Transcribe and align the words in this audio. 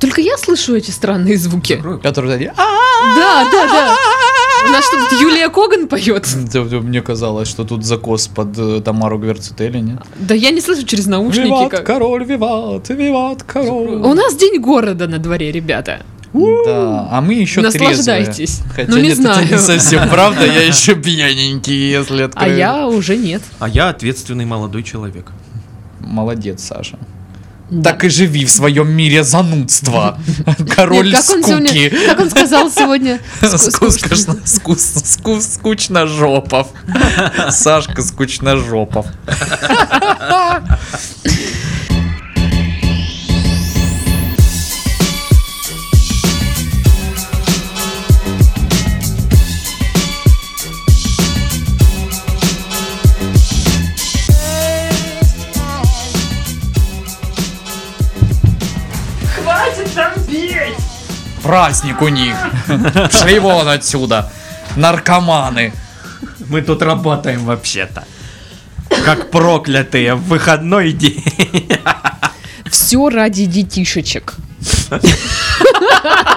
Только 0.00 0.20
я 0.20 0.36
слышу 0.38 0.74
эти 0.74 0.90
странные 0.90 1.36
звуки. 1.36 1.76
Которые 2.02 2.32
такие, 2.32 2.52
«А, 2.56 3.16
Да, 3.16 3.44
да, 3.50 3.66
да. 3.66 3.96
У 4.66 4.72
нас 4.72 4.84
что 4.86 5.08
тут 5.08 5.20
Юлия 5.20 5.48
Коган 5.48 5.88
поет? 5.88 6.26
Мне 6.82 7.00
казалось, 7.00 7.48
что 7.48 7.64
тут 7.64 7.84
закос 7.84 8.28
под 8.28 8.58
э, 8.58 8.80
Тамару 8.84 9.18
Гверцетели, 9.18 9.78
нет? 9.78 10.00
Да 10.18 10.34
я 10.34 10.50
не 10.50 10.60
слышу 10.60 10.84
через 10.84 11.06
наушники. 11.06 11.46
Виват, 11.46 11.70
как- 11.70 11.86
король, 11.86 12.24
виват, 12.24 12.88
виват, 12.90 13.42
король. 13.42 13.94
У 14.02 14.12
нас 14.14 14.34
день 14.36 14.60
города 14.60 15.06
на 15.08 15.18
дворе, 15.18 15.50
ребята. 15.50 16.02
Да, 16.32 17.08
а 17.10 17.20
мы 17.22 17.34
еще 17.34 17.60
Наслаждайтесь. 17.60 18.58
трезвые. 18.58 18.72
Хотя 18.76 18.90
Ну, 18.92 18.96
не 18.98 19.08
нет, 19.08 19.16
знаю. 19.16 19.44
это 19.44 19.54
не 19.54 19.58
совсем 19.60 20.08
правда, 20.10 20.44
я 20.46 20.62
еще 20.62 20.94
пьяненький, 20.94 21.90
если 21.90 22.22
А 22.22 22.26
открою. 22.26 22.56
я 22.56 22.86
уже 22.86 23.16
нет. 23.16 23.42
А 23.58 23.68
я 23.68 23.88
ответственный 23.88 24.44
молодой 24.44 24.82
человек. 24.82 25.32
Молодец, 26.00 26.62
Саша. 26.62 26.98
Так 27.84 28.04
и 28.04 28.08
живи 28.08 28.44
в 28.44 28.50
своем 28.50 28.90
мире 28.90 29.22
занудства. 29.22 30.18
Нет, 30.46 30.74
Король 30.74 31.12
как 31.12 31.30
он 31.30 31.42
сегодня, 31.44 31.68
скуки. 31.68 31.88
как 32.06 32.20
он 32.20 32.30
сказал 32.30 32.70
сегодня? 32.70 33.20
Ску- 33.40 33.90
скучно. 33.90 33.90
Скучно, 33.90 34.36
скус- 34.44 35.02
скус- 35.04 35.54
скучножопов. 35.54 36.66
Сашка 37.50 38.02
Праздник 61.42 62.02
у 62.02 62.08
них. 62.08 62.36
Шли 63.10 63.38
вон 63.38 63.68
отсюда. 63.68 64.30
Наркоманы. 64.76 65.72
Мы 66.48 66.62
тут 66.62 66.82
работаем 66.82 67.44
вообще-то. 67.44 68.04
Как 69.04 69.30
проклятые 69.30 70.14
в 70.14 70.24
выходной 70.24 70.92
день. 70.92 71.24
Все 72.70 73.08
ради 73.08 73.46
детишечек. 73.46 74.34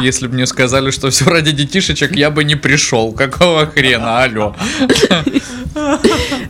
Если 0.00 0.26
бы 0.26 0.34
мне 0.34 0.46
сказали, 0.46 0.90
что 0.90 1.10
все 1.10 1.24
ради 1.26 1.52
детишечек, 1.52 2.14
я 2.16 2.30
бы 2.30 2.44
не 2.44 2.54
пришел. 2.54 3.12
Какого 3.12 3.66
хрена, 3.66 4.22
алло. 4.22 4.54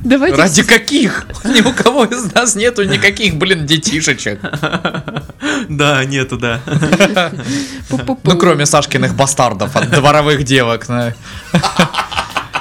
Давайте 0.04 0.36
Ради 0.36 0.62
каких? 0.62 1.26
Ни 1.44 1.60
у 1.60 1.72
кого 1.72 2.04
из 2.04 2.32
нас 2.34 2.54
нету 2.54 2.84
никаких, 2.84 3.36
блин, 3.36 3.66
детишечек. 3.66 4.40
Да, 5.68 6.04
нету, 6.04 6.38
да. 6.38 6.60
Ну, 7.90 8.36
кроме 8.38 8.66
Сашкиных 8.66 9.14
бастардов 9.14 9.76
от 9.76 9.90
дворовых 9.90 10.44
девок. 10.44 10.88
на- 10.88 11.14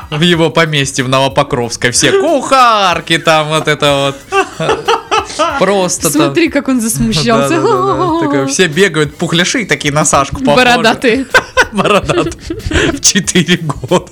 В 0.09 0.21
его 0.21 0.49
поместье 0.49 1.03
в 1.03 1.09
Новопокровской. 1.09 1.91
Все 1.91 2.11
кухарки 2.11 3.17
там, 3.17 3.47
вот 3.49 3.67
это 3.67 4.13
вот. 4.59 4.69
Просто. 5.59 6.09
Смотри, 6.09 6.49
как 6.49 6.67
он 6.67 6.81
засмущался. 6.81 7.61
Такое, 7.61 8.47
Все 8.47 8.67
бегают, 8.67 9.15
пухляши 9.15 9.65
такие 9.65 9.93
на 9.93 10.05
Сашку 10.05 10.43
похожи. 10.43 10.65
Бородатые. 10.65 11.25
Бородат. 11.71 12.35
В 12.93 13.01
4 13.01 13.57
года. 13.57 14.11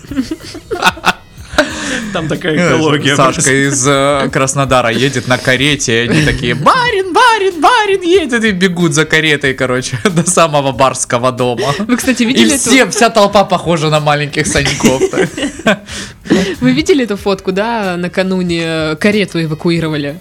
Там 2.14 2.28
такая 2.28 2.56
экология. 2.56 3.16
Сашка 3.16 3.68
из 3.68 3.86
э, 3.88 4.30
Краснодара 4.32 4.90
едет 4.90 5.28
на 5.28 5.38
карете, 5.38 6.06
и 6.06 6.10
они 6.10 6.26
такие, 6.26 6.56
барин, 6.56 7.14
барин, 7.14 7.62
барин 7.62 8.02
едет, 8.02 8.44
и 8.44 8.52
бегут 8.52 8.94
за 8.94 9.06
каретой, 9.06 9.54
короче, 9.54 9.98
до 10.04 10.30
самого 10.30 10.72
барского 10.72 11.32
дома. 11.32 11.74
Вы, 11.78 11.98
кстати, 11.98 12.24
И 12.24 12.26
видели 12.26 12.56
эту, 12.56 12.70
все, 12.70 12.90
вся 12.90 13.10
толпа 13.10 13.44
похожа 13.44 13.90
на 13.90 14.00
маленьких 14.00 14.48
саньков. 14.48 15.02
вы 16.62 16.72
видели 16.72 17.04
эту 17.04 17.18
фотку, 17.18 17.52
да, 17.52 17.98
накануне 17.98 18.64
э, 18.64 18.96
карету 18.96 19.44
эвакуировали? 19.44 20.20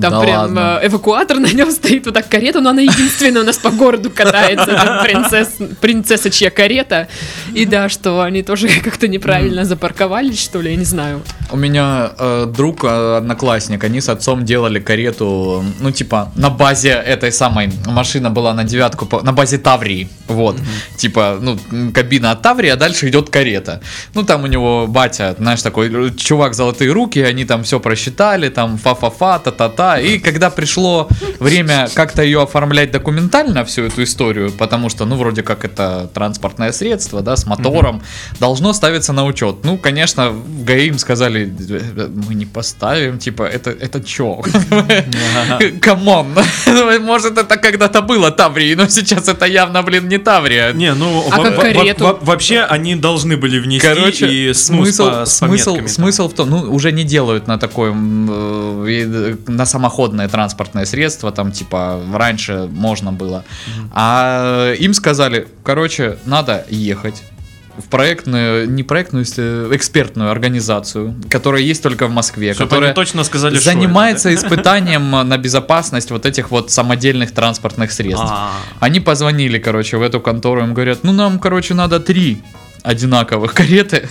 Там 0.00 0.12
Да 0.12 0.20
прям 0.20 0.40
ладно. 0.42 0.78
э, 0.82 0.86
эвакуатор, 0.86 1.38
на 1.40 1.46
нем 1.52 1.70
стоит 1.70 2.04
вот 2.06 2.14
так 2.14 2.28
карета, 2.28 2.60
но 2.60 2.70
она 2.70 2.82
единственная 2.82 3.42
у 3.42 3.44
нас 3.44 3.58
по 3.58 3.70
городу 3.70 4.10
катается. 4.10 4.66
Там 4.66 5.02
принцесс, 5.04 5.56
принцессочья 5.80 6.50
карета. 6.50 7.08
И 7.54 7.64
да, 7.64 7.88
что 7.88 8.20
они 8.22 8.42
тоже 8.42 8.68
как-то 8.84 9.08
неправильно 9.08 9.64
запарковались, 9.64 10.42
что 10.42 10.60
ли, 10.60 10.70
я 10.70 10.76
не 10.76 10.84
знаю. 10.84 11.22
У 11.50 11.56
меня 11.56 12.10
э, 12.18 12.46
друг, 12.54 12.84
э, 12.84 13.16
одноклассник, 13.18 13.84
они 13.84 14.00
с 14.00 14.08
отцом 14.08 14.44
делали 14.44 14.78
карету, 14.80 15.64
ну, 15.80 15.90
типа, 15.90 16.30
на 16.36 16.50
базе 16.50 16.90
этой 16.90 17.32
самой, 17.32 17.70
машина 17.86 18.30
была 18.30 18.52
на 18.54 18.64
девятку, 18.64 19.06
по- 19.06 19.22
на 19.22 19.32
базе 19.32 19.58
Таврии, 19.58 20.08
вот, 20.26 20.56
типа, 20.96 21.38
ну, 21.40 21.58
кабина 21.94 22.32
от 22.32 22.42
Таврии, 22.42 22.68
а 22.70 22.76
дальше 22.76 23.08
идет 23.08 23.30
карета. 23.30 23.80
Ну, 24.14 24.24
там 24.24 24.44
у 24.44 24.46
него 24.46 24.86
батя, 24.86 25.34
знаешь, 25.38 25.62
такой 25.62 26.14
чувак 26.16 26.54
золотые 26.54 26.92
руки, 26.92 27.18
они 27.20 27.44
там 27.44 27.62
все 27.62 27.80
просчитали, 27.80 28.48
там, 28.50 28.76
фа-фа-фа, 28.78 29.38
та-та-та, 29.38 29.87
и 29.96 30.18
когда 30.18 30.50
пришло 30.50 31.08
время 31.38 31.88
как-то 31.94 32.22
ее 32.22 32.42
оформлять 32.42 32.90
документально, 32.90 33.64
всю 33.64 33.84
эту 33.84 34.02
историю, 34.02 34.52
потому 34.52 34.88
что, 34.88 35.04
ну, 35.04 35.16
вроде 35.16 35.42
как 35.42 35.64
это 35.64 36.10
транспортное 36.14 36.72
средство, 36.72 37.22
да, 37.22 37.36
с 37.36 37.46
мотором, 37.46 38.02
должно 38.40 38.72
ставиться 38.72 39.12
на 39.12 39.24
учет. 39.24 39.56
Ну, 39.64 39.78
конечно, 39.78 40.30
в 40.30 40.64
ГАИ 40.64 40.88
им 40.88 40.98
сказали, 40.98 41.52
«Э, 41.70 42.08
мы 42.28 42.34
не 42.34 42.46
поставим, 42.46 43.18
типа, 43.18 43.42
это, 43.42 43.70
это 43.70 44.00
чё? 44.02 44.42
Come 45.80 46.06
on. 46.06 46.26
Может, 47.00 47.38
это 47.38 47.56
когда-то 47.56 48.02
было 48.02 48.30
Таврии, 48.30 48.74
но 48.74 48.88
сейчас 48.88 49.28
это 49.28 49.46
явно, 49.46 49.82
блин, 49.82 50.08
не 50.08 50.18
Таврия. 50.18 50.72
Не, 50.72 50.94
ну 50.94 51.24
А 51.30 52.18
вообще 52.20 52.60
они 52.60 52.96
должны 52.96 53.36
были 53.36 53.58
внести 53.58 53.86
Короче, 53.86 54.54
смысл, 54.54 55.24
смысл, 55.24 55.86
смысл 55.86 56.28
в 56.28 56.34
том, 56.34 56.50
ну, 56.50 56.60
уже 56.72 56.92
не 56.92 57.04
делают 57.04 57.46
на 57.46 57.58
такое, 57.58 57.90
м, 57.90 58.84
э, 58.86 59.36
на 59.46 59.66
самоходное 59.68 60.28
транспортное 60.28 60.84
средство, 60.86 61.30
там, 61.30 61.52
типа, 61.52 62.00
раньше 62.12 62.68
можно 62.72 63.12
было. 63.12 63.44
А 63.92 64.72
им 64.74 64.94
сказали, 64.94 65.46
короче, 65.64 66.18
надо 66.24 66.64
ехать 66.68 67.22
в 67.78 67.88
проектную, 67.88 68.68
не 68.68 68.82
проектную, 68.82 69.24
если- 69.24 69.68
экспертную 69.76 70.32
организацию, 70.32 71.14
которая 71.30 71.62
есть 71.62 71.80
только 71.82 72.08
в 72.08 72.10
Москве, 72.10 72.52
Чтоб 72.52 72.68
которая 72.68 72.92
точно 72.92 73.22
сказали, 73.22 73.56
занимается 73.56 74.30
это, 74.30 74.40
да? 74.42 74.46
испытанием 74.48 75.10
на 75.10 75.38
безопасность 75.38 76.10
вот 76.10 76.26
этих 76.26 76.50
вот 76.50 76.72
самодельных 76.72 77.32
транспортных 77.32 77.92
средств. 77.92 78.26
А, 78.28 78.50
Они 78.80 78.98
позвонили, 78.98 79.58
короче, 79.58 79.96
в 79.96 80.02
эту 80.02 80.20
контору, 80.20 80.62
им 80.62 80.74
говорят, 80.74 81.04
ну 81.04 81.12
нам, 81.12 81.38
короче, 81.38 81.74
надо 81.74 82.00
три 82.00 82.42
одинаковых 82.82 83.54
кареты. 83.54 84.08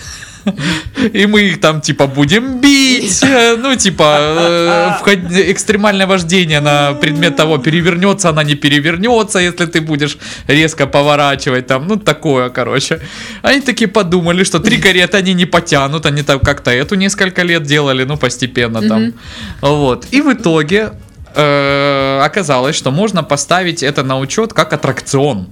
И 1.14 1.26
мы 1.26 1.42
их 1.42 1.60
там, 1.60 1.80
типа, 1.80 2.06
будем 2.06 2.60
бить. 2.60 3.22
Э, 3.22 3.56
Ну, 3.56 3.76
типа, 3.76 4.98
э, 5.06 5.52
экстремальное 5.52 6.06
вождение 6.06 6.60
на 6.60 6.94
предмет 6.94 7.36
того, 7.36 7.58
перевернется 7.58 8.28
она, 8.28 8.44
не 8.44 8.54
перевернется, 8.54 9.38
если 9.38 9.66
ты 9.66 9.80
будешь 9.80 10.18
резко 10.48 10.86
поворачивать 10.86 11.66
там. 11.66 11.86
Ну, 11.88 11.96
такое, 11.96 12.48
короче. 12.48 13.00
Они 13.42 13.60
такие 13.60 13.88
подумали, 13.88 14.44
что 14.44 14.58
три 14.58 14.78
кареты 14.78 15.18
они 15.18 15.34
не 15.34 15.46
потянут. 15.46 16.06
Они 16.06 16.22
там 16.22 16.40
как-то 16.40 16.70
эту 16.70 16.94
несколько 16.96 17.42
лет 17.42 17.62
делали, 17.62 18.04
ну, 18.04 18.16
постепенно 18.16 18.80
там. 18.88 19.12
Вот. 19.60 20.06
И 20.14 20.22
в 20.22 20.32
итоге 20.32 20.92
э, 21.34 22.20
оказалось, 22.24 22.76
что 22.76 22.90
можно 22.90 23.22
поставить 23.22 23.82
это 23.82 24.02
на 24.02 24.18
учет 24.18 24.52
как 24.52 24.72
аттракцион. 24.72 25.46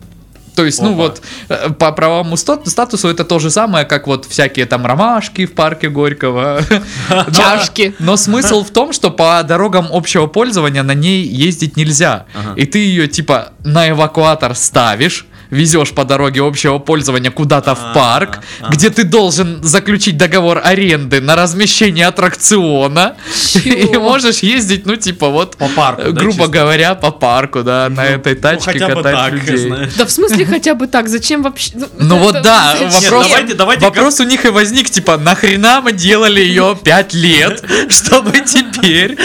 То 0.57 0.65
есть, 0.65 0.81
ну 0.83 0.89
Опа. 0.95 0.97
вот, 0.97 1.23
э, 1.49 1.71
по 1.79 1.93
правовому 1.93 2.37
ста- 2.37 2.59
статусу 2.65 3.09
это 3.09 3.25
то 3.25 3.39
же 3.39 3.51
самое, 3.51 3.85
как 3.85 4.07
вот 4.07 4.25
всякие 4.25 4.67
там 4.67 4.85
ромашки 4.87 5.45
в 5.47 5.53
парке 5.53 5.89
Горького. 5.91 6.61
Но- 7.11 7.25
Чашки. 7.33 7.95
Но 7.99 8.17
смысл 8.17 8.65
в 8.65 8.71
том, 8.71 8.93
что 8.93 9.11
по 9.11 9.43
дорогам 9.45 9.87
общего 9.93 10.27
пользования 10.27 10.83
на 10.83 10.95
ней 10.95 11.23
ездить 11.25 11.77
нельзя. 11.77 12.25
И 12.57 12.65
ты 12.65 12.79
ее 12.79 13.07
типа 13.07 13.53
на 13.65 13.91
эвакуатор 13.91 14.55
ставишь, 14.55 15.27
везешь 15.51 15.93
по 15.93 16.05
дороге 16.05 16.43
общего 16.43 16.79
пользования 16.79 17.31
куда-то 17.31 17.75
в 17.75 17.79
А, 17.83 17.95
парк, 17.95 18.41
а. 18.61 18.71
где 18.71 18.91
ты 18.91 19.05
должен 19.05 19.63
заключить 19.63 20.17
договор 20.17 20.61
аренды 20.65 21.21
на 21.21 21.37
размещение 21.37 22.07
аттракциона. 22.07 23.17
И 23.65 23.97
можешь 23.97 24.39
ездить, 24.39 24.87
ну, 24.87 24.97
типа, 24.97 25.29
вот, 25.29 25.57
По 25.57 25.69
парку, 25.69 26.13
да, 26.13 26.21
грубо 26.21 26.47
говоря, 26.49 26.95
по 26.95 27.11
парку, 27.11 27.63
да, 27.63 27.89
на 27.89 28.03
Ну, 28.03 28.09
этой 28.09 28.35
ну, 28.35 28.41
тачке 28.41 28.79
катать 28.79 29.03
так, 29.03 29.33
людей. 29.33 29.73
Да 29.97 30.05
в 30.07 30.11
смысле 30.11 30.45
хотя 30.47 30.75
бы 30.75 30.87
так? 30.87 31.09
Зачем 31.09 31.43
вообще? 31.43 31.73
Ну 31.99 32.19
вот 32.19 32.37
это- 32.37 32.45
да, 32.45 32.77
зачем? 32.91 32.91
вопрос, 33.13 33.27
давайте- 33.29 33.55
давайте 33.55 33.85
вопрос 33.85 34.21
у 34.21 34.25
них 34.25 34.45
и 34.45 34.49
возник, 34.49 34.91
типа, 34.91 35.17
нахрена 35.17 35.81
мы 35.81 35.93
делали 35.93 36.41
ее 36.41 36.77
5 36.83 37.15
лет, 37.15 37.65
чтобы 37.89 38.33
теперь 38.41 39.17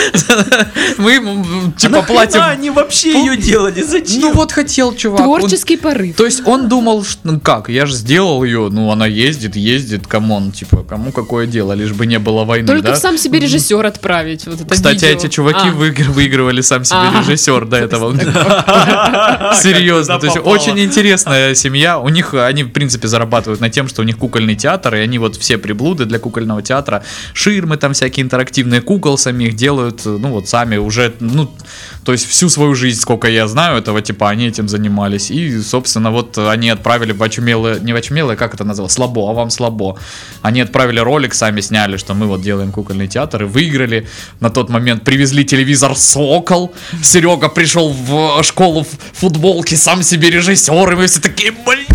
мы, 0.98 1.16
А 1.16 1.72
типа, 1.80 1.92
нахрена 1.98 2.02
платим... 2.04 2.42
они 2.42 2.70
вообще 2.70 3.12
ее 3.14 3.38
делали? 3.38 3.82
Зачем? 3.82 4.22
Ну 4.22 4.34
вот 4.34 4.52
хотел 4.52 4.96
чувак, 4.96 5.22
Творческий 5.22 5.78
порыв. 5.78 6.11
То 6.18 6.26
есть 6.26 6.42
он 6.46 6.68
думал, 6.70 7.04
что, 7.04 7.20
ну 7.24 7.40
как, 7.40 7.70
я 7.70 7.86
же 7.86 7.94
сделал 7.94 8.44
ее, 8.44 8.70
ну 8.72 8.92
она 8.92 9.06
ездит, 9.08 9.56
ездит, 9.56 10.08
come 10.08 10.33
on, 10.33 10.52
типа, 10.52 10.84
кому 10.84 11.12
какое 11.12 11.48
дело, 11.48 11.74
лишь 11.74 11.92
бы 11.94 12.06
не 12.06 12.20
было 12.20 12.44
войны, 12.44 12.68
Только 12.68 12.90
да? 12.90 12.96
сам 12.96 13.18
себе 13.18 13.40
режиссер 13.40 13.86
отправить. 13.86 14.46
Вот 14.46 14.62
это 14.62 14.66
Кстати, 14.74 15.06
видео. 15.06 15.18
эти 15.20 15.28
чуваки 15.28 15.68
А, 15.70 15.72
выигр- 15.72 16.10
выигрывали 16.12 16.62
сам 16.62 16.84
себе 16.84 17.00
Ага. 17.00 17.20
режиссер 17.22 17.66
до 17.66 17.78
этого. 17.78 18.16
Серьезно. 19.56 20.20
То 20.20 20.26
есть 20.28 20.38
очень 20.44 20.80
интересная 20.80 21.56
семья. 21.56 22.00
У 22.00 22.10
них, 22.10 22.34
они, 22.34 22.64
в 22.64 22.70
принципе, 22.72 23.08
зарабатывают 23.08 23.62
на 23.62 23.70
тем, 23.70 23.88
что 23.88 24.02
у 24.02 24.06
них 24.06 24.18
кукольный 24.18 24.56
театр, 24.56 24.96
и 24.96 25.00
они 25.00 25.20
вот 25.20 25.36
все 25.36 25.58
приблуды 25.58 26.06
для 26.06 26.20
кукольного 26.20 26.62
театра, 26.62 27.04
ширмы 27.34 27.78
там 27.78 27.94
всякие 27.94 28.24
интерактивные 28.24 28.82
кукол 28.82 29.18
самих 29.18 29.56
делают, 29.56 30.06
ну 30.06 30.30
вот 30.30 30.48
сами 30.50 30.78
уже, 30.78 31.14
ну, 31.20 31.52
то 32.04 32.12
есть 32.12 32.28
всю 32.28 32.50
свою 32.50 32.76
жизнь, 32.76 33.00
сколько 33.00 33.28
я 33.30 33.48
знаю 33.48 33.78
этого, 33.78 34.02
типа, 34.02 34.30
они 34.30 34.48
этим 34.48 34.68
занимались. 34.68 35.32
И, 35.32 35.62
собственно, 35.62 36.01
вот 36.10 36.38
они 36.38 36.70
отправили 36.70 37.12
в 37.12 37.18
не 37.80 37.94
в 37.94 38.36
как 38.36 38.56
это 38.56 38.64
называлось, 38.64 38.94
слабо, 38.94 39.30
а 39.30 39.34
вам 39.34 39.50
слабо. 39.52 40.00
Они 40.42 40.62
отправили 40.62 41.00
ролик, 41.00 41.34
сами 41.36 41.62
сняли, 41.62 41.98
что 41.98 42.14
мы 42.14 42.26
вот 42.26 42.42
делаем 42.42 42.72
кукольный 42.72 43.08
театр, 43.08 43.44
и 43.44 43.46
выиграли. 43.46 44.08
На 44.40 44.50
тот 44.50 44.70
момент 44.70 45.04
привезли 45.04 45.46
телевизор 45.46 45.96
«Сокол». 45.96 46.74
Серега 47.04 47.50
пришел 47.50 47.94
в 47.94 48.42
школу 48.44 48.84
в 48.84 49.20
футболке, 49.20 49.76
сам 49.76 50.02
себе 50.02 50.32
режиссер, 50.32 50.94
и 50.94 50.96
мы 50.96 51.08
все 51.08 51.22
такие, 51.22 51.52
блин, 51.52 51.86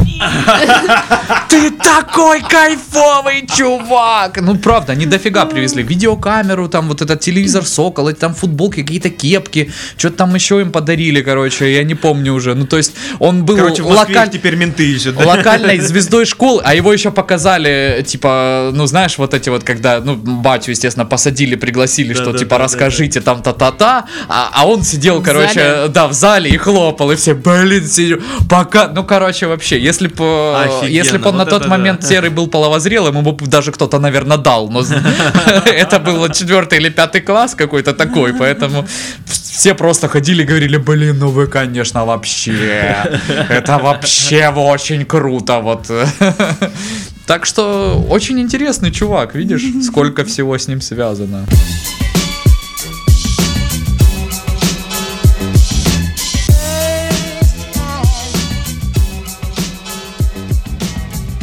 ты 1.48 1.70
такой 1.70 2.42
кайфовый 2.42 3.46
чувак! 3.46 4.40
Ну, 4.40 4.56
правда, 4.56 4.92
они 4.92 5.06
дофига 5.06 5.46
привезли. 5.46 5.82
Видеокамеру, 5.82 6.68
там 6.68 6.88
вот 6.88 7.02
этот 7.02 7.20
телевизор 7.20 7.64
«Сокол», 7.64 8.08
эти 8.08 8.18
там 8.18 8.34
футболки, 8.34 8.82
какие-то 8.82 9.10
кепки, 9.10 9.72
что-то 9.96 10.16
там 10.16 10.34
еще 10.34 10.60
им 10.60 10.72
подарили, 10.72 11.22
короче, 11.22 11.74
я 11.74 11.84
не 11.84 11.94
помню 11.94 12.34
уже. 12.34 12.54
Ну, 12.54 12.66
то 12.66 12.76
есть, 12.76 12.94
он 13.18 13.44
был 13.44 13.56
Короче, 13.56 13.82
локаль- 13.96 14.30
теперь 14.30 14.56
менты 14.56 14.84
ищут. 14.90 15.16
да? 15.16 15.24
локальной 15.26 15.78
звездой 15.80 16.24
школы, 16.26 16.62
а 16.64 16.74
его 16.74 16.92
еще 16.92 17.10
показали, 17.10 18.04
типа, 18.06 18.70
ну 18.72 18.86
знаешь, 18.86 19.18
вот 19.18 19.34
эти 19.34 19.48
вот, 19.48 19.64
когда, 19.64 20.00
ну, 20.00 20.16
батю, 20.16 20.70
естественно, 20.72 21.06
посадили, 21.06 21.54
пригласили, 21.56 22.12
Да, 22.14 22.22
что, 22.22 22.32
да, 22.32 22.38
типа, 22.38 22.50
да, 22.50 22.58
да, 22.58 22.64
расскажите 22.64 23.20
там 23.20 23.42
та-та-та, 23.42 24.06
а, 24.28 24.50
а 24.52 24.66
он 24.66 24.82
сидел, 24.82 25.20
В 25.20 25.22
короче, 25.24 25.54
зале? 25.54 25.88
да, 25.88 26.06
в 26.08 26.12
зале 26.12 26.50
и 26.50 26.56
хлопал, 26.56 27.10
и 27.12 27.16
все, 27.16 27.34
блин, 27.34 27.86
сидел, 27.86 28.18
пока, 28.48 28.88
ну, 28.88 29.04
короче, 29.04 29.46
вообще, 29.46 29.78
если 29.80 30.08
бы, 30.08 30.54
если 30.88 31.18
бы 31.18 31.28
он 31.28 31.36
на 31.36 31.44
вот 31.44 31.50
тот 31.50 31.60
это 31.62 31.70
момент 31.70 32.00
да. 32.00 32.08
серый 32.08 32.30
был 32.30 32.46
половозрелым, 32.48 33.16
ему 33.18 33.32
бы 33.32 33.46
даже 33.46 33.72
кто-то, 33.72 33.98
наверное, 33.98 34.36
дал, 34.36 34.68
но 34.68 34.82
это 35.66 35.98
был 35.98 36.28
четвертый 36.30 36.78
или 36.78 36.88
пятый 36.88 37.20
класс 37.20 37.54
какой-то 37.54 37.92
такой, 37.92 38.34
поэтому 38.34 38.86
все 39.26 39.74
просто 39.74 40.08
ходили 40.08 40.42
и 40.42 40.46
говорили, 40.46 40.76
блин, 40.76 41.18
ну 41.18 41.28
вы, 41.28 41.46
конечно, 41.46 42.04
вообще, 42.04 43.08
это 43.48 43.78
вообще 43.86 44.48
очень 44.48 45.04
круто, 45.04 45.60
вот. 45.60 45.90
Так 47.26 47.44
что 47.44 48.06
очень 48.08 48.38
интересный 48.40 48.92
чувак, 48.92 49.34
видишь, 49.34 49.62
сколько 49.84 50.24
всего 50.24 50.56
с 50.56 50.68
ним 50.68 50.80
связано. 50.80 51.44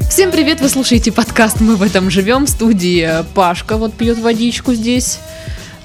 Всем 0.10 0.32
привет, 0.32 0.62
вы 0.62 0.70
слушаете 0.70 1.12
подкаст 1.12 1.60
«Мы 1.60 1.76
в 1.76 1.82
этом 1.82 2.10
живем» 2.10 2.46
в 2.46 2.50
студии 2.50 3.10
Пашка 3.34 3.78
вот 3.78 3.94
пьет 3.94 4.20
водичку 4.20 4.74
здесь. 4.74 5.20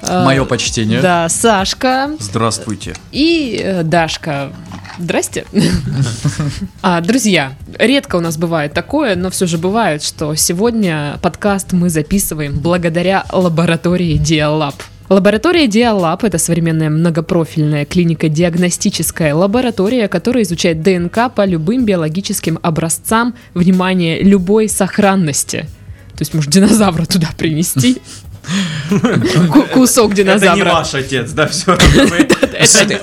Мое 0.07 0.45
почтение. 0.45 1.01
Да, 1.01 1.27
Сашка 1.27 2.11
Здравствуйте. 2.19 2.95
и 3.11 3.59
э, 3.61 3.83
Дашка. 3.83 4.53
Здрасте. 4.99 5.45
А, 6.81 7.01
друзья, 7.01 7.53
редко 7.77 8.15
у 8.17 8.19
нас 8.19 8.37
бывает 8.37 8.73
такое, 8.73 9.15
но 9.15 9.29
все 9.29 9.45
же 9.47 9.57
бывает, 9.57 10.01
что 10.03 10.35
сегодня 10.35 11.17
подкаст 11.21 11.73
мы 11.73 11.89
записываем 11.89 12.57
благодаря 12.59 13.25
лаборатории 13.31 14.15
Диалаб. 14.17 14.75
Лаборатория 15.09 15.67
Диалаб– 15.67 16.23
это 16.25 16.37
современная 16.37 16.89
многопрофильная 16.89 17.85
клинико-диагностическая 17.85 19.33
лаборатория, 19.33 20.07
которая 20.07 20.43
изучает 20.43 20.81
ДНК 20.83 21.33
по 21.33 21.45
любым 21.45 21.85
биологическим 21.85 22.59
образцам, 22.61 23.33
внимание, 23.53 24.21
любой 24.21 24.69
сохранности. 24.69 25.61
То 26.15 26.21
есть, 26.21 26.33
может, 26.33 26.51
динозавра 26.51 27.05
туда 27.05 27.29
принести? 27.37 28.01
Ку- 29.51 29.63
Кусок 29.73 30.11
Это 30.13 30.21
не 30.23 30.27
динозавра. 30.29 30.73
ваш 30.73 30.93
отец, 30.93 31.31
да, 31.31 31.47
все. 31.47 31.77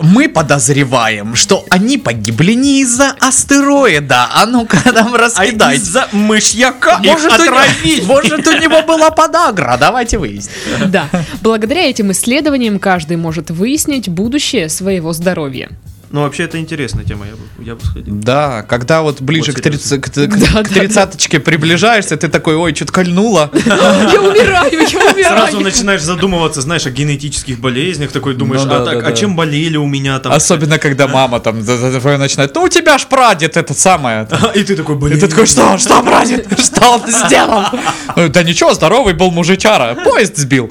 Мы 0.03 0.29
подозреваем, 0.29 1.35
что 1.35 1.65
они 1.71 1.99
погибли 1.99 2.53
не 2.53 2.81
из-за 2.83 3.15
астероида. 3.21 4.29
А 4.35 4.47
ну-ка 4.47 4.79
нам 4.93 5.15
А 5.15 5.19
раскидайте. 5.19 5.81
из-за 5.83 6.09
мышьяка 6.13 6.99
Может, 6.99 7.33
у 7.33 7.45
него- 7.45 7.57
отравили. 7.59 8.01
может, 8.03 8.47
у 8.47 8.53
него 8.53 8.83
была 8.83 9.11
подагра, 9.11 9.77
давайте 9.81 10.19
выясним. 10.19 10.91
Да. 10.91 11.09
Благодаря 11.43 11.89
этим 11.89 12.13
исследованиям 12.13 12.79
каждый 12.79 13.17
может 13.17 13.51
выяснить 13.51 14.09
будущее 14.09 14.69
своего 14.69 15.13
здоровья. 15.13 15.71
Ну, 16.11 16.23
вообще, 16.23 16.45
это 16.45 16.59
интересная 16.59 17.05
тема, 17.05 17.27
я 17.27 17.33
бы, 17.33 17.65
я 17.65 17.75
бы 17.75 17.85
сходил. 17.85 18.15
Да, 18.15 18.63
когда 18.63 19.03
вот 19.03 19.21
ближе 19.21 19.51
Вот 19.53 19.61
к, 19.61 19.63
30, 19.63 20.01
к, 20.01 20.11
к- 20.11 20.15
Да, 20.15 20.27
к 20.29 20.53
да, 20.53 20.63
тридцаточке 20.63 21.41
приближаешься, 21.41 22.17
ты 22.17 22.29
такой, 22.29 22.55
ой, 22.57 22.75
что-то 22.75 22.93
кольнуло. 22.93 23.51
Я 23.55 24.21
умираю, 24.21 24.73
я 24.73 24.99
умираю. 25.13 25.25
Сразу 25.25 25.61
начинаешь 25.61 26.03
задумываться, 26.03 26.61
знаешь, 26.61 26.87
о 26.87 26.91
генетических 26.91 27.59
болезнях, 27.59 28.13
такой 28.13 28.35
думаешь, 28.35 28.63
Ну 28.63 28.69
да, 28.71 28.83
а, 28.83 28.85
так, 28.85 29.01
да, 29.01 29.07
а 29.09 29.11
да. 29.11 29.17
чем 29.17 29.35
болели 29.37 29.77
у 29.77 29.87
меня 29.87 30.19
там? 30.21 30.33
Особенно, 30.33 30.79
когда 30.79 31.09
мама 31.09 31.41
там 31.41 31.59
начинает, 31.59 32.55
ну 32.55 32.63
у 32.63 32.69
тебя 32.69 32.99
ж 32.99 33.07
прадед 33.07 33.57
этот 33.57 33.77
самое. 33.79 34.29
И 34.55 34.63
ты 34.63 34.77
такой, 34.77 34.95
И 34.97 34.99
блин. 34.99 35.21
ты 35.21 35.29
такой, 35.29 35.47
что, 35.47 35.77
что, 35.79 36.03
прадед, 36.03 36.47
что 36.59 36.89
он 36.91 37.03
сделал? 37.11 37.65
«Ну, 38.17 38.29
Да 38.29 38.43
ничего, 38.43 38.75
здоровый 38.75 39.15
был 39.15 39.31
мужичара, 39.31 39.95
поезд 40.05 40.37
сбил. 40.37 40.71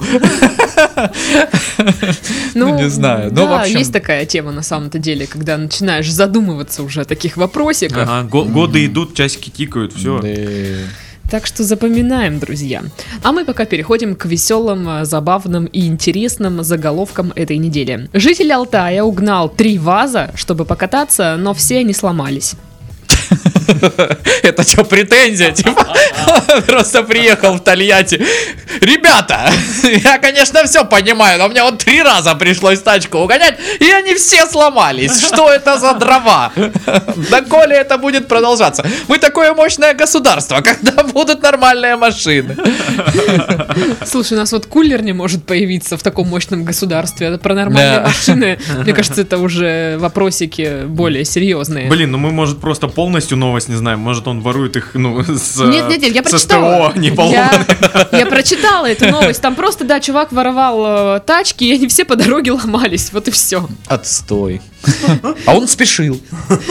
Ну, 2.54 2.76
не 2.76 2.88
знаю. 2.88 3.30
Ну, 3.30 3.46
да, 3.46 3.64
есть 3.78 3.92
такая 3.92 4.26
тема 4.26 4.52
на 4.52 4.62
самом-то 4.62 4.98
деле, 4.98 5.26
когда 5.26 5.56
начинаешь 5.56 6.10
задумываться 6.10 6.82
уже 6.82 7.02
о 7.02 7.04
таких 7.04 7.36
вопросиках. 7.36 8.08
Ага, 8.08 8.28
го- 8.28 8.44
годы 8.44 8.86
идут, 8.86 9.14
часики 9.14 9.50
тикают, 9.50 9.92
все. 9.92 10.20
Так 11.30 11.44
что 11.44 11.64
запоминаем, 11.64 12.38
друзья. 12.38 12.84
А 13.24 13.32
мы 13.32 13.44
пока 13.44 13.64
переходим 13.64 14.14
к 14.14 14.26
веселым, 14.26 14.88
э, 14.88 15.04
забавным 15.04 15.64
и 15.64 15.84
интересным 15.86 16.62
заголовкам 16.62 17.32
этой 17.34 17.56
недели. 17.58 18.08
Житель 18.12 18.52
Алтая 18.52 19.02
угнал 19.02 19.48
три 19.48 19.76
ваза, 19.76 20.30
чтобы 20.36 20.64
покататься, 20.64 21.34
но 21.36 21.52
все 21.52 21.78
они 21.78 21.92
сломались. 21.94 22.54
Это 24.42 24.62
что, 24.62 24.84
претензия? 24.84 25.52
Типа, 25.52 25.86
просто 26.66 27.02
приехал 27.02 27.54
в 27.54 27.60
Тольятти. 27.60 28.20
Ребята, 28.80 29.50
я, 29.82 30.18
конечно, 30.18 30.64
все 30.64 30.84
понимаю, 30.84 31.38
но 31.38 31.48
мне 31.48 31.62
вот 31.62 31.78
три 31.78 32.02
раза 32.02 32.34
пришлось 32.34 32.80
тачку 32.80 33.18
угонять, 33.18 33.58
и 33.80 33.90
они 33.90 34.14
все 34.14 34.46
сломались. 34.46 35.20
Что 35.24 35.50
это 35.50 35.78
за 35.78 35.94
дрова? 35.94 36.52
Доколе 37.30 37.76
это 37.76 37.98
будет 37.98 38.28
продолжаться? 38.28 38.84
Мы 39.08 39.18
такое 39.18 39.54
мощное 39.54 39.94
государство, 39.94 40.60
когда 40.60 41.02
будут 41.02 41.42
нормальные 41.42 41.96
машины. 41.96 42.56
Слушай, 44.04 44.34
у 44.34 44.36
нас 44.40 44.52
вот 44.52 44.66
кулер 44.66 45.02
не 45.02 45.12
может 45.12 45.44
появиться 45.44 45.96
в 45.96 46.02
таком 46.02 46.28
мощном 46.28 46.64
государстве. 46.64 47.28
Это 47.28 47.38
про 47.38 47.54
нормальные 47.54 48.00
Да. 48.00 48.06
машины. 48.06 48.58
Мне 48.78 48.92
кажется, 48.92 49.22
это 49.22 49.38
уже 49.38 49.96
вопросики 49.98 50.84
более 50.86 51.24
серьезные. 51.24 51.88
Блин, 51.88 52.10
ну 52.12 52.18
мы, 52.18 52.30
может, 52.30 52.60
просто 52.60 52.88
полностью 52.88 53.36
новость 53.56 53.68
не 53.68 53.76
знаем. 53.76 54.00
Может, 54.00 54.28
он 54.28 54.40
ворует 54.40 54.76
их, 54.76 54.90
ну, 54.94 55.22
с... 55.28 55.56
Нет, 55.58 55.88
нет, 55.88 56.02
нет, 56.02 56.14
я 56.14 56.22
прочитала. 56.22 56.90
СТО, 56.90 56.98
не 56.98 57.08
я, 57.08 57.66
я 58.12 58.26
прочитала 58.26 58.86
эту 58.86 59.06
новость. 59.10 59.40
Там 59.40 59.54
просто, 59.54 59.84
да, 59.84 60.00
чувак 60.00 60.32
воровал 60.32 61.16
э, 61.16 61.20
тачки, 61.20 61.64
и 61.64 61.72
они 61.72 61.86
все 61.86 62.04
по 62.04 62.16
дороге 62.16 62.52
ломались. 62.52 63.12
Вот 63.12 63.28
и 63.28 63.30
все. 63.30 63.66
Отстой. 63.86 64.60
А 65.46 65.54
он 65.56 65.68
спешил. 65.68 66.20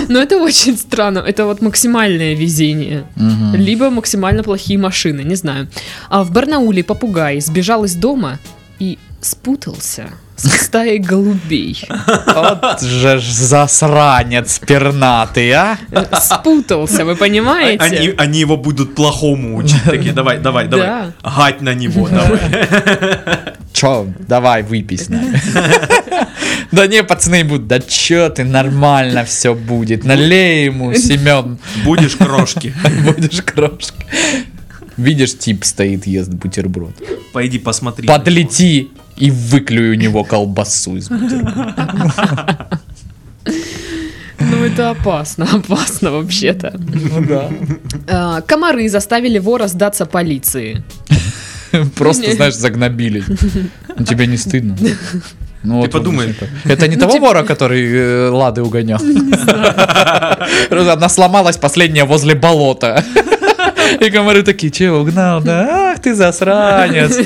Но 0.10 0.20
это 0.20 0.38
очень 0.38 0.77
странно. 0.77 1.20
Это 1.20 1.46
вот 1.46 1.62
максимальное 1.62 2.36
везение. 2.36 3.06
Либо 3.54 3.89
максимально 3.89 4.44
плохие 4.44 4.77
машины, 4.77 5.22
не 5.22 5.36
знаю. 5.36 5.68
А 6.10 6.24
в 6.24 6.32
Барнауле 6.32 6.84
попугай 6.84 7.42
сбежал 7.42 7.84
из 7.86 7.96
дома 7.96 8.39
и 8.80 8.98
спутался 9.22 10.10
с 10.36 10.66
стаей 10.66 11.00
голубей. 11.00 11.82
Вот 12.28 12.82
же 12.82 13.20
ж 13.20 13.24
засранец 13.24 14.60
пернатый, 14.60 15.52
а? 15.52 15.78
Спутался, 16.20 17.06
вы 17.06 17.16
понимаете? 17.16 17.84
Они, 17.84 18.14
они 18.18 18.40
его 18.40 18.58
будут 18.58 18.96
плохому 18.96 19.56
учить. 19.58 19.82
Такие, 19.86 20.14
давай, 20.14 20.40
давай, 20.40 20.68
давай. 20.68 20.86
Да. 20.86 21.14
Гать 21.38 21.62
на 21.62 21.74
него, 21.74 22.10
давай. 22.10 22.40
Чё, 23.74 24.08
давай 24.28 24.64
выпей 24.64 24.98
с 24.98 25.10
нами. 25.10 25.42
Да 26.72 26.88
не, 26.88 27.04
пацаны 27.04 27.44
будут, 27.44 27.68
да 27.68 27.80
чё 27.80 28.30
ты, 28.30 28.44
нормально 28.44 29.24
все 29.24 29.54
будет. 29.54 30.04
Налей 30.04 30.66
ему, 30.66 30.94
Семен, 30.94 31.58
Будешь 31.84 32.16
крошки. 32.16 32.74
будешь 33.06 33.42
крошки. 33.42 34.06
Видишь, 34.98 35.38
тип 35.38 35.64
стоит, 35.66 36.08
ест 36.08 36.30
бутерброд. 36.30 36.96
Пойди 37.34 37.60
посмотри. 37.60 38.08
Подлети 38.08 38.92
и 39.18 39.32
выклюй 39.32 39.92
у 39.92 39.96
него 39.96 40.24
колбасу 40.24 40.98
из 40.98 41.10
бутерброда. 41.10 42.80
Ну, 44.40 44.64
это 44.64 44.90
опасно, 44.92 45.48
опасно 45.52 46.12
вообще-то. 46.12 46.74
Ну 46.78 47.26
да. 47.26 47.50
А, 48.08 48.42
Комары 48.42 48.90
заставили 48.90 49.40
вора 49.40 49.68
сдаться 49.68 50.06
полиции. 50.06 50.84
Просто, 51.96 52.32
знаешь, 52.32 52.56
загнобили. 52.56 53.24
Ну, 53.98 54.06
тебе 54.06 54.28
не 54.28 54.38
стыдно? 54.38 54.78
Ну, 55.68 55.78
вот 55.82 55.90
подумай. 55.92 56.28
вот 56.28 56.36
Это 56.64 56.74
Это 56.74 56.88
не 56.88 56.96
Ну, 56.96 57.00
того 57.02 57.14
типа- 57.14 57.26
вора, 57.26 57.44
который 57.44 57.92
э, 57.92 58.30
лады 58.30 58.62
угонял. 58.62 59.00
Она 60.70 61.10
сломалась 61.10 61.58
последняя 61.58 62.04
возле 62.06 62.36
болота. 62.36 63.04
И 64.00 64.10
комары 64.10 64.44
такие, 64.44 64.72
че, 64.72 64.92
угнал? 64.92 65.42
Да, 65.42 65.92
ах 65.92 66.00
ты 66.01 66.13
засранец. 66.15 67.15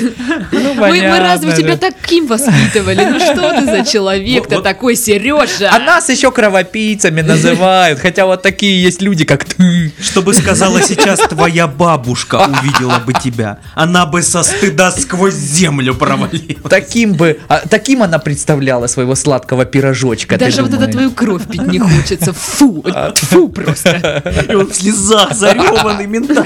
Ну, 0.52 0.74
Мы, 0.74 1.00
мы 1.02 1.18
разве 1.18 1.52
тебя 1.52 1.76
таким 1.76 2.26
воспитывали? 2.26 3.04
Ну 3.04 3.18
что 3.18 3.52
ты 3.52 3.64
за 3.64 3.84
человек-то 3.90 4.56
Вот- 4.56 4.64
такой, 4.64 4.96
Сережа? 4.96 5.70
А 5.72 5.78
нас 5.78 6.08
еще 6.08 6.30
кровопийцами 6.30 7.20
называют, 7.20 7.98
хотя 8.00 8.26
вот 8.26 8.42
такие 8.42 8.82
есть 8.82 9.00
люди, 9.02 9.24
как 9.24 9.44
ты. 9.44 9.92
Что 10.00 10.22
бы 10.22 10.34
сказала 10.34 10.82
сейчас 10.82 11.20
твоя 11.20 11.66
бабушка, 11.66 12.46
увидела 12.48 12.98
бы 12.98 13.12
тебя. 13.12 13.58
Она 13.74 14.06
бы 14.06 14.22
со 14.22 14.42
стыда 14.42 14.90
сквозь 14.90 15.34
землю 15.34 15.94
провалила. 15.94 16.68
Таким 16.68 17.14
бы, 17.14 17.38
а, 17.48 17.62
таким 17.68 18.02
она 18.02 18.18
представляла 18.18 18.86
своего 18.86 19.14
сладкого 19.14 19.64
пирожочка. 19.64 20.36
Даже 20.38 20.62
вот 20.62 20.68
это 20.70 20.76
думаешь? 20.78 20.92
твою 20.92 21.10
кровь 21.12 21.46
пить 21.48 21.66
не 21.66 21.78
хочется. 21.78 22.32
Фу, 22.32 22.84
фу 23.16 23.48
просто. 23.48 24.22
И 24.48 24.54
он 24.54 24.66
в 24.70 24.74
слезах, 24.74 25.34
зареванный 25.34 26.06
ментам. 26.06 26.44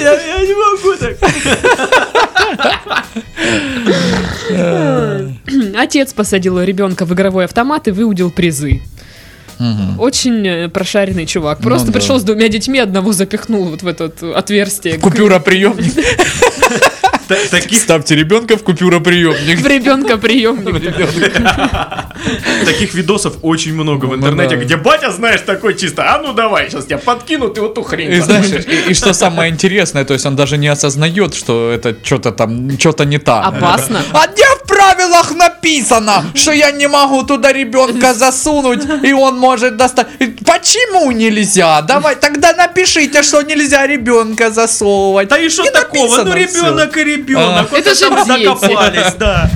Я 0.00 0.12
я 0.20 0.40
не 0.46 0.54
могу 0.54 0.96
так. 0.96 1.16
Отец 5.76 6.12
посадил 6.12 6.60
ребенка 6.60 7.04
в 7.04 7.12
игровой 7.12 7.44
автомат 7.44 7.88
и 7.88 7.90
выудил 7.90 8.30
призы. 8.30 8.82
Мгм. 9.58 10.00
Очень 10.00 10.44
э, 10.46 10.68
прошаренный 10.68 11.26
чувак. 11.26 11.60
Просто 11.60 11.86
Ну 11.86 11.92
да. 11.92 11.98
пришел 12.00 12.18
с 12.18 12.24
двумя 12.24 12.48
детьми, 12.48 12.80
одного 12.80 13.12
запихнул 13.12 13.64
вот 13.66 13.82
в 13.82 13.86
это 13.86 14.10
отверстие. 14.34 14.98
Купюроприемник. 14.98 15.94
Та- 15.94 16.02
Таких 17.50 17.78
Ставьте 17.78 18.14
ребенка 18.14 18.56
в 18.56 18.62
купюроприемник. 18.62 19.60
В 19.60 19.66
ребенка 19.66 20.16
приемник. 20.16 20.92
Таких 22.64 22.94
видосов 22.94 23.34
очень 23.42 23.74
много 23.74 24.06
в 24.06 24.10
Ну 24.10 24.16
интернете, 24.16 24.56
где 24.56 24.76
батя, 24.76 25.10
знаешь, 25.10 25.40
такой 25.40 25.74
чисто, 25.74 26.14
а 26.14 26.18
ну 26.18 26.32
давай, 26.32 26.70
сейчас 26.70 26.86
тебя 26.86 26.98
подкину, 26.98 27.48
ты 27.48 27.60
вот 27.60 27.74
ту 27.74 27.82
хрень 27.82 28.12
И 28.12 28.20
знаешь, 28.20 28.44
послушаешь». 28.44 28.86
и, 28.86 28.90
и 28.90 28.94
что 28.94 29.12
самое 29.12 29.50
интересное, 29.52 30.04
то 30.04 30.14
есть 30.14 30.26
он 30.26 30.36
даже 30.36 30.56
не 30.56 30.68
осознает, 30.68 31.34
что 31.34 31.70
это 31.70 31.96
что-то 32.02 32.32
там, 32.32 32.78
что-то 32.78 33.04
не 33.04 33.18
так. 33.18 33.46
Опасно. 33.46 34.02
А 34.12 34.26
где 34.26 34.44
в 34.44 34.66
правилах 34.66 35.30
написано, 35.32 35.53
что 36.34 36.52
я 36.52 36.70
не 36.70 36.88
могу 36.88 37.22
туда 37.22 37.52
ребенка 37.52 38.14
засунуть, 38.14 38.82
и 39.02 39.12
он 39.12 39.38
может 39.38 39.76
достать? 39.76 40.06
Почему 40.46 41.10
нельзя? 41.10 41.82
Давай, 41.82 42.16
тогда 42.16 42.52
напишите, 42.52 43.22
что 43.22 43.42
нельзя 43.42 43.86
ребенка 43.86 44.50
засовывать. 44.50 45.28
Да 45.28 45.38
и 45.38 45.48
что 45.48 45.64
такого? 45.70 46.16
Ну 46.16 46.24
написано 46.24 46.34
ребенок 46.34 46.96
и 46.96 47.04
ребенок. 47.04 47.70
Вот 47.70 47.80
Это 47.80 47.94
же 47.94 48.10
дети. 48.26 48.44
закопались, 48.44 49.14
да. 49.18 49.50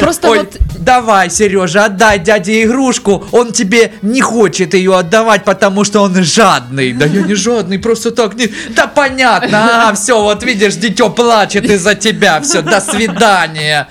Просто 0.00 0.30
Ой, 0.30 0.38
вот 0.38 0.56
давай, 0.78 1.30
Сережа, 1.30 1.86
отдай 1.86 2.18
дяде 2.18 2.62
игрушку. 2.64 3.26
Он 3.32 3.52
тебе 3.52 3.92
не 4.02 4.20
хочет 4.20 4.74
ее 4.74 4.96
отдавать, 4.96 5.44
потому 5.44 5.84
что 5.84 6.00
он 6.00 6.22
жадный. 6.22 6.92
Да 6.92 7.06
я 7.06 7.22
не 7.22 7.34
жадный, 7.34 7.78
просто 7.78 8.10
так 8.10 8.34
не. 8.34 8.52
Да 8.70 8.86
понятно, 8.86 9.88
а, 9.88 9.94
все, 9.94 10.20
вот 10.20 10.42
видишь, 10.42 10.76
дитё 10.76 11.10
плачет 11.10 11.64
из-за 11.64 11.94
тебя. 11.94 12.40
Все, 12.40 12.62
до 12.62 12.80
свидания. 12.80 13.88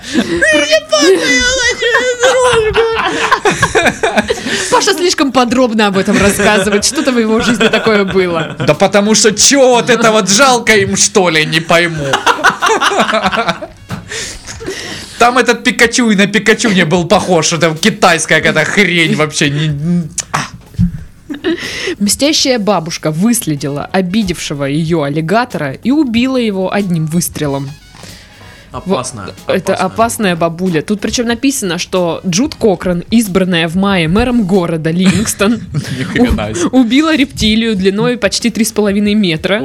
Паша 4.70 4.92
слишком 4.94 5.32
подробно 5.32 5.86
об 5.86 5.98
этом 5.98 6.20
рассказывает. 6.20 6.84
Что-то 6.84 7.12
в 7.12 7.18
его 7.18 7.40
жизни 7.40 7.68
такое 7.68 8.04
было. 8.04 8.56
Да 8.58 8.74
потому 8.74 9.14
что 9.14 9.32
чё 9.32 9.68
вот 9.68 9.90
это 9.90 10.12
вот 10.12 10.28
жалко 10.28 10.74
им, 10.76 10.96
что 10.96 11.28
ли, 11.28 11.46
не 11.46 11.60
пойму. 11.60 12.06
Там 15.18 15.38
этот 15.38 15.64
Пикачу 15.64 16.10
и 16.10 16.16
на 16.16 16.26
Пикачу 16.26 16.70
не 16.70 16.84
был 16.84 17.06
похож. 17.06 17.52
Это 17.52 17.74
китайская 17.74 18.40
какая-то 18.40 18.70
хрень 18.70 19.16
вообще. 19.16 19.50
не- 19.50 20.02
Мстящая 21.98 22.58
бабушка 22.58 23.10
выследила 23.10 23.84
обидевшего 23.84 24.64
ее 24.64 25.04
аллигатора 25.04 25.72
и 25.72 25.90
убила 25.90 26.36
его 26.36 26.72
одним 26.72 27.06
выстрелом. 27.06 27.70
Опасно. 28.76 29.30
Это 29.46 29.74
опасная 29.74 30.36
бабуля. 30.36 30.82
Тут 30.82 31.00
причем 31.00 31.26
написано, 31.26 31.78
что 31.78 32.20
Джуд 32.26 32.54
Кокран, 32.54 33.02
избранная 33.10 33.68
в 33.68 33.76
мае 33.76 34.08
мэром 34.08 34.44
города 34.46 34.90
Ливингстон, 34.90 35.60
убила 36.72 37.16
рептилию 37.16 37.74
длиной 37.76 38.16
почти 38.18 38.50
3,5 38.50 39.14
метра. 39.14 39.60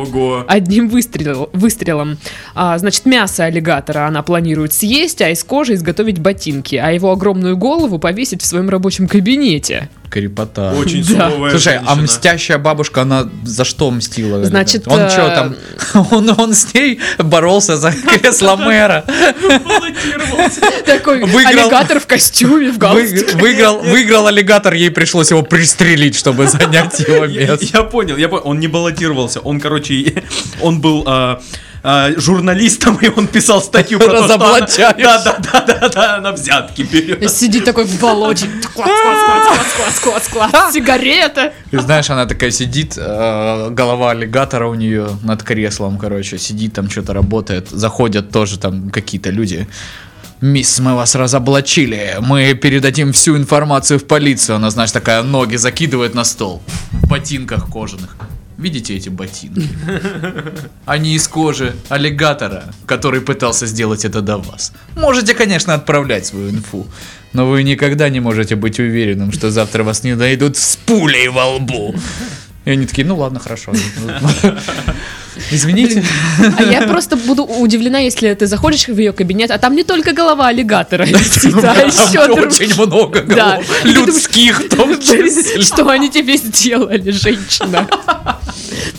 Одним 0.47 0.87
выстрел- 0.89 1.49
выстрелом. 1.53 2.17
А, 2.55 2.77
значит, 2.77 3.05
мясо 3.05 3.45
аллигатора 3.45 4.07
она 4.07 4.23
планирует 4.23 4.73
съесть, 4.73 5.21
а 5.21 5.29
из 5.29 5.43
кожи 5.43 5.73
изготовить 5.75 6.19
ботинки, 6.19 6.75
а 6.75 6.91
его 6.91 7.11
огромную 7.11 7.57
голову 7.57 7.99
повесить 7.99 8.41
в 8.41 8.45
своем 8.45 8.69
рабочем 8.69 9.07
кабинете. 9.07 9.89
Крепота. 10.11 10.73
Очень 10.73 11.03
Да. 11.05 11.29
суровая 11.29 11.51
Слушай, 11.51 11.77
а 11.77 11.79
женщина. 11.85 12.01
мстящая 12.03 12.57
бабушка, 12.57 13.01
она 13.03 13.29
за 13.45 13.63
что 13.63 13.89
мстила? 13.89 14.43
Значит, 14.45 14.87
он 14.87 14.99
э, 14.99 15.09
что 15.09 15.27
там? 15.29 15.55
Он, 16.11 16.29
он 16.37 16.53
с 16.53 16.73
ней 16.73 16.99
боролся 17.17 17.77
за 17.77 17.91
кресло 18.19 18.55
мэра. 18.57 19.05
Баллотировался. 19.65 20.61
Такой 20.85 21.21
Выиграл. 21.23 21.63
аллигатор 21.65 21.99
в 21.99 22.07
костюме, 22.07 22.71
в 22.71 22.77
галстуке. 22.77 23.37
Выиграл, 23.37 23.79
выиграл 23.81 24.27
аллигатор, 24.27 24.73
ей 24.73 24.91
пришлось 24.91 25.31
его 25.31 25.41
пристрелить, 25.43 26.15
чтобы 26.17 26.47
занять 26.47 26.99
его 26.99 27.25
место. 27.27 27.65
я 27.73 27.83
понял, 27.83 28.17
я 28.17 28.27
понял. 28.29 28.43
Он 28.45 28.59
не 28.59 28.67
баллотировался. 28.67 29.39
Он, 29.39 29.59
короче, 29.59 30.23
он 30.61 30.81
был 30.81 31.05
а, 31.83 32.11
журналистом, 32.17 32.97
и 33.01 33.09
он 33.09 33.27
писал 33.27 33.61
статью 33.61 33.97
про 33.99 34.07
то, 34.07 34.23
что 34.25 34.35
она-. 34.35 34.59
Да, 34.97 35.21
да, 35.23 35.37
да, 35.39 35.61
да, 35.61 35.89
да, 35.89 36.15
она 36.17 36.31
взятки 36.31 36.83
берет. 36.83 37.29
Сидит 37.31 37.65
такой 37.65 37.85
в 37.85 37.99
болоте. 37.99 38.47
Клац, 38.75 38.87
клац, 38.87 39.47
клац, 39.47 39.99
клац, 39.99 40.27
клац, 40.29 40.51
клац. 40.51 40.73
Сигарета. 40.73 41.53
И 41.71 41.77
знаешь, 41.77 42.09
она 42.09 42.25
такая 42.25 42.51
сидит, 42.51 42.93
э, 42.97 43.69
голова 43.71 44.11
аллигатора 44.11 44.67
у 44.67 44.75
нее 44.75 45.09
над 45.23 45.43
креслом, 45.43 45.97
короче, 45.97 46.37
сидит 46.37 46.73
там, 46.73 46.89
что-то 46.89 47.13
работает. 47.13 47.69
Заходят 47.69 48.31
тоже 48.31 48.59
там 48.59 48.89
какие-то 48.89 49.31
люди. 49.31 49.67
Мисс, 50.41 50.79
мы 50.79 50.95
вас 50.95 51.13
разоблачили. 51.15 52.17
Мы 52.19 52.55
передадим 52.55 53.13
всю 53.13 53.37
информацию 53.37 53.99
в 53.99 54.05
полицию. 54.05 54.55
Она, 54.55 54.71
знаешь, 54.71 54.91
такая 54.91 55.21
ноги 55.21 55.55
закидывает 55.55 56.15
на 56.15 56.23
стол. 56.23 56.63
В 56.91 57.07
ботинках 57.07 57.69
кожаных. 57.69 58.15
Видите 58.61 58.95
эти 58.95 59.09
ботинки? 59.09 59.67
Они 60.85 61.15
из 61.15 61.27
кожи 61.27 61.75
аллигатора, 61.89 62.65
который 62.85 63.19
пытался 63.19 63.65
сделать 63.65 64.05
это 64.05 64.21
до 64.21 64.37
вас. 64.37 64.71
Можете, 64.95 65.33
конечно, 65.33 65.73
отправлять 65.73 66.27
свою 66.27 66.51
инфу, 66.51 66.85
но 67.33 67.47
вы 67.47 67.63
никогда 67.63 68.07
не 68.09 68.19
можете 68.19 68.55
быть 68.55 68.79
уверенным, 68.79 69.31
что 69.31 69.49
завтра 69.49 69.83
вас 69.83 70.03
не 70.03 70.15
найдут 70.15 70.57
с 70.57 70.75
пулей 70.75 71.27
во 71.29 71.55
лбу. 71.55 71.95
И 72.65 72.69
они 72.69 72.85
такие, 72.85 73.07
ну 73.07 73.17
ладно, 73.17 73.39
хорошо. 73.39 73.73
Извините. 75.51 76.03
А 76.57 76.63
я 76.63 76.81
просто 76.87 77.15
буду 77.15 77.43
удивлена, 77.43 77.99
если 77.99 78.33
ты 78.33 78.47
заходишь 78.47 78.87
в 78.87 78.97
ее 78.97 79.13
кабинет, 79.13 79.51
а 79.51 79.57
там 79.57 79.75
не 79.75 79.83
только 79.83 80.13
голова 80.13 80.47
аллигатора 80.47 81.03
висит, 81.03 81.55
а 81.63 81.75
еще 81.75 82.19
очень 82.31 82.73
много 82.81 83.21
голов. 83.21 83.65
Людских 83.85 84.59
в 84.61 84.75
том 84.75 84.99
числе. 85.01 85.61
Что 85.61 85.89
они 85.89 86.09
тебе 86.09 86.37
сделали, 86.37 87.11
женщина? 87.11 87.87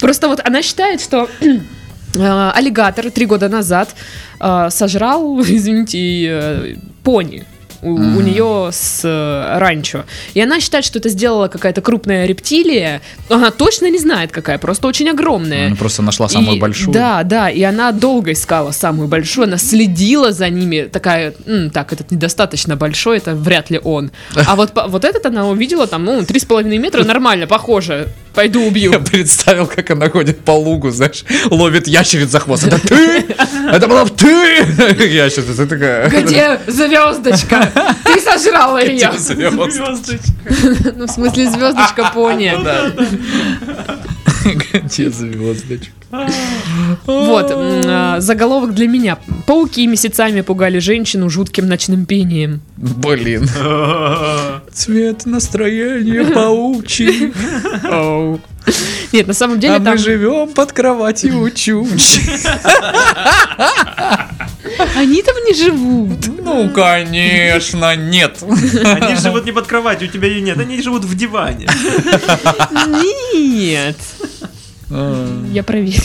Просто 0.00 0.28
вот 0.28 0.40
она 0.44 0.62
считает, 0.62 1.00
что 1.00 1.28
э, 2.14 2.50
аллигатор 2.54 3.10
три 3.10 3.26
года 3.26 3.48
назад 3.48 3.94
э, 4.40 4.68
сожрал, 4.70 5.40
извините, 5.40 5.98
э, 6.28 6.76
пони. 7.02 7.44
У, 7.82 7.90
у 7.94 8.20
нее 8.20 8.70
с 8.72 9.00
э, 9.02 9.58
ранчо. 9.58 10.04
И 10.34 10.40
она 10.40 10.60
считает, 10.60 10.84
что 10.84 11.00
это 11.00 11.08
сделала 11.08 11.48
какая-то 11.48 11.80
крупная 11.80 12.26
рептилия. 12.26 13.00
Она 13.28 13.50
точно 13.50 13.90
не 13.90 13.98
знает, 13.98 14.30
какая, 14.30 14.58
просто 14.58 14.86
очень 14.86 15.10
огромная. 15.10 15.66
Она 15.66 15.76
просто 15.76 16.02
нашла 16.02 16.28
самую 16.28 16.56
И- 16.56 16.60
большую. 16.60 16.92
Да, 16.92 17.22
да, 17.24 17.50
и 17.50 17.60
она 17.62 17.90
долго 17.90 18.32
искала 18.32 18.70
самую 18.70 19.08
большую, 19.08 19.46
она 19.48 19.58
следила 19.58 20.30
за 20.32 20.48
ними, 20.48 20.82
такая, 20.82 21.34
«М, 21.46 21.70
так, 21.70 21.92
этот 21.92 22.12
недостаточно 22.12 22.76
большой, 22.76 23.16
это 23.18 23.34
вряд 23.34 23.70
ли 23.70 23.80
он. 23.82 24.12
А 24.46 24.54
вот, 24.54 24.70
вот 24.74 25.04
этот 25.04 25.26
она 25.26 25.48
увидела, 25.48 25.86
там, 25.86 26.04
ну, 26.04 26.22
три 26.24 26.38
с 26.38 26.44
половиной 26.44 26.78
метра, 26.78 27.02
нормально, 27.04 27.46
похоже, 27.48 28.08
пойду 28.34 28.62
убью. 28.64 28.92
Я 28.92 28.98
представил, 29.00 29.66
как 29.66 29.90
она 29.90 30.08
ходит 30.08 30.40
по 30.44 30.52
лугу, 30.52 30.90
знаешь, 30.90 31.24
ловит 31.50 31.88
ящериц 31.88 32.28
за 32.30 32.38
хвост. 32.38 32.64
Это 32.66 32.78
ты? 32.78 33.24
Это 33.72 33.88
была 33.88 34.04
ты! 34.06 34.26
Ящерица 35.06 35.66
такая. 35.66 36.08
Где 36.08 36.60
звездочка? 36.66 37.71
Ты 38.04 38.20
сожрала 38.20 38.80
ее. 38.80 39.10
Звездочка. 39.12 40.32
Ну, 40.96 41.06
в 41.06 41.10
смысле, 41.10 41.50
звездочка 41.50 42.10
пони. 42.14 42.52
Где 44.72 45.10
звездочка? 45.10 45.92
Вот, 47.06 47.50
м, 47.50 47.80
а, 47.86 48.20
заголовок 48.20 48.74
для 48.74 48.86
меня. 48.86 49.18
Пауки 49.46 49.86
месяцами 49.86 50.42
пугали 50.42 50.78
женщину 50.78 51.30
жутким 51.30 51.66
ночным 51.66 52.04
пением. 52.06 52.60
Блин. 52.76 53.48
Цвет 54.72 55.24
настроения 55.26 56.24
паучий. 56.24 57.32
Нет, 59.12 59.26
на 59.26 59.34
самом 59.34 59.58
деле 59.58 59.74
А 59.74 59.78
мы 59.78 59.84
там... 59.84 59.98
живем 59.98 60.48
под 60.48 60.72
кроватью 60.72 61.50
чуч. 61.50 62.20
Они 64.96 65.22
там 65.22 65.34
не 65.46 65.54
живут. 65.54 66.26
Ну, 66.42 66.70
конечно, 66.70 67.96
нет. 67.96 68.38
Они 68.42 69.16
живут 69.16 69.44
не 69.44 69.52
под 69.52 69.66
кроватью, 69.66 70.08
у 70.08 70.10
тебя 70.12 70.28
ее 70.28 70.40
нет, 70.40 70.58
они 70.58 70.80
живут 70.82 71.04
в 71.04 71.14
диване. 71.16 71.66
Нет. 73.34 73.96
Я 75.52 75.62
проверю. 75.62 76.00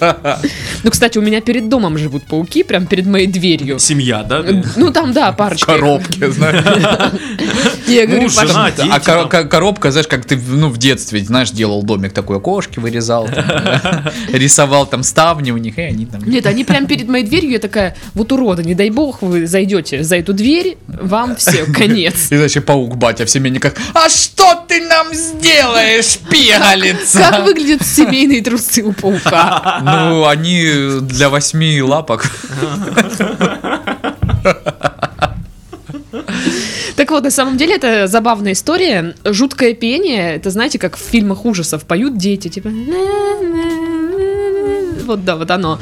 Ну, 0.82 0.90
кстати, 0.90 1.18
у 1.18 1.22
меня 1.22 1.40
перед 1.40 1.68
домом 1.68 1.98
живут 1.98 2.24
пауки, 2.24 2.62
прям 2.62 2.86
перед 2.86 3.06
моей 3.06 3.26
дверью. 3.26 3.78
Семья, 3.78 4.22
да? 4.22 4.42
Ну, 4.76 4.90
там, 4.92 5.12
да, 5.12 5.32
В 5.32 5.36
парочка. 5.36 5.74
коробке, 5.74 6.30
знаешь. 6.30 6.64
Я 7.86 8.06
говорю, 8.06 8.22
Муж, 8.22 8.36
А 8.38 9.00
кор- 9.00 9.48
коробка, 9.48 9.90
знаешь, 9.90 10.06
как 10.06 10.24
ты, 10.24 10.36
ну, 10.36 10.68
в 10.68 10.78
детстве, 10.78 11.22
знаешь, 11.24 11.50
делал 11.50 11.82
домик 11.82 12.12
такой, 12.12 12.36
окошки 12.38 12.78
вырезал, 12.78 13.28
там, 13.28 13.44
рисовал 14.32 14.86
там 14.86 15.02
ставни 15.02 15.50
у 15.50 15.56
них, 15.56 15.76
и 15.78 15.82
они 15.82 16.06
там... 16.06 16.22
Нет, 16.24 16.46
они 16.46 16.64
прям 16.64 16.86
перед 16.86 17.08
моей 17.08 17.24
дверью, 17.24 17.50
я 17.50 17.58
такая, 17.58 17.96
вот 18.14 18.32
урода, 18.32 18.62
не 18.62 18.74
дай 18.74 18.90
бог 18.90 19.22
вы 19.22 19.46
зайдете 19.46 20.02
за 20.02 20.16
эту 20.16 20.32
дверь, 20.32 20.78
вам 20.86 21.36
все, 21.36 21.64
конец. 21.64 22.30
И 22.30 22.36
значит, 22.36 22.64
паук 22.64 22.96
батя 22.96 23.26
в 23.26 23.30
семейниках, 23.30 23.74
а 23.94 24.08
что 24.08 24.64
ты 24.68 24.80
нам 24.86 25.12
сделаешь, 25.12 26.18
пигалица? 26.30 27.18
Как 27.18 27.44
выглядят 27.44 27.86
семейные 27.86 28.42
трусы 28.42 28.82
у 28.82 28.92
паука? 28.92 29.59
Ну, 29.82 30.26
они 30.26 31.00
для 31.02 31.28
восьми 31.28 31.82
лапок. 31.82 32.24
Так 36.96 37.10
вот, 37.10 37.24
на 37.24 37.30
самом 37.30 37.56
деле, 37.56 37.76
это 37.76 38.06
забавная 38.06 38.52
история. 38.52 39.14
Жуткое 39.24 39.72
пение, 39.74 40.34
это 40.34 40.50
знаете, 40.50 40.78
как 40.78 40.96
в 40.96 41.00
фильмах 41.00 41.46
ужасов 41.46 41.84
поют 41.84 42.18
дети, 42.18 42.48
типа... 42.48 42.68
Вот, 45.10 45.24
да, 45.24 45.36
вот 45.36 45.50
оно. 45.50 45.78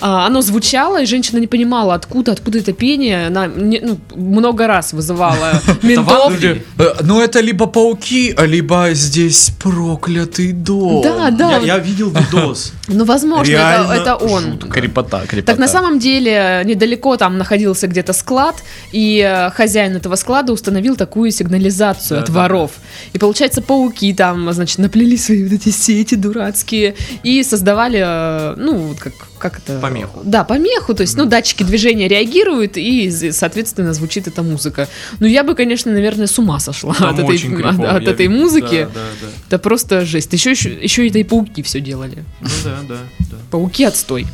А, 0.00 0.26
оно 0.26 0.40
звучало, 0.42 1.02
и 1.02 1.06
женщина 1.06 1.38
не 1.40 1.46
понимала, 1.46 1.94
откуда, 1.94 2.32
откуда 2.32 2.58
это 2.58 2.72
пение. 2.72 3.26
Она 3.28 3.46
не- 3.46 3.80
ну, 3.80 3.98
много 4.16 4.66
раз 4.66 4.92
вызывала 4.92 5.52
ментов. 5.82 6.32
Э, 6.78 6.94
Ну, 7.02 7.20
это 7.20 7.40
либо 7.40 7.66
пауки, 7.66 8.34
либо 8.46 8.88
здесь 8.92 9.50
проклятый 9.62 10.52
дом. 10.52 11.02
Да, 11.02 11.30
да. 11.30 11.58
Я, 11.58 11.78
видел 11.78 12.10
видос. 12.10 12.72
Ну, 12.88 13.04
возможно, 13.04 13.52
это, 13.94 14.16
он. 14.16 14.58
Крепота, 14.58 15.20
крепота. 15.26 15.52
Так 15.52 15.58
на 15.58 15.68
самом 15.68 15.98
деле 15.98 16.62
недалеко 16.64 17.16
там 17.16 17.38
находился 17.38 17.86
где-то 17.86 18.12
склад, 18.12 18.56
и 18.92 19.18
э, 19.24 19.50
хозяин 19.50 19.96
этого 19.96 20.16
склада 20.16 20.52
установил 20.52 20.96
такую 20.96 21.30
сигнализацию 21.30 22.20
от 22.20 22.28
воров. 22.28 22.70
И 23.14 23.18
получается, 23.18 23.62
пауки 23.62 24.12
там, 24.12 24.52
значит, 24.52 24.78
наплели 24.78 25.16
свои 25.16 25.44
вот 25.44 25.52
эти 25.52 25.70
сети 25.70 26.16
дурацкие 26.16 26.94
и 27.22 27.42
создавали, 27.44 28.02
э, 28.04 28.54
ну, 28.72 28.78
вот 28.88 28.98
как, 28.98 29.12
как 29.38 29.58
это? 29.58 29.78
Помеху. 29.78 30.20
Да, 30.24 30.44
помеху, 30.44 30.94
то 30.94 31.02
есть, 31.02 31.16
ну, 31.16 31.26
датчики 31.26 31.62
движения 31.62 32.08
реагируют, 32.08 32.76
и, 32.76 33.10
соответственно, 33.32 33.92
звучит 33.92 34.26
эта 34.28 34.42
музыка. 34.42 34.88
Ну, 35.20 35.26
я 35.26 35.44
бы, 35.44 35.54
конечно, 35.54 35.92
наверное, 35.92 36.26
с 36.26 36.38
ума 36.38 36.58
сошла 36.58 36.94
Там 36.94 37.10
от 37.10 37.18
этой, 37.18 37.34
очень 37.34 37.60
от- 37.62 37.80
от 37.80 38.08
этой 38.08 38.28
музыки. 38.28 38.88
Да, 38.94 39.00
да, 39.00 39.00
да. 39.22 39.26
Это 39.48 39.58
просто 39.58 40.04
жесть. 40.06 40.32
Еще, 40.32 40.50
еще, 40.52 40.70
еще 40.72 41.06
это 41.06 41.18
и 41.18 41.24
пауки 41.24 41.62
все 41.62 41.80
делали. 41.80 42.24
Ну 42.40 42.48
да, 42.64 42.78
да, 42.88 42.96
да. 43.18 43.36
Пауки 43.50 43.84
отстой. 43.84 44.26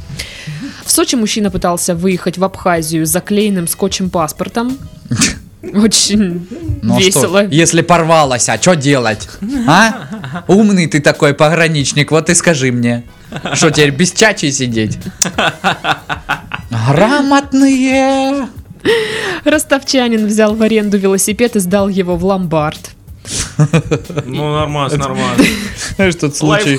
В 0.85 0.91
Сочи 0.91 1.17
мужчина 1.17 1.51
пытался 1.51 1.95
выехать 1.95 2.39
в 2.39 2.45
Абхазию 2.45 3.07
с 3.07 3.11
заклеенным 3.11 3.67
скотчем 3.69 4.11
паспортом. 4.11 4.79
Очень 5.75 6.47
Ну 6.83 6.97
а 6.97 7.01
весело. 7.01 7.43
что, 7.45 7.55
если 7.55 7.83
порвалась, 7.83 8.49
а 8.49 8.59
что 8.59 8.75
делать? 8.75 9.29
А? 9.67 10.45
Умный 10.47 10.87
ты 10.87 11.01
такой 11.01 11.35
пограничник, 11.35 12.11
вот 12.11 12.31
и 12.31 12.35
скажи 12.35 12.71
мне. 12.71 13.05
Что 13.55 13.71
теперь 13.71 13.91
без 13.91 14.13
чачи 14.13 14.51
сидеть? 14.51 14.99
Грамотные. 16.71 18.49
Ростовчанин 19.45 20.27
взял 20.27 20.55
в 20.55 20.63
аренду 20.63 20.97
велосипед 20.99 21.57
и 21.57 21.59
сдал 21.59 21.89
его 21.89 22.17
в 22.17 22.25
ломбард. 22.25 22.91
Ну, 24.25 24.55
нормально, 24.55 24.97
нормально. 24.97 25.45
Знаешь, 25.97 26.15
тот 26.15 26.37
случай, 26.37 26.79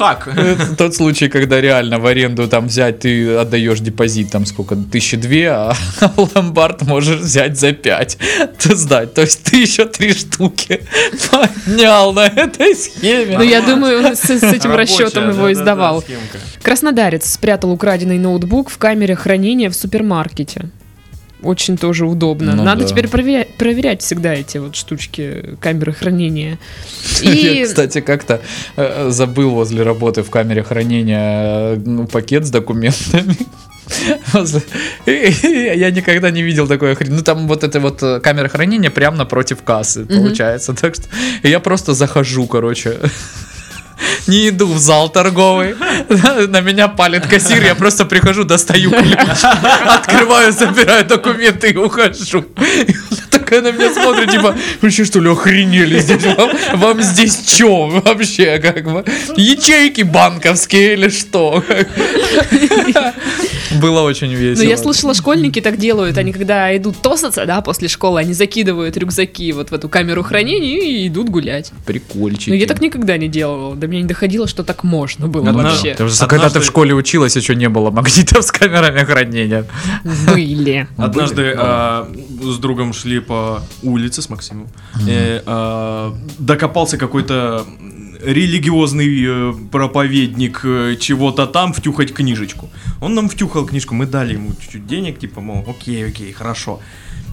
тот 0.77 0.95
случай, 0.95 1.27
когда 1.27 1.60
реально 1.60 1.99
в 1.99 2.06
аренду 2.06 2.47
там 2.47 2.67
взять, 2.67 2.99
ты 2.99 3.36
отдаешь 3.36 3.80
депозит 3.80 4.32
там 4.32 4.45
сколько, 4.45 4.75
тысячи 4.75 5.17
две, 5.17 5.49
а 5.49 5.73
ломбард 6.36 6.84
можешь 6.84 7.19
взять 7.19 7.60
за 7.60 7.73
пять, 7.73 8.17
ты 8.58 8.75
сдать. 8.75 9.13
То 9.13 9.21
есть 9.21 9.43
ты 9.43 9.58
еще 9.58 9.86
три 9.86 10.13
штуки 10.13 10.82
поднял 11.32 12.13
на 12.13 12.27
этой 12.27 12.75
схеме. 12.75 13.38
Ну, 13.38 13.43
я 13.43 13.62
думаю, 13.62 13.99
он 13.99 14.15
с, 14.15 14.30
этим 14.30 14.73
расчетом 14.73 15.30
его 15.30 15.43
да, 15.43 15.51
и 15.51 15.56
да, 15.56 15.62
сдавал. 15.62 16.01
схемка. 16.01 16.39
Краснодарец 16.62 17.30
спрятал 17.30 17.71
украденный 17.71 18.17
ноутбук 18.17 18.69
в 18.69 18.77
камере 18.77 19.15
хранения 19.15 19.69
в 19.69 19.75
супермаркете. 19.75 20.69
Очень 21.41 21.78
тоже 21.78 22.06
удобно. 22.06 22.56
Ну 22.56 22.63
Надо 22.63 22.82
да. 22.84 22.88
теперь 22.88 23.08
проверять, 23.08 23.54
проверять 23.56 24.02
всегда 24.02 24.34
эти 24.34 24.58
вот 24.58 24.75
штучки 24.75 25.56
камеры 25.62 25.93
хранения. 25.93 26.60
Я, 27.21 27.62
И 27.62 27.65
кстати, 27.65 28.02
как-то 28.02 28.41
э, 28.75 29.10
забыл 29.10 29.52
возле 29.52 29.84
работы 29.84 30.23
в 30.23 30.30
камере 30.30 30.63
хранения 30.63 31.75
э, 31.75 31.82
ну, 31.86 32.08
пакет 32.08 32.45
с 32.45 32.49
документами. 32.49 33.38
Я 35.06 35.91
никогда 35.91 36.30
не 36.30 36.43
видел 36.43 36.67
такой 36.67 36.95
хрень. 36.95 37.13
Ну, 37.13 37.21
там 37.21 37.47
вот 37.47 37.63
эта 37.63 37.80
вот 37.80 38.04
э, 38.04 38.19
камера 38.19 38.47
хранения 38.49 38.91
прямо 38.91 39.17
напротив 39.17 39.63
кассы, 39.63 40.06
получается. 40.06 40.73
Так 40.73 40.95
что 40.95 41.06
я 41.43 41.60
просто 41.60 41.93
захожу, 41.93 42.47
короче. 42.47 42.99
Не 44.27 44.49
иду 44.49 44.67
в 44.67 44.77
зал 44.77 45.09
торговый. 45.09 45.75
На 46.47 46.62
меня 46.62 46.88
палит 46.88 47.27
кассир, 47.27 47.63
я 47.63 47.75
просто 47.75 48.05
прихожу, 48.05 48.43
достаю 48.43 48.91
ключ, 48.91 49.17
открываю, 49.85 50.51
забираю 50.51 51.05
документы 51.05 51.71
и 51.71 51.77
ухожу. 51.77 52.45
Такая 53.49 53.62
на 53.63 53.75
меня 53.75 53.91
смотрит, 53.91 54.29
типа, 54.29 54.55
вы 54.81 54.91
что, 54.91 55.05
что 55.05 55.19
ли, 55.21 55.29
охренели 55.31 55.97
здесь? 55.99 56.23
Вам, 56.23 56.49
вам 56.75 57.01
здесь 57.01 57.41
что 57.47 57.88
вообще, 57.88 58.59
как 58.59 58.83
бы? 58.83 59.03
Ячейки 59.38 60.03
банковские 60.03 60.93
или 60.93 61.09
что? 61.09 61.63
Было 63.81 64.01
очень 64.01 64.31
Ну, 64.31 64.38
весело. 64.38 64.63
я 64.63 64.77
слышала, 64.77 65.13
школьники 65.13 65.62
так 65.62 65.77
делают. 65.77 66.17
Они, 66.17 66.31
когда 66.33 66.75
идут 66.75 66.97
тосаться, 67.01 67.45
да, 67.45 67.62
после 67.62 67.88
школы, 67.88 68.19
они 68.19 68.33
закидывают 68.33 68.97
рюкзаки 68.97 69.51
вот 69.51 69.69
в 69.71 69.73
эту 69.73 69.89
камеру 69.89 70.21
хранения 70.23 70.79
и 70.81 71.07
идут 71.07 71.29
гулять. 71.29 71.71
Прикольчики. 71.85 72.49
Но 72.49 72.55
я 72.55 72.65
так 72.67 72.81
никогда 72.81 73.17
не 73.17 73.27
делала. 73.27 73.75
До 73.75 73.88
меня 73.88 74.01
не 74.01 74.07
доходило, 74.07 74.47
что 74.47 74.63
так 74.63 74.83
можно 74.83 75.27
было 75.27 75.49
Одна- 75.49 75.63
вообще. 75.63 75.91
Потому 75.91 76.09
что 76.09 76.27
когда 76.27 76.49
ты 76.49 76.59
в 76.59 76.65
школе 76.65 76.93
училась, 76.93 77.35
еще 77.35 77.55
не 77.55 77.69
было 77.69 77.89
магнитов 77.91 78.43
с 78.43 78.51
камерами 78.51 78.99
хранения. 79.05 79.65
Были. 80.27 80.88
Однажды 80.97 81.35
Были? 81.43 81.55
а, 81.57 82.09
с 82.41 82.57
другом 82.57 82.93
шли 82.93 83.19
по 83.19 83.38
улице 83.84 84.21
с 84.21 84.30
Максимом. 84.30 84.67
э, 85.08 85.41
а, 85.45 86.13
докопался 86.39 86.97
какой-то 86.97 87.65
религиозный 88.21 89.25
э, 89.25 89.54
проповедник 89.71 90.62
э, 90.63 90.95
чего-то 90.99 91.47
там 91.47 91.73
втюхать 91.73 92.13
книжечку. 92.13 92.69
Он 93.02 93.13
нам 93.13 93.30
втюхал 93.30 93.65
книжку, 93.65 93.95
мы 93.95 94.06
дали 94.06 94.34
ему 94.34 94.49
чуть-чуть 94.60 94.88
денег, 94.88 95.19
типа, 95.19 95.41
мол, 95.41 95.65
окей, 95.67 96.06
окей, 96.06 96.34
хорошо. 96.34 96.80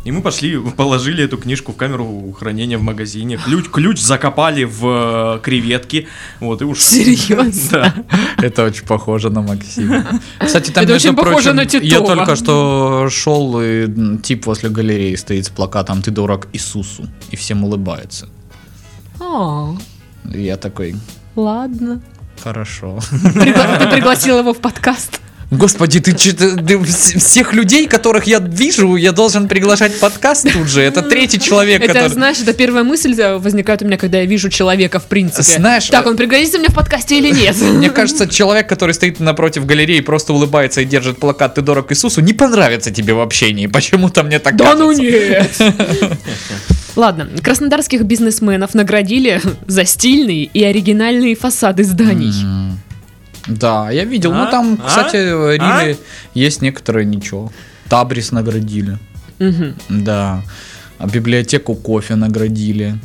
И 0.07 0.12
мы 0.12 0.23
пошли, 0.23 0.57
положили 0.57 1.25
эту 1.25 1.37
книжку 1.37 1.73
в 1.73 1.77
камеру 1.77 2.33
хранения 2.38 2.79
в 2.79 2.83
магазине. 2.83 3.38
Ключ, 3.38 3.64
ключ 3.69 3.99
закопали 3.99 4.62
в 4.62 5.38
э, 5.38 5.40
креветки. 5.42 6.07
Вот, 6.38 6.62
и 6.62 6.64
уж... 6.64 6.79
Серьезно? 6.79 7.53
Да. 7.73 7.95
Это 8.37 8.62
очень 8.62 8.87
похоже 8.87 9.31
на 9.31 9.42
Максима. 9.42 10.07
Кстати, 10.38 10.71
там, 10.71 10.85
Это 10.85 10.92
между 10.92 11.09
очень 11.09 11.16
похоже 11.16 11.35
прочим, 11.35 11.57
на 11.57 11.66
Титова. 11.66 11.88
Я 11.88 12.01
только 12.03 12.37
что 12.37 13.09
шел, 13.11 13.61
и 13.61 13.88
тип 14.23 14.47
возле 14.47 14.71
галереи 14.71 15.16
стоит 15.16 15.47
с 15.47 15.49
плакатом 15.49 16.03
«Ты 16.03 16.12
дурак 16.12 16.47
Иисусу», 16.53 17.09
и 17.33 17.37
всем 17.37 17.64
улыбаются. 17.64 18.29
А, 19.19 19.75
И 20.33 20.40
я 20.40 20.57
такой, 20.57 20.95
ладно. 21.35 22.01
хорошо. 22.45 23.01
Ты 23.11 23.88
пригласил 23.90 24.38
его 24.38 24.55
в 24.55 24.59
подкаст. 24.59 25.21
Господи, 25.51 26.01
ты, 26.01 26.13
ты- 26.13 26.33
ты 26.33 26.75
вс- 26.75 27.19
всех 27.21 27.53
людей, 27.53 27.87
которых 27.87 28.25
я 28.27 28.41
вижу, 28.41 28.97
я 28.97 29.13
должен 29.13 29.47
приглашать 29.47 29.99
подкаст 30.01 30.51
тут 30.53 30.67
же. 30.67 30.83
Это 30.83 31.03
третий 31.03 31.39
человек, 31.39 31.81
Это, 31.83 31.93
который... 31.93 32.13
знаешь, 32.13 32.39
это 32.41 32.53
первая 32.53 32.83
мысль 32.83 33.15
э, 33.21 33.39
возникает 33.39 33.81
у 33.83 33.85
меня, 33.85 33.97
когда 33.97 34.19
я 34.19 34.25
вижу 34.27 34.49
человека, 34.49 34.99
в 34.99 35.05
принципе. 35.07 35.43
Знаешь, 35.45 35.87
Так, 35.89 36.05
э, 36.05 36.09
он 36.11 36.17
пригодится 36.17 36.59
мне 36.59 36.69
в 36.69 36.75
подкасте 36.75 37.19
или 37.19 37.31
нет? 37.31 37.57
Мне 37.61 37.91
кажется, 37.91 38.27
человек, 38.27 38.69
который 38.69 38.93
стоит 38.93 39.21
напротив 39.21 39.67
галереи, 39.67 40.01
просто 40.01 40.33
улыбается 40.33 40.81
и 40.81 40.85
держит 40.85 41.19
плакат 41.21 41.55
«Ты 41.55 41.63
дорог 41.63 41.93
Иисусу», 41.93 42.21
не 42.23 42.33
понравится 42.33 42.91
тебе 42.91 43.15
в 43.15 43.21
общении. 43.21 43.69
Почему-то 43.69 44.25
мне 44.25 44.41
так 44.41 44.57
Да 44.57 44.75
ну 44.75 44.89
кажется. 44.89 45.03
нет! 45.03 46.19
Ладно, 46.97 47.29
краснодарских 47.43 48.03
бизнесменов 48.03 48.75
наградили 48.75 49.41
за 49.67 49.85
стильные 49.85 50.45
и 50.45 50.65
оригинальные 50.65 51.37
фасады 51.37 51.85
зданий. 51.85 52.33
М, 52.43 52.81
Да, 53.49 53.91
я 53.91 54.05
видел. 54.05 54.33
А? 54.33 54.45
Ну 54.45 54.51
там, 54.51 54.79
А? 54.83 54.87
кстати, 54.89 55.33
в 55.33 55.53
Риме 55.55 55.97
есть 56.35 56.63
некоторые 56.63 57.05
ничего. 57.07 57.53
Табрис 57.89 58.33
наградили. 58.33 58.99
Мгм. 59.39 59.75
Да. 59.89 60.43
а 60.99 61.07
библиотеку 61.07 61.75
кофе 61.75 62.15
наградили. 62.17 62.99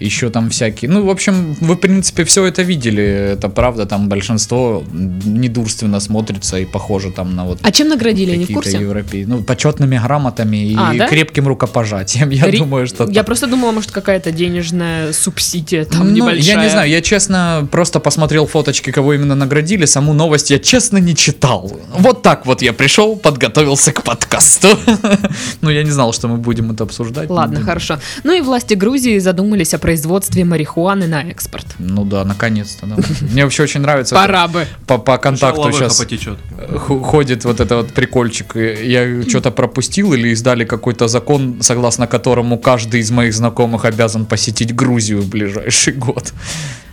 Еще 0.00 0.28
там 0.30 0.50
всякие. 0.50 0.90
Ну, 0.90 1.04
в 1.06 1.10
общем, 1.10 1.54
вы, 1.60 1.74
в 1.74 1.78
принципе, 1.78 2.24
все 2.24 2.44
это 2.46 2.62
видели. 2.62 3.02
Это 3.34 3.48
правда, 3.48 3.86
там 3.86 4.08
большинство 4.08 4.82
недурственно 4.92 6.00
смотрится 6.00 6.58
и 6.58 6.64
похоже 6.64 7.10
там 7.10 7.34
на 7.36 7.44
вот 7.44 7.58
А 7.62 7.70
чем 7.72 7.88
наградили, 7.88 8.36
не 8.36 8.44
в 8.44 8.52
курсе? 8.52 8.78
европей. 8.78 9.24
Ну, 9.24 9.42
почетными 9.42 9.96
грамотами 10.04 10.56
и 10.72 10.76
А, 10.78 10.94
да? 10.94 11.08
крепким 11.08 11.46
рукопожатием. 11.48 12.30
Я 12.30 12.46
Ри- 12.46 12.58
думаю, 12.58 12.86
что 12.86 13.08
Я 13.10 13.22
просто 13.24 13.46
думала, 13.46 13.72
может, 13.72 13.90
какая-то 13.90 14.32
денежная 14.32 15.12
субсидия 15.12 15.84
там 15.84 16.08
Ну, 16.08 16.14
небольшая. 16.14 16.56
я 16.56 16.62
не 16.62 16.70
знаю, 16.70 16.90
я 16.90 17.00
честно 17.00 17.68
просто 17.70 18.00
посмотрел 18.00 18.46
фоточки, 18.46 18.90
кого 18.90 19.14
именно 19.14 19.34
наградили, 19.34 19.84
саму 19.86 20.12
новость 20.12 20.50
я 20.50 20.58
честно 20.58 20.98
не 20.98 21.14
читал. 21.14 21.72
Вот 21.98 22.22
так 22.22 22.46
вот 22.46 22.62
я 22.62 22.72
пришел, 22.72 23.16
подготовился 23.16 23.92
к 23.92 24.02
подкасту. 24.02 24.68
Ну, 25.60 25.70
я 25.70 25.82
не 25.82 25.90
знал, 25.90 26.12
что 26.12 26.28
мы 26.28 26.36
будем 26.36 26.70
это 26.72 26.84
обсуждать. 26.84 27.30
Ладно, 27.30 27.60
хорошо. 27.60 27.98
Ну 28.24 28.32
и 28.32 28.40
власти 28.40 28.74
Грузии 28.74 29.18
задумались 29.18 29.72
о 29.74 29.78
производстве 29.84 30.46
марихуаны 30.46 31.06
на 31.06 31.20
экспорт. 31.24 31.66
Ну 31.78 32.06
да, 32.06 32.24
наконец-то. 32.24 32.86
да. 32.86 32.96
Мне 33.20 33.44
вообще 33.44 33.64
очень 33.64 33.82
нравится. 33.82 34.14
Пора 34.14 34.48
бы. 34.48 34.66
По, 34.86 34.96
по 34.96 35.18
контакту 35.18 35.70
сейчас 35.72 35.98
потечет. 35.98 36.38
ходит 36.78 37.44
вот 37.44 37.60
это 37.60 37.76
вот 37.76 37.92
прикольчик. 37.92 38.56
Я 38.56 39.22
что-то 39.28 39.50
пропустил 39.50 40.14
или 40.14 40.30
издали 40.30 40.64
какой-то 40.64 41.06
закон, 41.06 41.58
согласно 41.60 42.06
которому 42.06 42.58
каждый 42.58 43.00
из 43.00 43.10
моих 43.10 43.34
знакомых 43.34 43.84
обязан 43.84 44.24
посетить 44.24 44.74
Грузию 44.74 45.20
в 45.20 45.28
ближайший 45.28 45.92
год. 45.92 46.32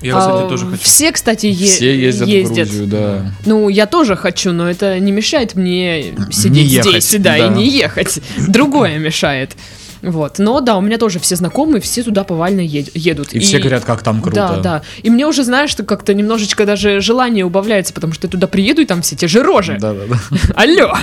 Я, 0.02 0.18
кстати, 0.18 0.46
А, 0.46 0.50
тоже 0.50 0.66
хочу. 0.66 0.84
Все, 0.84 1.12
кстати, 1.14 1.46
е- 1.46 1.68
Все 1.68 1.98
ездят, 1.98 2.28
в 2.28 2.54
Грузию, 2.54 2.88
да. 2.88 3.32
Ну, 3.46 3.70
я 3.70 3.86
тоже 3.86 4.18
хочу, 4.18 4.52
но 4.52 4.70
это 4.70 5.00
не 5.00 5.14
мешает 5.14 5.56
мне 5.56 6.14
сидеть 6.30 6.68
ехать, 6.68 7.06
здесь, 7.06 7.22
да, 7.22 7.38
да. 7.38 7.46
и 7.48 7.50
не 7.52 7.70
ехать. 7.70 8.20
Другое 8.50 8.98
мешает. 8.98 9.56
Вот. 10.02 10.40
Но 10.40 10.62
да, 10.62 10.78
у 10.78 10.82
меня 10.82 10.98
тоже 10.98 11.20
все 11.20 11.36
знакомые, 11.36 11.82
все 11.82 12.04
туда 12.04 12.24
повально 12.24 12.62
ед- 12.62 12.92
едут. 12.96 13.34
И, 13.34 13.40
все 13.40 13.60
говорят, 13.60 13.84
как 13.86 14.02
там 14.02 14.22
круто. 14.22 14.36
Да, 14.36 14.58
да. 14.58 14.82
И 15.04 15.10
мне 15.10 15.28
уже, 15.28 15.44
знаешь, 15.44 15.70
что 15.70 15.84
как-то 15.84 16.14
немножечко 16.14 16.66
даже 16.66 17.02
желание 17.02 17.46
убавляется, 17.46 17.94
потому 17.94 18.14
что 18.14 18.28
я 18.28 18.32
туда 18.32 18.48
приеду, 18.48 18.82
и 18.82 18.86
там 18.86 19.02
все 19.02 19.16
те 19.16 19.28
же 19.28 19.44
рожи. 19.44 19.78
Да, 19.80 19.94
да, 19.94 20.02
да. 20.08 20.18
Алло! 20.56 20.94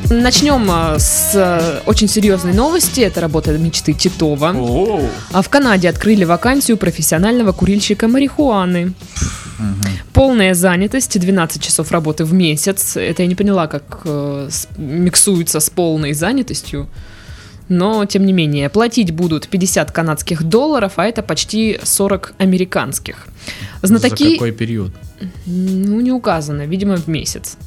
Начнем 0.09 0.65
а, 0.71 0.97
с 0.99 1.33
а, 1.35 1.81
очень 1.85 2.07
серьезной 2.07 2.53
новости. 2.53 3.01
Это 3.01 3.19
работа 3.19 3.51
мечты 3.57 3.93
Титова. 3.93 4.51
А 5.33 5.41
в 5.41 5.49
Канаде 5.49 5.89
открыли 5.89 6.23
вакансию 6.23 6.77
профессионального 6.77 7.51
курильщика 7.51 8.07
марихуаны. 8.07 8.93
Полная 10.13 10.53
занятость, 10.53 11.19
12 11.19 11.61
часов 11.61 11.91
работы 11.91 12.23
в 12.23 12.33
месяц. 12.33 12.95
Это 12.95 13.23
я 13.23 13.27
не 13.27 13.35
поняла, 13.35 13.67
как 13.67 14.01
э, 14.05 14.47
с- 14.49 14.67
миксуется 14.77 15.59
с 15.59 15.69
полной 15.69 16.13
занятостью. 16.13 16.87
Но, 17.67 18.05
тем 18.05 18.25
не 18.25 18.33
менее, 18.33 18.69
платить 18.69 19.11
будут 19.11 19.47
50 19.47 19.91
канадских 19.91 20.43
долларов, 20.43 20.93
а 20.95 21.05
это 21.05 21.21
почти 21.21 21.79
40 21.83 22.33
американских. 22.37 23.27
Знатоки... 23.81 24.23
За 24.23 24.31
какой 24.31 24.51
период? 24.53 24.91
Ну, 25.45 25.99
не 26.01 26.11
указано, 26.11 26.65
видимо, 26.65 26.95
в 26.95 27.07
месяц. 27.07 27.57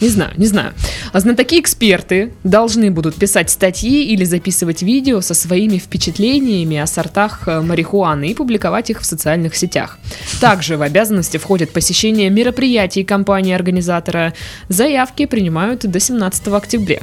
Не 0.00 0.08
знаю, 0.08 0.32
не 0.36 0.46
знаю. 0.46 0.74
А 1.12 1.20
знатоки-эксперты 1.20 2.32
должны 2.44 2.90
будут 2.90 3.14
писать 3.14 3.50
статьи 3.50 4.04
или 4.04 4.24
записывать 4.24 4.82
видео 4.82 5.22
со 5.22 5.32
своими 5.32 5.78
впечатлениями 5.78 6.76
о 6.76 6.86
сортах 6.86 7.48
э, 7.48 7.62
марихуаны 7.62 8.28
и 8.28 8.34
публиковать 8.34 8.90
их 8.90 9.00
в 9.00 9.06
социальных 9.06 9.56
сетях. 9.56 9.98
Также 10.40 10.76
в 10.76 10.82
обязанности 10.82 11.38
входит 11.38 11.72
посещение 11.72 12.28
мероприятий 12.28 13.04
компании-организатора. 13.04 14.34
Заявки 14.68 15.24
принимают 15.24 15.86
до 15.90 15.98
17 15.98 16.48
октября. 16.48 17.00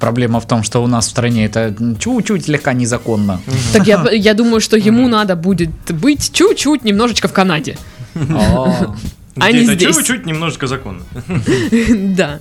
Проблема 0.00 0.40
в 0.40 0.46
том, 0.46 0.64
что 0.64 0.82
у 0.82 0.88
нас 0.88 1.06
в 1.06 1.10
стране 1.10 1.46
это 1.46 1.74
чуть-чуть 2.00 2.46
слегка 2.46 2.72
незаконно. 2.72 3.40
Так 3.72 3.86
я, 3.86 4.04
я 4.12 4.34
думаю, 4.34 4.60
что 4.60 4.76
ему 4.76 5.06
надо 5.06 5.36
будет 5.36 5.70
быть 5.90 6.32
чуть-чуть 6.32 6.84
немножечко 6.84 7.28
в 7.28 7.32
Канаде. 7.32 7.76
А 9.40 9.50
не 9.52 9.64
Где-то 9.64 9.74
здесь. 9.74 9.96
чуть-чуть 9.96 10.26
немножечко 10.26 10.66
законно. 10.66 11.02
Да. 12.16 12.40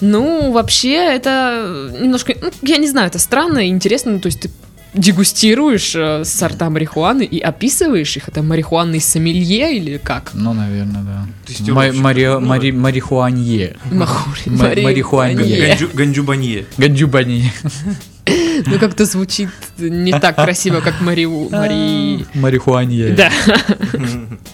Ну, 0.00 0.50
вообще, 0.52 0.94
это 0.94 1.90
немножко, 2.00 2.32
ну, 2.40 2.50
я 2.62 2.78
не 2.78 2.88
знаю, 2.88 3.08
это 3.08 3.18
странно 3.18 3.58
и 3.58 3.68
интересно. 3.68 4.12
Ну, 4.12 4.20
то 4.20 4.26
есть 4.28 4.40
ты 4.40 4.50
дегустируешь 4.94 5.94
э, 5.94 6.24
сорта 6.24 6.70
марихуаны 6.70 7.22
и 7.24 7.38
описываешь 7.38 8.16
их. 8.16 8.28
Это 8.28 8.42
марихуанный 8.42 9.00
сомелье 9.00 9.76
или 9.76 9.98
как? 10.02 10.30
Ну, 10.34 10.52
наверное, 10.54 11.02
да. 11.02 11.26
Тестировщик. 11.46 11.94
Ма- 11.96 12.00
мари- 12.02 12.24
Ну, 12.26 12.40
мари- 12.40 12.70
Марихуанье. 12.72 13.76
Махури- 13.90 14.50
Ма- 14.50 14.64
мари- 14.64 14.82
марихуане. 14.82 15.34
марихуане. 15.36 15.76
Ганджу- 15.94 16.64
Ганджубанье. 16.78 17.52
Ну, 18.66 18.78
как-то 18.78 19.04
звучит 19.04 19.48
не 19.78 20.12
так 20.12 20.36
красиво, 20.36 20.80
как 20.80 21.00
Мариу... 21.00 21.48
Мари... 21.50 22.26
Марихуанье. 22.34 23.10
Да. 23.12 23.30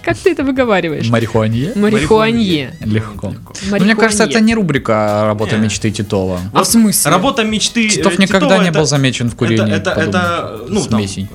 Как 0.03 0.17
ты 0.17 0.31
это 0.31 0.45
выговариваешь? 0.45 1.09
Марихуанье? 1.09 1.73
Марихуанье. 1.75 2.75
Легко. 2.81 3.35
Ну, 3.71 3.79
Мне 3.81 3.95
кажется, 3.95 4.25
это 4.25 4.41
не 4.41 4.55
рубрика 4.55 5.23
работа 5.25 5.57
Не. 5.57 5.65
мечты 5.65 5.91
Титова. 5.91 6.41
А 6.53 6.63
в 6.63 6.67
смысле? 6.67 7.11
Работа 7.11 7.45
мечты. 7.45 7.87
э, 7.87 7.91
Титов 7.91 8.19
никогда 8.19 8.49
Титова 8.49 8.63
не 8.63 8.71
был 8.71 8.87
замечен 8.87 9.31
в 9.31 9.35
курении. 9.35 9.75
Это, 9.75 10.61
ну, 10.69 10.85
там, 10.85 11.01
э, 11.01 11.27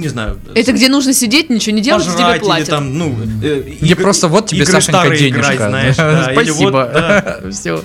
не 0.00 0.08
знаю. 0.08 0.38
Это 0.54 0.72
где 0.72 0.88
нужно 0.88 1.12
сидеть, 1.12 1.50
ничего 1.50 1.74
не 1.74 1.82
делать, 1.82 2.02
и 2.04 2.06
тебе 2.06 2.16
пожрать 2.18 2.36
или 2.36 2.44
платят. 2.44 2.68
там, 2.68 2.98
ну, 2.98 3.14
э, 3.42 3.62
Где 3.80 3.96
просто 3.96 4.28
вот 4.28 4.48
тебе, 4.48 4.64
Сашенька, 4.66 5.08
денежка. 5.08 5.28
играть, 5.28 5.58
знаешь, 5.58 5.96
да, 5.96 6.32
или 6.32 6.50
вот, 6.50 6.56
Спасибо. 6.58 6.90
да. 6.92 7.40
Все. 7.50 7.84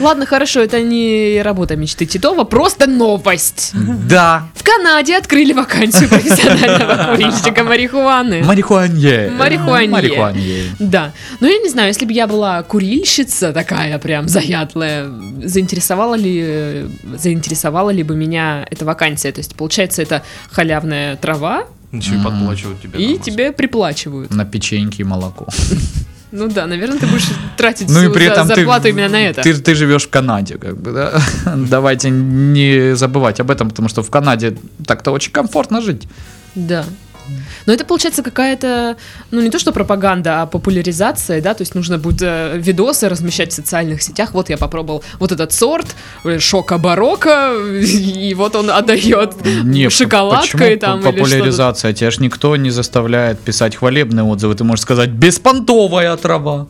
Ладно, 0.00 0.26
хорошо, 0.26 0.60
это 0.60 0.80
не 0.82 1.40
работа 1.42 1.76
мечты 1.76 2.06
Титова, 2.06 2.44
просто 2.44 2.86
новость. 2.86 3.72
Да. 3.74 4.48
В 4.54 4.62
Канаде 4.62 5.16
открыли 5.16 5.52
вакансию 5.52 6.08
профессионального 6.08 7.14
курильщика 7.16 7.64
марихуаны. 7.64 8.42
Марихуанье. 8.44 9.30
Марихуанье. 9.30 9.90
Марихуанье. 9.90 10.64
Да. 10.78 11.12
Ну, 11.40 11.46
я 11.48 11.58
не 11.58 11.68
знаю, 11.68 11.88
если 11.88 12.04
бы 12.06 12.12
я 12.12 12.26
была 12.26 12.62
курильщица 12.62 13.52
такая 13.52 13.98
прям 13.98 14.28
заядлая, 14.28 15.10
заинтересовала 15.44 16.14
ли, 16.14 16.86
заинтересовала 17.16 17.90
ли 17.90 18.02
бы 18.02 18.16
меня 18.16 18.66
эта 18.70 18.84
вакансия? 18.84 19.32
То 19.32 19.40
есть, 19.40 19.54
получается, 19.54 20.02
это 20.02 20.22
халявная 20.50 21.16
трава, 21.16 21.49
Еще 21.92 22.14
и 22.14 22.22
подплачивают 22.22 22.80
тебе. 22.80 22.98
и 22.98 23.18
тебе 23.18 23.52
приплачивают. 23.52 24.32
На 24.32 24.44
печеньки 24.44 25.02
и 25.02 25.04
молоко. 25.04 25.48
Ну 26.32 26.48
да, 26.48 26.66
наверное, 26.66 26.96
ты 26.96 27.06
будешь 27.08 27.28
тратить 27.56 27.88
Ну 27.88 28.08
и 28.08 28.12
при 28.12 28.26
этом 28.26 28.46
ты, 28.46 28.54
зарплату 28.54 28.86
именно 28.88 29.08
на 29.08 29.20
это. 29.20 29.42
Ты, 29.42 29.52
ты 29.54 29.74
живешь 29.74 30.06
в 30.06 30.10
Канаде, 30.10 30.58
как 30.58 30.76
бы, 30.76 30.92
да? 30.92 31.20
Давайте 31.56 32.10
не 32.10 32.94
забывать 32.94 33.40
об 33.40 33.50
этом, 33.50 33.68
потому 33.68 33.88
что 33.88 34.02
в 34.02 34.10
Канаде 34.10 34.56
так-то 34.86 35.10
очень 35.10 35.32
комфортно 35.32 35.80
жить. 35.80 36.06
Да. 36.54 36.84
Но 37.66 37.72
это 37.72 37.84
получается 37.84 38.22
какая-то, 38.22 38.96
ну 39.30 39.40
не 39.40 39.50
то 39.50 39.58
что 39.58 39.72
пропаганда, 39.72 40.42
а 40.42 40.46
популяризация, 40.46 41.40
да, 41.40 41.54
то 41.54 41.62
есть 41.62 41.74
нужно 41.74 41.98
будет 41.98 42.22
э, 42.22 42.58
видосы 42.58 43.08
размещать 43.08 43.52
в 43.52 43.54
социальных 43.54 44.02
сетях. 44.02 44.34
Вот 44.34 44.50
я 44.50 44.56
попробовал 44.56 45.04
вот 45.18 45.32
этот 45.32 45.52
сорт 45.52 45.86
э, 46.24 46.38
шока 46.38 46.78
барокко, 46.78 47.52
и 47.82 48.34
вот 48.34 48.56
он 48.56 48.70
отдает 48.70 49.34
Не, 49.64 49.90
шоколадкой 49.90 50.76
там 50.76 51.02
популяризация? 51.02 51.92
Тебя 51.92 52.10
ж 52.10 52.18
никто 52.18 52.56
не 52.56 52.70
заставляет 52.70 53.40
писать 53.40 53.76
хвалебные 53.76 54.24
отзывы. 54.24 54.54
Ты 54.54 54.64
можешь 54.64 54.82
сказать 54.82 55.10
«беспонтовая 55.10 56.16
трава». 56.16 56.66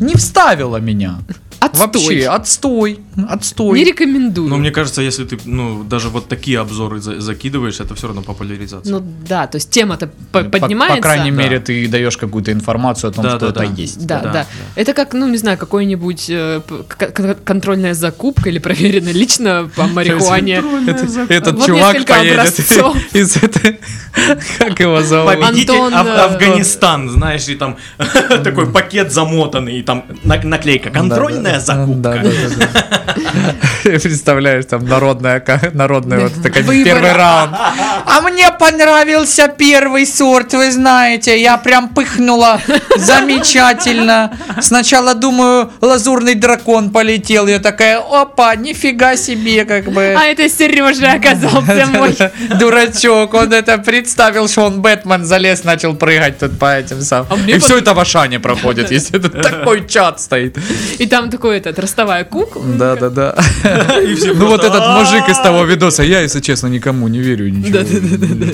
Не 0.00 0.14
вставила 0.14 0.76
меня. 0.78 1.18
Отстой. 1.58 1.86
Вообще, 1.86 2.26
отстой. 2.28 3.00
Отстой. 3.30 3.78
Не 3.78 3.84
рекомендую. 3.84 4.48
Но 4.48 4.56
мне 4.58 4.70
кажется, 4.70 5.00
если 5.00 5.24
ты, 5.24 5.38
ну, 5.46 5.82
даже 5.84 6.10
вот 6.10 6.28
такие 6.28 6.60
обзоры 6.60 7.00
за- 7.00 7.18
закидываешь, 7.20 7.80
это 7.80 7.94
все 7.94 8.08
равно 8.08 8.22
популяризация. 8.22 8.92
Ну 8.92 9.02
да, 9.26 9.46
то 9.46 9.56
есть 9.56 9.70
тема-то 9.70 10.10
по- 10.32 10.44
По- 10.44 10.50
поднимается. 10.60 10.96
По, 10.98 11.02
крайней 11.02 11.30
Да. 11.30 11.36
мере, 11.42 11.58
ты 11.58 11.88
даешь 11.88 12.16
какую-то 12.18 12.52
информацию 12.52 13.10
о 13.10 13.12
том, 13.14 13.24
Да, 13.24 13.30
что 13.30 13.38
да, 13.40 13.46
это 13.48 13.60
да. 13.60 13.82
есть. 13.82 14.06
Да, 14.06 14.18
да, 14.20 14.24
Да, 14.24 14.32
да. 14.32 14.46
Это 14.74 14.92
как, 14.92 15.14
ну, 15.14 15.26
не 15.28 15.38
знаю, 15.38 15.56
какой-нибудь 15.56 16.26
э, 16.28 16.60
контрольная 17.44 17.94
закупка 17.94 18.50
или 18.50 18.58
проверено 18.58 19.08
лично 19.08 19.68
по 19.74 19.86
марихуане. 19.86 20.62
Этот, 21.28 21.64
чувак 21.64 22.04
поедет 22.04 22.58
из 23.14 23.36
этой... 23.36 23.80
Как 24.58 24.78
его 24.80 25.02
зовут? 25.02 25.34
Победитель 25.40 25.74
э, 25.74 25.94
Афганистан, 25.94 27.08
знаешь, 27.10 27.48
и 27.48 27.54
там 27.54 27.76
такой 28.44 28.70
пакет 28.70 29.12
замотанный, 29.12 29.75
и 29.78 29.82
там 29.82 30.04
на- 30.24 30.40
наклейка 30.42 30.90
«Контрольная 30.90 31.60
закупка. 31.60 31.94
Да, 31.96 32.12
да, 32.14 32.30
да, 32.58 32.66
да. 32.74 33.54
Представляешь, 33.82 34.64
там 34.66 34.84
народная, 34.86 35.42
народная 35.74 36.20
вот 36.20 36.32
такая 36.42 36.62
первый 36.64 37.12
раунд. 37.12 37.54
А 38.06 38.20
мне 38.22 38.50
понравился 38.52 39.48
первый 39.48 40.06
сорт, 40.06 40.52
вы 40.54 40.70
знаете, 40.72 41.40
я 41.40 41.56
прям 41.56 41.88
пыхнула, 41.88 42.60
замечательно. 42.96 44.36
Сначала 44.60 45.14
думаю, 45.14 45.70
лазурный 45.80 46.34
дракон 46.34 46.90
полетел, 46.90 47.46
я 47.46 47.58
такая, 47.58 47.98
опа, 47.98 48.54
нифига 48.56 49.16
себе, 49.16 49.64
как 49.64 49.84
бы. 49.92 50.14
А 50.18 50.24
это 50.24 50.48
Сережа 50.48 51.12
оказался 51.12 51.86
мой. 51.86 52.16
Дурачок, 52.58 53.34
он 53.34 53.52
это 53.52 53.78
представил, 53.78 54.48
что 54.48 54.62
он 54.66 54.80
Бэтмен 54.82 55.24
залез, 55.24 55.64
начал 55.64 55.94
прыгать 55.94 56.38
тут 56.38 56.58
по 56.58 56.76
этим 56.76 57.00
самым. 57.02 57.26
А 57.30 57.36
И 57.50 57.54
под- 57.54 57.62
все 57.62 57.78
это 57.78 57.94
в 57.94 58.00
Ашане 58.00 58.40
проходит, 58.40 58.90
если 58.90 59.18
это 59.18 59.28
такой 59.74 59.88
чат 59.88 60.20
стоит. 60.20 60.58
И 60.98 61.06
там 61.06 61.30
такой 61.30 61.58
этот 61.58 61.78
ростовая 61.78 62.24
кукла. 62.24 62.62
Да, 62.78 62.96
да, 62.96 63.10
да. 63.10 63.34
И 64.02 64.14
все 64.14 64.32
Ну 64.34 64.46
вот 64.46 64.64
этот 64.64 64.88
мужик 64.98 65.28
из 65.28 65.38
того 65.38 65.64
видоса, 65.64 66.02
я, 66.02 66.20
если 66.20 66.40
честно, 66.40 66.68
никому 66.68 67.08
не 67.08 67.18
верю 67.18 67.48
ничего. 67.50 67.78
Да, 67.78 67.84
да, 67.84 67.98
да, 68.00 68.26
да, 68.26 68.34
да. 68.46 68.52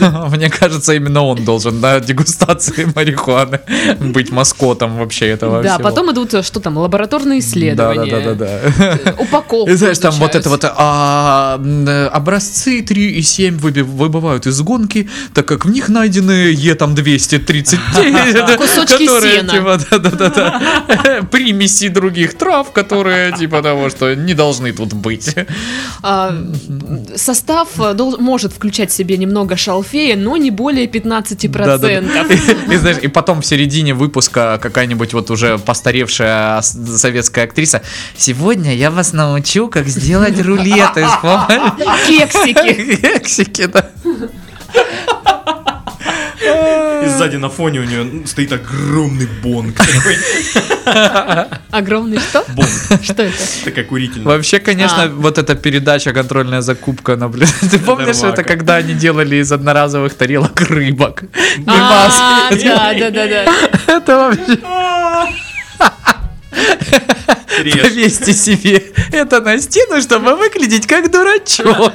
Да. 0.00 0.36
Мне 0.36 0.50
кажется, 0.50 0.94
именно 0.94 1.22
он 1.24 1.44
должен 1.44 1.80
на 1.80 2.00
дегустации 2.00 2.88
марихуаны 2.96 3.60
быть 4.00 4.30
маскотом 4.30 4.96
вообще 4.98 5.26
этого 5.28 5.62
Да, 5.62 5.78
потом 5.78 6.10
идут, 6.12 6.34
э, 6.34 6.42
что 6.42 6.60
там, 6.60 6.76
лабораторные 6.78 7.40
Да, 7.40 7.44
да, 7.44 7.48
исследования. 7.48 8.10
да, 8.10 8.34
да, 8.34 8.60
да. 9.04 9.12
Упаковка. 9.18 9.72
И 9.72 9.74
знаешь, 9.76 9.98
там 9.98 10.14
вот 10.14 10.34
это 10.34 10.48
вот 10.48 10.64
а, 10.64 11.60
э, 11.62 12.06
образцы 12.06 12.82
3 12.82 13.12
и 13.12 13.22
7 13.22 13.56
выби- 13.58 13.82
выбывают 13.82 14.46
из 14.46 14.60
гонки, 14.60 15.08
так 15.34 15.46
как 15.46 15.64
в 15.64 15.70
них 15.70 15.88
найдены 15.88 16.52
Е 16.52 16.74
там 16.74 16.94
230, 16.94 17.78
Кусочки 18.58 19.06
которые, 19.06 19.36
сена. 19.40 19.52
типа, 19.52 19.78
да-да-да, 19.90 20.28
примеси 21.30 21.88
других 21.88 22.34
трав, 22.34 22.72
которые 22.72 23.32
типа 23.32 23.62
того, 23.62 23.90
что 23.90 24.14
не 24.14 24.34
должны 24.34 24.72
тут 24.72 24.92
быть. 24.92 25.34
А, 26.02 26.34
Состав 27.16 27.68
э, 27.78 27.94
может 28.18 28.52
включать 28.52 28.90
в 28.90 28.94
себе 28.94 29.16
немного 29.16 29.56
шалфея, 29.56 30.16
но 30.16 30.36
не 30.36 30.50
более 30.50 30.86
15%. 30.86 31.48
Да-да-да. 31.48 32.34
И, 32.74 32.76
знаешь, 32.76 32.98
и 33.02 33.08
потом 33.08 33.40
в 33.40 33.46
середине 33.46 33.94
выпуска 33.94 34.58
какая-нибудь 34.60 35.12
вот 35.14 35.30
уже 35.30 35.58
постаревшая 35.58 36.60
советская 36.62 37.44
актриса. 37.44 37.82
Сегодня 38.16 38.74
я 38.74 38.90
вас 38.90 39.12
научу, 39.12 39.68
как 39.68 39.88
сделать 39.88 40.40
рулеты. 40.40 41.06
Кексики. 42.06 42.96
Кексики, 42.96 43.66
да. 43.66 43.90
И 47.04 47.08
сзади 47.08 47.36
на 47.40 47.48
фоне 47.48 47.80
у 47.80 47.84
нее 47.84 48.26
стоит 48.26 48.52
огромный 48.52 49.28
бонг. 49.42 49.76
Огромный 51.70 52.18
что? 52.18 52.44
Бонг. 52.54 52.68
Что 53.02 53.22
это? 53.22 53.36
Такая 53.64 53.84
курительная. 53.84 54.26
Вообще, 54.26 54.58
конечно, 54.58 55.04
А. 55.04 55.08
вот 55.08 55.38
эта 55.38 55.54
передача 55.54 56.12
«Контрольная 56.12 56.60
закупка» 56.60 57.16
наблюдает. 57.16 57.54
Ты 57.70 57.78
помнишь, 57.78 58.22
это 58.22 58.42
когда 58.42 58.76
они 58.76 58.94
делали 58.94 59.36
из 59.36 59.52
одноразовых 59.52 60.14
тарелок 60.14 60.60
рыбок? 60.62 61.24
А, 61.66 62.50
да, 62.50 62.94
да, 62.94 63.10
да, 63.10 63.26
да. 63.26 63.44
Это 63.86 64.16
вообще... 64.16 64.58
Режь. 67.62 67.82
Повесьте 67.82 68.32
себе 68.32 68.82
это 69.12 69.40
на 69.40 69.58
стену, 69.60 70.00
чтобы 70.00 70.36
выглядеть 70.36 70.86
как 70.86 71.10
дурачок. 71.10 71.92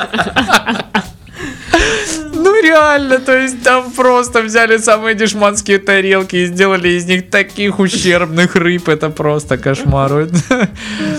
Ну 2.43 2.61
реально, 2.61 3.19
то 3.19 3.37
есть 3.37 3.63
там 3.63 3.89
просто 3.91 4.41
взяли 4.41 4.77
самые 4.77 5.15
дешманские 5.15 5.77
тарелки 5.77 6.35
и 6.35 6.45
сделали 6.47 6.89
из 6.89 7.05
них 7.05 7.29
таких 7.29 7.79
ущербных 7.79 8.55
рыб, 8.57 8.89
это 8.89 9.09
просто 9.09 9.57
кошмар. 9.57 10.27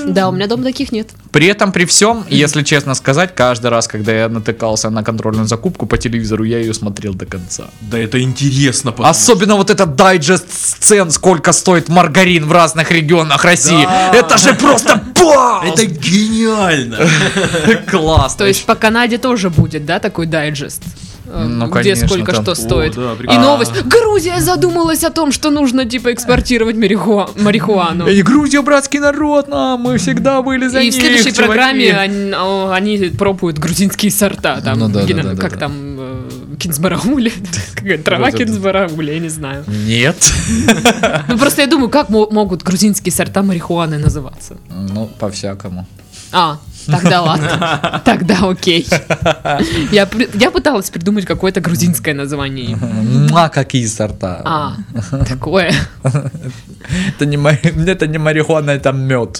Да, 0.06 0.28
у 0.28 0.32
меня 0.32 0.46
дома 0.46 0.64
таких 0.64 0.92
нет. 0.92 1.08
При 1.32 1.46
этом, 1.46 1.72
при 1.72 1.86
всем, 1.86 2.26
если 2.28 2.62
честно 2.62 2.94
сказать, 2.94 3.34
каждый 3.34 3.70
раз, 3.70 3.88
когда 3.88 4.12
я 4.12 4.28
натыкался 4.28 4.90
на 4.90 5.02
контрольную 5.02 5.46
закупку 5.46 5.86
по 5.86 5.96
телевизору, 5.96 6.44
я 6.44 6.58
ее 6.58 6.74
смотрел 6.74 7.14
до 7.14 7.24
конца. 7.24 7.64
Да 7.80 7.98
это 7.98 8.20
интересно. 8.20 8.94
Особенно 8.98 9.56
вот 9.56 9.70
этот 9.70 9.96
дайджест 9.96 10.52
сцен, 10.52 11.10
сколько 11.10 11.52
стоит 11.52 11.88
маргарин 11.88 12.44
в 12.44 12.52
разных 12.52 12.90
регионах 12.90 13.44
России. 13.44 13.84
Да. 13.84 14.14
Это 14.14 14.36
же 14.36 14.52
просто 14.52 15.02
бам! 15.18 15.64
Это 15.66 15.86
гениально. 15.86 16.98
классно. 17.90 18.38
То 18.38 18.46
есть 18.46 18.66
по 18.66 18.74
Канаде 18.74 19.16
тоже 19.16 19.48
будет, 19.48 19.86
да, 19.86 19.98
такой 19.98 20.26
дайджест? 20.26 20.82
Э, 21.26 21.44
Ну, 21.48 21.66
где 21.66 21.72
конечно, 21.74 22.08
сколько 22.08 22.32
там. 22.32 22.42
что 22.42 22.52
О, 22.52 22.54
стоит. 22.54 22.94
да, 22.94 23.12
И 23.34 23.38
новость. 23.38 23.72
Грузия 23.84 24.40
задумалась 24.40 25.04
о 25.04 25.10
том, 25.10 25.32
что 25.32 25.50
нужно 25.50 25.84
типа 25.84 26.12
экспортировать 26.12 26.76
марихуа- 26.76 27.30
марихуану. 27.40 28.06
И 28.08 28.22
Грузия, 28.22 28.60
братский 28.62 28.98
народ, 28.98 29.48
нам, 29.48 29.80
мы 29.80 29.98
всегда 29.98 30.42
были 30.42 30.68
за 30.68 30.80
И 30.80 30.90
в 30.90 30.94
следующей 30.94 31.32
программе 31.32 31.96
они, 31.96 33.08
пробуют 33.10 33.58
грузинские 33.58 34.10
сорта. 34.10 34.60
Там, 34.60 34.92
как 35.38 35.56
там, 35.58 36.26
кинзбараули, 36.58 37.32
какая 37.74 37.98
трава 37.98 38.30
кинзбараули, 38.30 39.12
я 39.12 39.18
не 39.18 39.28
знаю. 39.28 39.64
Нет. 39.66 40.16
Ну 41.28 41.38
просто 41.38 41.62
я 41.62 41.66
думаю, 41.68 41.88
как 41.88 42.08
мо- 42.10 42.28
могут 42.30 42.62
грузинские 42.62 43.12
сорта 43.12 43.42
марихуаны 43.42 43.98
называться? 43.98 44.56
Ну, 44.70 45.06
по-всякому. 45.18 45.86
А, 46.32 46.58
тогда 46.86 47.22
ладно. 47.28 48.02
Тогда 48.04 48.38
окей. 48.42 48.86
Я, 49.92 50.08
я 50.34 50.50
пыталась 50.50 50.90
придумать 50.90 51.26
какое-то 51.26 51.60
грузинское 51.60 52.14
название. 52.14 52.72
им. 52.72 53.28
А 53.36 53.48
какие 53.48 53.86
сорта? 53.86 54.40
А, 54.44 54.76
такое. 55.28 55.72
Это 56.02 57.26
не, 57.26 57.36
ма- 57.36 57.52
это 57.86 58.06
не 58.06 58.18
марихуана, 58.18 58.70
это 58.70 58.92
мед. 58.92 59.38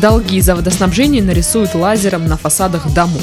Долги 0.00 0.40
за 0.40 0.54
водоснабжение 0.54 1.22
нарисуют 1.22 1.74
лазером 1.74 2.26
на 2.26 2.36
фасадах 2.36 2.92
домов. 2.94 3.22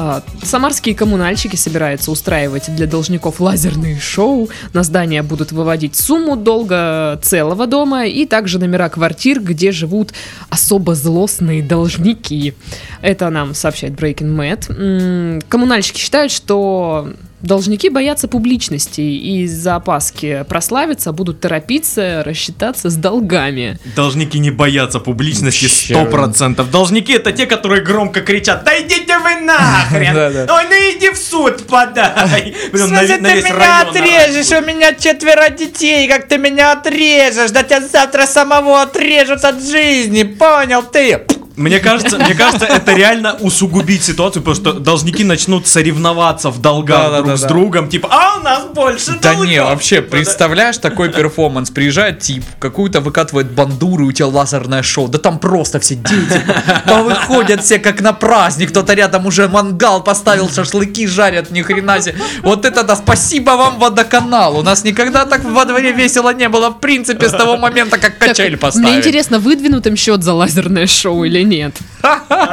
А, 0.00 0.22
Самарские 0.44 0.94
коммунальщики 0.94 1.56
собираются 1.56 2.12
устраивать 2.12 2.72
для 2.72 2.86
должников 2.86 3.40
лазерные 3.40 3.98
шоу. 3.98 4.48
На 4.72 4.84
здание 4.84 5.22
будут 5.22 5.50
выводить 5.50 5.96
сумму 5.96 6.36
долга 6.36 7.18
целого 7.20 7.66
дома 7.66 8.06
и 8.06 8.24
также 8.24 8.60
номера 8.60 8.90
квартир, 8.90 9.40
где 9.40 9.72
живут 9.72 10.12
особо 10.50 10.94
злостные 10.94 11.64
должники. 11.64 12.54
Это 13.02 13.28
нам 13.30 13.54
сообщает 13.54 13.94
Breaking 13.94 14.36
Mad. 14.36 15.42
Коммунальщики 15.48 15.98
считают, 15.98 16.30
что 16.30 17.12
должники 17.40 17.88
боятся 17.88 18.28
публичности 18.28 19.00
и 19.00 19.42
из-за 19.42 19.76
опаски 19.76 20.44
прославиться 20.48 21.12
будут 21.12 21.40
торопиться 21.40 22.22
рассчитаться 22.24 22.90
с 22.90 22.96
долгами. 22.96 23.78
Должники 23.96 24.38
не 24.38 24.50
боятся 24.50 25.00
публичности 25.00 25.92
Вообще. 25.92 25.94
100%. 25.94 26.70
Должники 26.70 27.12
это 27.12 27.32
те, 27.32 27.46
которые 27.46 27.82
громко 27.82 28.20
кричат 28.20 28.64
Да 28.64 28.78
идите 28.80 29.18
вы 29.18 29.40
нахрен! 29.40 30.16
Ой, 30.50 30.64
ну 30.68 30.74
иди 30.96 31.10
в 31.10 31.16
суд 31.16 31.66
подай! 31.66 32.54
Прям 32.72 32.90
на 32.90 33.02
на 33.02 33.34
весь 33.34 33.44
район 33.44 33.88
орать. 33.88 34.52
у 34.52 34.66
меня 34.66 34.94
четверо 34.94 35.50
детей, 35.50 36.08
как 36.08 36.28
ты 36.28 36.38
меня 36.38 36.72
отрежешь, 36.72 37.50
да 37.50 37.62
тебя 37.62 37.80
завтра 37.80 38.26
самого 38.26 38.82
отрежут 38.82 39.44
от 39.44 39.62
жизни, 39.62 40.22
понял 40.24 40.82
ты? 40.82 41.24
Мне 41.58 41.80
кажется, 41.80 42.18
мне 42.18 42.34
кажется, 42.34 42.64
это 42.64 42.94
реально 42.94 43.34
усугубит 43.40 44.02
ситуацию, 44.04 44.42
потому 44.42 44.56
что 44.56 44.72
должники 44.80 45.24
начнут 45.24 45.66
соревноваться 45.66 46.50
в 46.50 46.60
долгах 46.60 46.98
Да-да-да-да. 46.98 47.22
друг 47.26 47.38
с 47.38 47.42
другом, 47.42 47.88
типа, 47.88 48.08
а 48.10 48.38
у 48.38 48.42
нас 48.42 48.64
больше 48.72 49.18
Да 49.20 49.32
долгов!» 49.32 49.48
не, 49.48 49.62
вообще, 49.62 50.00
представляешь 50.02 50.78
такой 50.78 51.10
перформанс? 51.10 51.70
Приезжает 51.70 52.20
тип, 52.20 52.44
какую-то 52.58 53.00
выкатывает 53.00 53.50
бандуру, 53.50 54.06
и 54.06 54.08
у 54.08 54.12
тебя 54.12 54.28
лазерное 54.28 54.82
шоу. 54.82 55.08
Да 55.08 55.18
там 55.18 55.38
просто 55.38 55.80
все 55.80 55.94
дети 55.96 56.42
выходят 56.86 57.62
все 57.64 57.78
как 57.78 58.00
на 58.00 58.12
праздник. 58.12 58.70
Кто-то 58.70 58.94
рядом 58.94 59.26
уже 59.26 59.48
мангал 59.48 60.02
поставил, 60.02 60.48
шашлыки 60.48 61.06
жарят, 61.06 61.50
ни 61.50 61.62
хрена 61.62 62.00
себе. 62.00 62.14
Вот 62.42 62.64
это 62.64 62.82
да, 62.84 62.96
спасибо 62.96 63.50
вам, 63.50 63.78
водоканал. 63.78 64.58
У 64.58 64.62
нас 64.62 64.84
никогда 64.84 65.24
так 65.24 65.44
во 65.44 65.64
дворе 65.64 65.92
весело 65.92 66.32
не 66.32 66.48
было, 66.48 66.70
в 66.70 66.80
принципе, 66.80 67.28
с 67.28 67.32
того 67.32 67.56
момента, 67.56 67.98
как 67.98 68.18
Так, 68.18 68.28
качель 68.28 68.48
Мне 68.50 68.56
поставили. 68.56 68.96
интересно, 68.98 69.38
выдвинут 69.38 69.86
им 69.86 69.96
счет 69.96 70.22
за 70.22 70.34
лазерное 70.34 70.86
шоу 70.86 71.24
или 71.24 71.42
нет? 71.48 71.74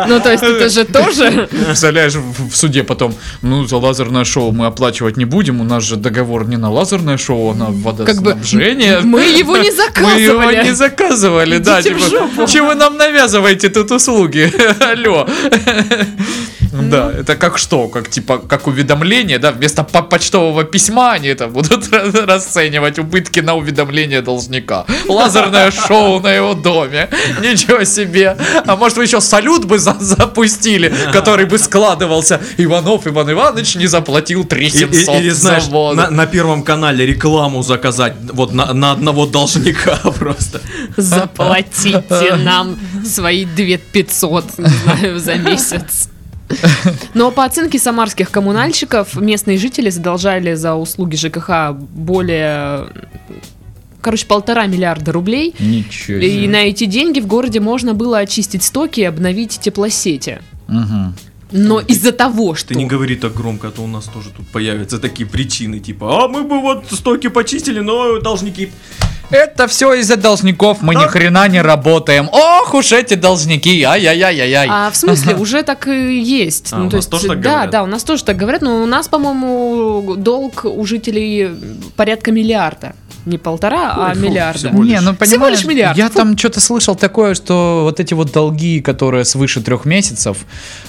Ну, 0.07 0.19
то 0.19 0.31
есть 0.31 0.43
это 0.43 0.69
же 0.69 0.85
тоже... 0.85 1.47
Представляешь, 1.65 2.13
в, 2.15 2.55
суде 2.55 2.83
потом, 2.83 3.13
ну, 3.41 3.65
за 3.67 3.77
лазерное 3.77 4.23
шоу 4.25 4.51
мы 4.51 4.65
оплачивать 4.65 5.17
не 5.17 5.25
будем, 5.25 5.61
у 5.61 5.63
нас 5.63 5.83
же 5.83 5.95
договор 5.95 6.47
не 6.47 6.57
на 6.57 6.71
лазерное 6.71 7.17
шоу, 7.17 7.51
а 7.51 7.55
на 7.55 7.65
водоснабжение. 7.69 9.01
мы 9.01 9.21
его 9.23 9.57
не 9.57 9.71
Мы 10.01 10.21
его 10.21 10.39
заказывали. 10.41 10.63
не 10.63 10.71
заказывали, 10.75 11.57
да, 11.59 11.81
типа, 11.81 11.99
жопу. 11.99 12.47
че 12.47 12.61
вы 12.61 12.75
нам 12.75 12.97
навязываете 12.97 13.69
тут 13.69 13.91
услуги? 13.91 14.51
Алло. 14.83 15.27
Да, 16.91 17.09
это 17.11 17.35
как 17.37 17.57
что? 17.57 17.87
Как 17.87 18.09
типа, 18.09 18.37
как 18.37 18.67
уведомление, 18.67 19.39
да, 19.39 19.51
вместо 19.53 19.83
по- 19.83 20.01
почтового 20.01 20.65
письма 20.65 21.13
они 21.13 21.29
это 21.29 21.47
будут 21.47 21.87
ра- 21.87 22.25
расценивать 22.25 22.99
убытки 22.99 23.39
на 23.39 23.55
уведомление 23.55 24.21
должника. 24.21 24.85
Лазерное 25.07 25.71
шоу 25.71 26.19
на 26.19 26.33
его 26.33 26.53
доме. 26.53 27.09
Ничего 27.41 27.85
себе. 27.85 28.35
А 28.67 28.75
может, 28.85 28.97
вы 28.97 29.03
еще 29.05 29.19
салют 29.21 29.65
бы 29.65 29.79
за- 29.79 29.97
запустили, 29.99 30.93
который 31.11 31.45
бы 31.45 31.57
складывался. 31.57 32.39
Иванов 32.57 33.07
Иван 33.07 33.31
Иванович 33.31 33.75
не 33.75 33.87
заплатил 33.87 34.43
И- 34.43 34.47
3700 34.47 35.15
и- 35.15 35.19
Или, 35.19 35.29
знаешь, 35.31 35.67
на, 35.95 36.09
на 36.11 36.25
первом 36.27 36.61
канале 36.63 37.05
рекламу 37.05 37.63
заказать 37.63 38.13
вот 38.33 38.53
на, 38.53 38.73
на 38.73 38.91
одного 38.91 39.25
должника 39.25 39.95
просто. 40.19 40.61
Заплатите 40.97 42.35
нам 42.43 42.77
свои 43.05 43.45
2500, 43.45 44.57
не 44.59 44.67
знаю, 44.83 45.19
за 45.19 45.35
месяц. 45.35 46.09
Но 47.15 47.31
по 47.31 47.43
оценке 47.43 47.79
самарских 47.79 48.29
коммунальщиков, 48.29 49.15
местные 49.15 49.57
жители 49.57 49.89
задолжали 49.89 50.53
за 50.53 50.75
услуги 50.75 51.15
ЖКХ 51.15 51.71
более, 51.73 52.85
короче, 54.05 54.27
полтора 54.27 54.67
миллиарда 54.67 55.11
рублей. 55.11 55.55
Ничего 55.57 56.19
И 56.19 56.29
себе. 56.29 56.47
на 56.47 56.57
эти 56.57 56.85
деньги 56.85 57.19
в 57.19 57.25
городе 57.25 57.59
можно 57.59 57.95
было 57.95 58.19
очистить 58.19 58.61
стоки 58.61 58.99
и 58.99 59.03
обновить 59.03 59.59
теплосети. 59.59 60.41
Мгм. 60.67 61.15
Но 61.51 61.79
из-за 61.79 62.11
того, 62.11 62.53
что... 62.53 62.69
Ты 62.69 62.75
не 62.75 62.85
говори 62.85 63.15
так 63.15 63.33
громко, 63.33 63.69
а 63.69 63.71
то 63.71 63.81
у 63.81 63.87
нас 63.87 64.05
тоже 64.05 64.29
тут 64.29 64.47
появятся 64.49 64.99
такие 64.99 65.27
причины, 65.27 65.79
типа, 65.79 66.25
а 66.25 66.27
мы 66.27 66.43
бы 66.43 66.61
вот 66.61 66.85
стоки 66.91 67.29
почистили, 67.29 67.79
но 67.79 68.19
должники. 68.19 68.69
Это 69.31 69.67
все 69.67 69.93
из-за 69.95 70.17
должников, 70.17 70.83
мы 70.83 70.93
ни 70.93 70.99
Так. 70.99 71.11
хрена 71.11 71.47
не 71.47 71.61
работаем. 71.61 72.29
Ох 72.31 72.73
уж 72.75 72.91
эти 72.91 73.15
должники, 73.15 73.81
ай-яй-яй-яй-яй. 73.83 74.67
А 74.69 74.91
в 74.91 74.95
смысле, 74.95 75.35
уже 75.35 75.63
так 75.63 75.87
и 75.87 76.19
есть. 76.19 76.71
А, 76.71 76.77
ну, 76.77 76.87
у 76.87 76.89
то 76.89 76.97
нас 76.97 77.05
есть, 77.05 77.09
тоже 77.11 77.27
так 77.27 77.41
да, 77.41 77.49
говорят? 77.49 77.69
да, 77.71 77.83
у 77.83 77.87
нас 77.87 78.03
тоже 78.03 78.23
так 78.23 78.37
говорят, 78.37 78.61
но 78.61 78.83
у 78.83 78.85
нас, 78.85 79.07
по-моему, 79.07 80.15
долг 80.15 80.65
у 80.65 80.85
жителей 80.85 81.49
порядка 81.95 82.31
миллиарда. 82.31 82.93
Не 83.25 83.37
полтора, 83.39 83.93
а 83.95 84.13
Фу, 84.13 84.19
миллиарда. 84.19 84.59
всего 84.59 84.83
лишь. 84.83 84.91
Не, 84.91 85.01
ну 85.01 85.11
Всего 85.13 85.15
понимаешь, 85.15 85.59
лишь 85.59 85.67
миллиард. 85.67 85.97
я 85.97 86.09
Фу. 86.09 86.17
там 86.17 86.37
что-то 86.37 86.59
слышал 86.59 86.95
такое, 86.95 87.33
что 87.33 87.81
вот 87.83 87.99
эти 87.99 88.13
вот 88.13 88.31
долги, 88.31 88.81
которые 88.81 89.25
свыше 89.25 89.61
трех 89.61 89.85
месяцев, 89.85 90.37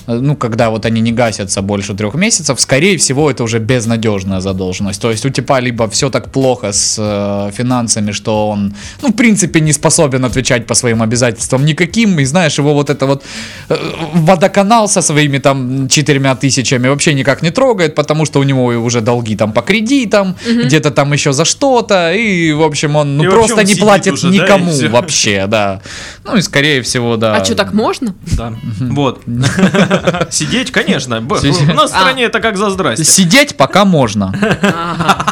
э, 0.07 0.15
ну, 0.15 0.37
когда 0.37 0.69
вот 0.71 0.85
они 0.85 1.01
не 1.01 1.13
гасятся 1.13 1.63
больше 1.63 1.95
трех 1.95 2.15
месяцев, 2.15 2.61
скорее 2.61 2.99
всего, 2.99 3.31
это 3.31 3.43
уже 3.43 3.59
безнадежная 3.59 4.41
задолженность. 4.41 5.01
То 5.01 5.11
есть 5.11 5.25
у 5.25 5.31
типа 5.31 5.61
либо 5.61 5.89
все 5.89 6.11
так 6.11 6.31
плохо 6.31 6.73
с 6.73 6.97
э, 6.99 7.51
финансами, 7.57 8.13
что 8.13 8.51
он, 8.51 8.75
ну, 9.03 9.09
в 9.09 9.15
принципе, 9.15 9.61
не 9.61 9.73
способен 9.73 10.25
отвечать 10.25 10.67
по 10.67 10.75
своим 10.75 11.03
обязательствам 11.03 11.65
никаким, 11.65 12.21
и 12.21 12.25
знаешь, 12.25 12.59
его 12.59 12.75
вот 12.75 12.91
это 12.91 13.07
вот 13.07 13.25
э, 13.69 13.77
водоканал 14.15 14.89
со 14.89 15.01
своими 15.01 15.39
там 15.39 15.89
четырьмя 15.89 16.35
тысячами 16.35 16.89
вообще 16.89 17.15
никак 17.15 17.43
не 17.43 17.51
трогает, 17.51 17.95
потому 17.95 18.27
что 18.27 18.41
у 18.41 18.43
него 18.43 18.67
уже 18.67 19.01
долги 19.01 19.37
там 19.37 19.53
по 19.53 19.63
кредитам, 19.63 20.37
где-то 20.65 20.91
там 20.91 21.13
еще 21.13 21.33
за 21.33 21.45
что-то, 21.45 22.13
и, 22.13 22.26
в 22.53 22.63
общем, 22.63 22.97
он 22.97 23.17
ну, 23.17 23.25
И 23.25 23.29
просто 23.29 23.61
он 23.61 23.65
не 23.65 23.75
платит 23.75 24.15
уже, 24.15 24.29
да, 24.29 24.35
и 24.35 24.39
никому 24.39 24.73
всё. 24.73 24.91
вообще, 24.91 25.47
да. 25.47 25.83
Ну 26.25 26.37
и 26.37 26.43
скорее 26.43 26.83
всего, 26.83 27.17
да. 27.17 27.37
А 27.37 27.45
что, 27.45 27.55
так 27.55 27.73
можно? 27.73 28.15
Да. 28.37 28.53
Вот. 28.81 29.23
Сидеть, 30.31 30.71
конечно. 30.71 31.19
У 31.19 31.75
нас 31.75 31.91
в 31.91 31.97
стране 31.97 32.25
это 32.25 32.41
как 32.41 32.57
за 32.57 32.71
здрасте. 32.71 33.05
Сидеть 33.05 33.57
пока 33.57 33.85
можно. 33.85 34.33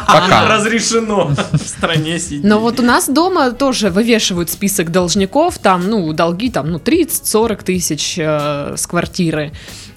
Пока. 0.07 0.47
Разрешено 0.47 1.31
в 1.51 1.57
стране 1.57 2.19
сидеть. 2.19 2.43
Но 2.43 2.59
вот 2.59 2.79
у 2.79 2.83
нас 2.83 3.09
дома 3.09 3.51
тоже 3.51 3.89
вывешивают 3.89 4.49
список 4.49 4.91
должников, 4.91 5.57
там, 5.57 5.89
ну, 5.89 6.13
долги, 6.13 6.49
там, 6.49 6.71
ну, 6.71 6.77
30-40 6.77 7.63
тысяч 7.63 8.15
э, 8.17 8.75
с 8.77 8.87
квартиры. 8.87 9.51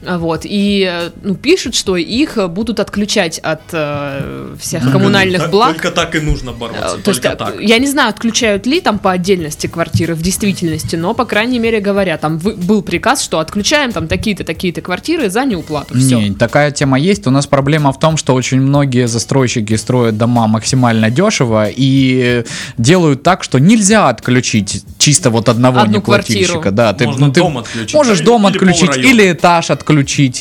А 0.07 0.17
Вот, 0.19 0.43
и, 0.45 1.11
ну, 1.23 1.35
пишут, 1.35 1.75
что 1.75 1.97
их 1.97 2.39
э, 2.39 2.47
будут 2.47 2.79
отключать 2.79 3.39
от 3.41 3.63
э, 3.73 4.55
всех 4.61 4.91
коммунальных 4.93 5.43
Так- 5.43 5.51
благ. 5.51 5.73
Только 5.75 5.91
так 5.91 6.15
и 6.15 6.21
нужно 6.21 6.53
бороться. 6.53 6.97
Э, 6.99 7.03
То 7.03 7.11
есть, 7.11 7.23
Только 7.23 7.29
э, 7.29 7.37
так. 7.37 7.61
я 7.61 7.79
не 7.79 7.89
знаю, 7.89 8.11
отключают 8.11 8.65
ли 8.67 8.81
там 8.81 8.99
по 9.01 9.11
отдельности 9.11 9.67
квартиры 9.67 10.15
в 10.15 10.23
действительности, 10.23 10.95
но, 10.95 11.15
по 11.15 11.25
крайней 11.25 11.59
мере, 11.59 11.81
говорят, 11.81 12.21
там 12.21 12.39
вы- 12.39 12.55
был 12.55 12.83
приказ, 12.83 13.23
что 13.23 13.41
отключаем 13.41 13.91
там 13.93 14.07
такие-то, 14.07 14.45
такие-то 14.45 14.83
квартиры 14.83 15.31
за 15.31 15.45
неуплату. 15.45 15.99
Все. 15.99 16.21
Не, 16.21 16.33
такая 16.33 16.71
тема 16.71 16.99
есть. 16.99 17.27
У 17.27 17.31
нас 17.31 17.49
проблема 17.49 17.93
в 17.93 17.99
том, 17.99 18.17
что 18.17 18.35
очень 18.35 18.61
многие 18.61 19.09
застройщики 19.09 19.75
строят 19.75 20.17
дома 20.17 20.47
максимально 20.47 21.11
дешево 21.11 21.67
и 21.69 22.45
делают 22.77 23.25
так, 23.25 23.43
что 23.43 23.59
нельзя 23.59 24.09
отключить 24.09 24.85
чисто 24.99 25.31
вот 25.31 25.49
одного 25.49 25.81
Одну 25.81 25.97
неплательщика. 25.97 26.53
квартиру. 26.61 26.75
Да, 26.77 26.93
ты, 26.93 27.05
Можно 27.07 27.27
ну, 27.27 27.33
ты 27.33 27.41
дом 27.41 27.59
отключить, 27.59 27.95
Можешь 27.95 28.19
или- 28.21 28.27
дом 28.27 28.47
или 28.47 28.57
отключить 28.57 28.97
или 28.97 29.33
этаж 29.33 29.71
отключить 29.71 29.88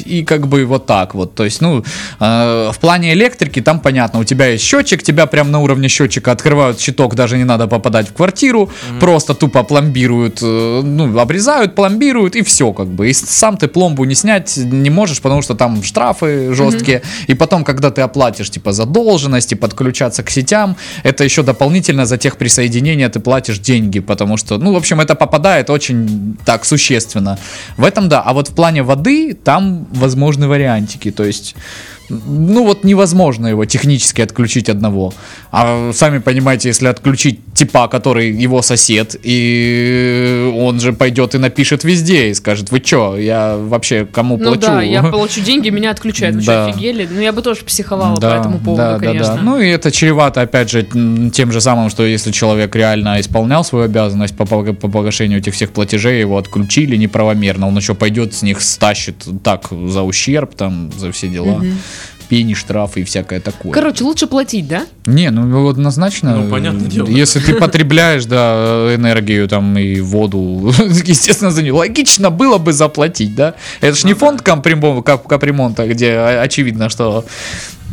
и 0.05 0.23
как 0.23 0.47
бы 0.47 0.65
вот 0.65 0.86
так 0.86 1.15
вот. 1.15 1.36
То 1.36 1.45
есть, 1.45 1.62
ну, 1.62 1.83
э, 2.19 2.71
в 2.71 2.77
плане 2.79 3.13
электрики 3.13 3.62
там 3.62 3.79
понятно, 3.79 4.19
у 4.19 4.23
тебя 4.23 4.47
есть 4.47 4.63
счетчик, 4.63 5.03
тебя 5.03 5.25
прям 5.25 5.51
на 5.51 5.60
уровне 5.60 5.88
счетчика 5.88 6.31
открывают 6.31 6.79
щиток, 6.79 7.15
даже 7.15 7.38
не 7.38 7.43
надо 7.43 7.67
попадать 7.67 8.10
в 8.10 8.13
квартиру, 8.13 8.69
просто 8.99 9.33
тупо 9.33 9.63
пломбируют, 9.63 10.39
э, 10.41 10.81
ну, 10.83 11.19
обрезают, 11.19 11.75
пломбируют 11.75 12.36
и 12.36 12.41
все 12.41 12.73
как 12.73 12.88
бы. 12.88 13.10
И 13.10 13.13
сам 13.13 13.57
ты 13.57 13.67
пломбу 13.67 14.05
не 14.05 14.15
снять 14.15 14.57
не 14.57 14.89
можешь, 14.89 15.21
потому 15.21 15.41
что 15.41 15.55
там 15.55 15.83
штрафы 15.83 16.53
жесткие. 16.53 17.01
И 17.27 17.33
потом, 17.33 17.63
когда 17.63 17.91
ты 17.91 18.01
оплатишь 18.01 18.49
типа 18.49 18.71
задолженность 18.71 19.51
и 19.51 19.55
подключаться 19.55 20.23
к 20.23 20.29
сетям, 20.29 20.75
это 21.03 21.23
еще 21.23 21.43
дополнительно 21.43 22.05
за 22.05 22.17
тех 22.17 22.38
присоединения 22.38 23.10
ты 23.10 23.19
платишь 23.19 23.60
деньги, 23.60 23.99
потому 23.99 24.38
что, 24.38 24.57
ну, 24.57 24.73
в 24.73 24.77
общем, 24.77 24.99
это 25.01 25.15
попадает 25.15 25.69
очень 25.69 26.38
так 26.45 26.65
существенно. 26.65 27.38
В 27.77 27.83
этом 27.83 28.10
да. 28.10 28.21
А 28.21 28.33
вот 28.33 28.49
в 28.49 28.55
плане 28.55 28.83
воды 28.83 29.37
там 29.43 29.88
возможны 29.91 30.47
вариантики. 30.47 31.12
То 31.12 31.23
есть 31.23 31.56
ну 32.10 32.65
вот 32.65 32.84
невозможно 32.84 33.47
его 33.47 33.65
технически 33.65 34.21
отключить 34.21 34.69
одного. 34.69 35.13
А 35.52 35.91
сами 35.93 36.19
понимаете, 36.19 36.69
если 36.69 36.88
отключить 36.88 37.39
типа, 37.57 37.87
который 37.87 38.29
его 38.31 38.61
сосед, 38.61 39.15
и 39.23 40.53
он 40.55 40.79
же 40.79 40.93
пойдет 40.93 41.33
и 41.33 41.39
напишет 41.39 41.83
везде 41.83 42.29
и 42.29 42.33
скажет, 42.35 42.69
вы 42.71 42.79
чё, 42.79 43.17
я 43.17 43.57
вообще 43.57 44.05
кому 44.05 44.37
Ну 44.37 44.45
плачу? 44.45 44.59
да, 44.61 44.81
я 44.83 45.01
получу 45.11 45.41
деньги, 45.41 45.69
меня 45.69 45.89
отключают. 45.91 46.35
Вы 46.35 46.41
что, 46.43 46.51
Да. 46.51 46.67
офигели? 46.67 47.07
Ну 47.11 47.19
я 47.19 47.31
бы 47.31 47.41
тоже 47.41 47.61
психовала 47.65 48.15
по 48.15 48.21
Да, 48.21 48.37
этому 48.39 48.59
поводу, 48.59 48.77
да, 48.83 48.97
да, 48.99 49.05
конечно. 49.05 49.35
да. 49.35 49.41
Ну 49.41 49.59
и 49.59 49.67
это 49.69 49.91
чревато, 49.91 50.41
опять 50.41 50.69
же, 50.69 50.83
тем 51.33 51.51
же 51.51 51.59
самым, 51.61 51.89
что 51.89 52.03
если 52.05 52.31
человек 52.31 52.75
реально 52.75 53.19
исполнял 53.19 53.63
свою 53.63 53.85
обязанность 53.85 54.37
по, 54.37 54.43
пог- 54.43 54.73
по 54.75 54.87
погашению 54.87 55.39
этих 55.39 55.53
всех 55.55 55.71
платежей, 55.71 56.19
его 56.19 56.37
отключили 56.37 56.95
неправомерно, 56.95 57.67
он 57.67 57.75
еще 57.75 57.95
пойдет 57.95 58.35
с 58.35 58.43
них 58.43 58.61
стащит 58.61 59.25
так 59.43 59.67
за 59.71 60.03
ущерб, 60.03 60.53
там, 60.55 60.91
за 60.95 61.11
все 61.11 61.27
дела. 61.27 61.63
Пени, 62.29 62.53
штрафы 62.55 63.01
и 63.01 63.03
всякое 63.03 63.39
такое. 63.39 63.71
Короче, 63.71 64.03
лучше 64.03 64.27
платить, 64.27 64.67
да? 64.67 64.85
Не, 65.05 65.29
ну 65.31 65.67
однозначно. 65.69 66.35
Ну, 66.35 66.49
понятное 66.49 66.87
дело. 66.87 67.07
Если 67.07 67.39
ты 67.39 67.53
потребляешь, 67.53 68.25
да, 68.25 68.93
энергию 68.93 69.47
там 69.47 69.77
и 69.77 70.01
воду, 70.01 70.73
естественно, 71.05 71.51
за 71.51 71.61
нее 71.63 71.73
логично 71.73 72.29
было 72.29 72.57
бы 72.57 72.73
заплатить, 72.73 73.33
да? 73.35 73.53
Это 73.81 73.95
ж 73.95 74.03
не 74.03 74.13
фонд 74.13 74.41
капремон- 74.41 75.03
кап- 75.03 75.27
капремонта, 75.27 75.87
где 75.87 76.11
о- 76.13 76.41
очевидно, 76.41 76.89
что 76.89 77.25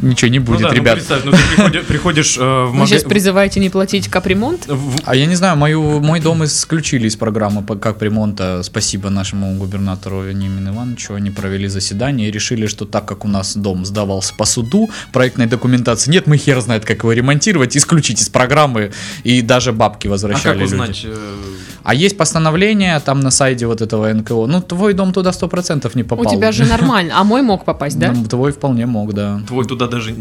ничего 0.08 0.30
не 0.30 0.38
Ну 0.38 0.44
будет, 0.46 0.62
да, 0.62 0.68
ну 0.68 0.74
ребят. 0.74 0.94
представь, 0.94 1.24
ну 1.24 1.32
ты 1.32 1.38
приходи- 1.38 1.82
приходишь 1.88 2.36
э, 2.38 2.40
в 2.40 2.70
Вы 2.72 2.78
сейчас 2.86 2.90
магазин. 2.90 3.08
призываете 3.08 3.60
не 3.60 3.70
платить 3.70 4.08
капремонт? 4.08 4.68
А 5.04 5.14
я 5.16 5.26
не 5.26 5.34
знаю, 5.34 5.56
мою, 5.56 6.00
мой 6.00 6.20
дом 6.20 6.44
исключили 6.44 7.06
из 7.08 7.16
программы 7.16 7.62
по- 7.62 7.76
как 7.76 8.00
ремонта. 8.02 8.62
Спасибо 8.62 9.10
нашему 9.10 9.54
губернатору 9.56 10.30
Немину 10.30 10.72
Ивановичу. 10.72 11.14
Они 11.14 11.30
провели 11.30 11.68
заседание 11.68 12.28
и 12.28 12.30
решили, 12.30 12.66
что 12.66 12.84
так 12.84 13.06
как 13.06 13.24
у 13.24 13.28
нас 13.28 13.56
дом 13.56 13.84
сдавался 13.84 14.34
по 14.34 14.44
суду, 14.44 14.90
проектной 15.12 15.46
документации 15.46 16.10
нет, 16.10 16.26
мы 16.26 16.36
хер 16.36 16.60
знает, 16.60 16.84
как 16.84 16.98
его 16.98 17.12
ремонтировать, 17.12 17.76
исключить 17.76 18.20
из 18.20 18.28
программы 18.28 18.92
и 19.24 19.42
даже 19.42 19.72
бабки 19.72 20.06
А 20.06 20.10
возвращали 20.10 20.52
как 20.52 20.60
люди. 20.62 20.72
узнать? 20.74 21.02
э, 21.04 21.16
А 21.82 21.94
есть 21.94 22.16
постановление 22.16 22.98
там 23.00 23.20
на 23.20 23.30
сайте 23.30 23.66
вот 23.66 23.80
этого 23.82 24.12
НКО. 24.12 24.46
Ну, 24.46 24.60
твой 24.62 24.94
дом 24.94 25.12
туда 25.12 25.30
100% 25.30 25.90
не 25.94 26.02
попал. 26.02 26.26
У 26.26 26.30
тебя 26.30 26.52
же 26.52 26.64
нормально, 26.68 27.14
а 27.16 27.24
мой 27.24 27.42
мог 27.42 27.64
попасть, 27.64 27.98
да? 27.98 28.12
Ну, 28.12 28.24
твой 28.26 28.52
вполне 28.52 28.86
мог, 28.86 29.12
да. 29.14 29.40
Твой 29.46 29.64
туда 29.66 29.86
даже 29.94 30.14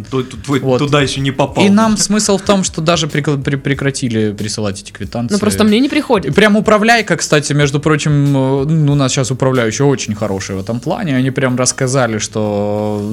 твой, 0.46 0.60
Вот. 0.60 0.80
туда 0.80 1.02
еще 1.02 1.22
не 1.22 1.32
попал. 1.32 1.66
И 1.66 1.70
нам 1.70 1.98
смысл 1.98 2.38
в 2.38 2.42
том, 2.42 2.64
что 2.64 2.82
даже 2.82 3.08
прекра- 3.08 3.42
пре- 3.42 3.58
прекратили 3.58 4.32
присылать 4.34 4.82
эти 4.82 4.92
квитанции. 4.92 5.34
Ну 5.34 5.40
просто 5.40 5.64
мне 5.64 5.80
не 5.80 5.90
приходит. 5.90 6.36
Прям 6.36 6.56
управляйка, 6.56 7.16
кстати, 7.18 7.54
между 7.54 7.80
прочим, 7.80 8.12
э, 8.12 8.66
ну, 8.66 8.94
у 8.94 8.96
нас 8.96 9.12
сейчас 9.12 9.32
управляющие 9.32 9.86
очень 9.86 10.16
хорошие 10.16 10.58
в 10.58 10.60
этом 10.62 10.80
плане. 10.80 11.16
Они 11.18 11.32
прям 11.32 11.56
рассказали, 11.58 12.20
что 12.20 13.12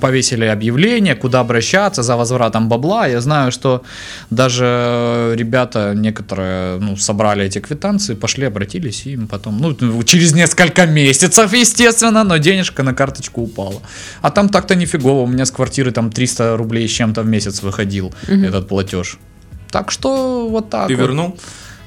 повесили 0.00 0.44
объявление, 0.44 1.14
куда 1.14 1.40
обращаться 1.40 2.02
за 2.02 2.16
возвратом 2.16 2.68
бабла. 2.68 3.06
Я 3.06 3.20
знаю, 3.20 3.52
что 3.52 3.82
даже 4.30 5.34
ребята 5.36 5.92
некоторые 5.94 6.78
ну, 6.78 6.96
собрали 6.96 7.44
эти 7.44 7.58
квитанции, 7.60 8.14
пошли, 8.14 8.46
обратились, 8.46 9.06
и 9.06 9.12
им 9.12 9.26
потом, 9.26 9.58
ну, 9.58 10.02
через 10.02 10.34
несколько 10.34 10.86
месяцев, 10.86 11.52
естественно, 11.52 12.24
но 12.24 12.36
денежка 12.38 12.82
на 12.82 12.94
карточку 12.94 13.42
упала. 13.42 13.80
А 14.22 14.30
там 14.30 14.48
так-то 14.48 14.74
нифигово, 14.74 15.22
у 15.22 15.26
меня 15.26 15.44
с 15.44 15.50
квартиры 15.50 15.85
там 15.92 16.10
300 16.10 16.56
рублей 16.56 16.88
с 16.88 16.90
чем-то 16.92 17.22
в 17.22 17.26
месяц 17.26 17.62
выходил 17.62 18.14
этот 18.28 18.68
платеж. 18.68 19.18
Так 19.70 19.90
что 19.90 20.48
вот 20.48 20.70
так. 20.70 20.88
Ты 20.88 20.96
вот. 20.96 21.02
вернул? 21.02 21.36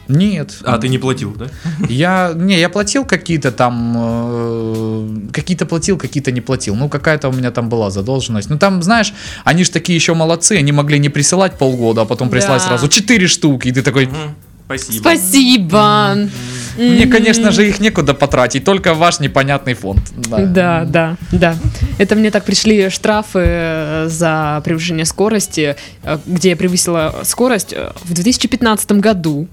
Нет. 0.10 0.58
А, 0.64 0.80
ты 0.80 0.88
не 0.90 0.98
платил, 0.98 1.36
да? 1.38 1.46
Я, 1.88 2.34
не, 2.36 2.60
я 2.60 2.70
платил 2.70 3.06
какие-то 3.06 3.52
там, 3.52 3.94
э, 3.96 5.30
какие-то 5.32 5.68
платил, 5.68 5.98
какие-то 5.98 6.32
не 6.32 6.42
платил. 6.42 6.76
Ну, 6.76 6.90
какая-то 6.90 7.30
у 7.30 7.32
меня 7.32 7.52
там 7.52 7.70
была 7.70 7.92
задолженность. 7.92 8.50
Ну, 8.50 8.58
там, 8.58 8.82
знаешь, 8.82 9.14
они 9.46 9.64
же 9.64 9.70
такие 9.72 9.96
еще 9.96 10.16
молодцы, 10.16 10.54
они 10.54 10.72
могли 10.72 10.98
не 10.98 11.10
присылать 11.10 11.58
полгода, 11.60 12.02
а 12.02 12.06
потом 12.06 12.30
прислать 12.30 12.62
Да. 12.64 12.68
сразу 12.70 12.88
4 12.88 13.28
штуки, 13.28 13.68
и 13.68 13.72
ты 13.72 13.84
такой, 13.84 14.08
Мгм. 14.08 14.36
Спасибо. 14.70 15.02
Спасибо. 15.02 16.30
Мне, 16.78 17.08
конечно 17.08 17.52
же, 17.52 17.68
их 17.68 17.80
некуда 17.80 18.14
потратить, 18.14 18.64
только 18.64 18.94
ваш 18.94 19.20
непонятный 19.20 19.74
фонд. 19.74 20.00
Да, 20.16 20.86
да, 20.86 21.18
да. 21.32 21.56
Это 21.98 22.16
мне 22.16 22.30
так 22.30 22.46
пришли 22.46 22.90
штрафы 22.90 23.42
э, 23.44 24.08
за 24.10 24.62
превышение 24.64 25.06
скорости, 25.06 25.76
э, 26.04 26.20
где 26.28 26.52
я 26.52 26.56
превысила 26.56 27.16
скорость 27.24 27.74
э, 27.74 27.92
в 28.04 28.14
2015 28.14 28.92
году. 28.92 29.48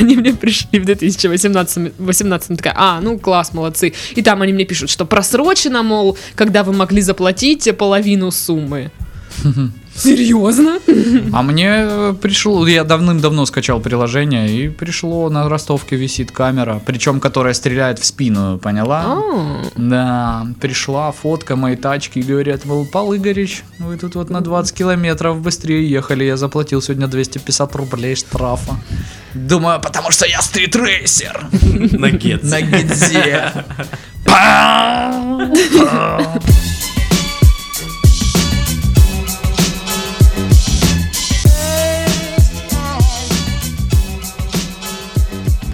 Они 0.00 0.16
мне 0.16 0.32
пришли 0.32 0.80
в 0.80 0.84
2018 0.86 1.92
18 1.98 2.56
такая, 2.56 2.74
а, 2.76 3.00
ну 3.00 3.18
класс, 3.20 3.54
молодцы. 3.54 3.92
И 4.16 4.22
там 4.22 4.42
они 4.42 4.52
мне 4.52 4.64
пишут, 4.64 4.90
что 4.90 5.04
просрочено, 5.04 5.84
мол, 5.84 6.18
когда 6.34 6.64
вы 6.64 6.72
могли 6.72 7.00
заплатить 7.00 7.76
половину 7.78 8.32
суммы. 8.32 8.90
Серьезно? 9.94 10.78
А 11.32 11.42
мне 11.42 11.68
э, 11.70 12.14
пришло, 12.20 12.66
я 12.66 12.84
давным-давно 12.84 13.46
скачал 13.46 13.80
приложение, 13.80 14.48
и 14.48 14.68
пришло, 14.68 15.28
на 15.30 15.48
ростовке 15.48 15.96
висит 15.96 16.30
камера, 16.32 16.80
причем 16.84 17.20
которая 17.20 17.54
стреляет 17.54 17.98
в 17.98 18.04
спину, 18.04 18.58
поняла? 18.58 19.04
А, 19.06 19.62
Да, 19.76 20.46
пришла 20.60 21.12
фотка 21.12 21.56
моей 21.56 21.76
тачки 21.76 22.18
и 22.20 22.22
говорят, 22.22 22.62
Пал 22.92 23.14
Игоревич, 23.14 23.64
вы 23.78 23.96
тут 23.96 24.14
вот 24.14 24.30
на 24.30 24.40
20 24.40 24.74
километров 24.74 25.40
быстрее 25.40 25.88
ехали, 25.88 26.24
я 26.24 26.36
заплатил 26.36 26.80
сегодня 26.80 27.06
250 27.06 27.74
рублей 27.76 28.16
штрафа. 28.16 28.76
Думаю, 29.34 29.80
потому 29.80 30.10
что 30.10 30.26
я 30.26 30.40
стритрейсер 30.42 31.46
На 31.92 32.10
Гетце. 32.10 32.46
на 32.46 32.60
гидзе. 32.60 33.52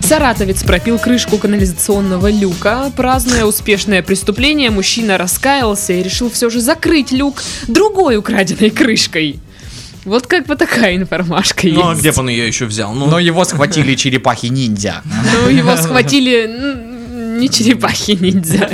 Саратовец 0.08 0.62
пропил 0.62 0.98
крышку 0.98 1.36
канализационного 1.36 2.30
люка. 2.30 2.90
Празднуя 2.96 3.44
успешное 3.44 4.02
преступление, 4.02 4.70
мужчина 4.70 5.18
раскаялся 5.18 5.92
и 5.92 6.02
решил 6.02 6.30
все 6.30 6.48
же 6.48 6.60
закрыть 6.60 7.12
люк 7.12 7.42
другой 7.66 8.16
украденной 8.16 8.70
крышкой. 8.70 9.38
Вот 10.06 10.26
как 10.26 10.46
бы 10.46 10.56
такая 10.56 10.96
информашка 10.96 11.66
есть. 11.66 11.78
Ну, 11.78 11.90
а 11.90 11.94
где 11.94 12.12
бы 12.12 12.20
он 12.20 12.30
ее 12.30 12.46
еще 12.46 12.64
взял? 12.64 12.94
Ну, 12.94 13.04
Но 13.04 13.18
его 13.18 13.44
схватили 13.44 13.94
черепахи-ниндзя. 13.94 15.02
Ну, 15.04 15.50
его 15.50 15.76
схватили 15.82 16.87
не 17.38 17.48
черепахи 17.48 18.12
ниндзя. 18.20 18.68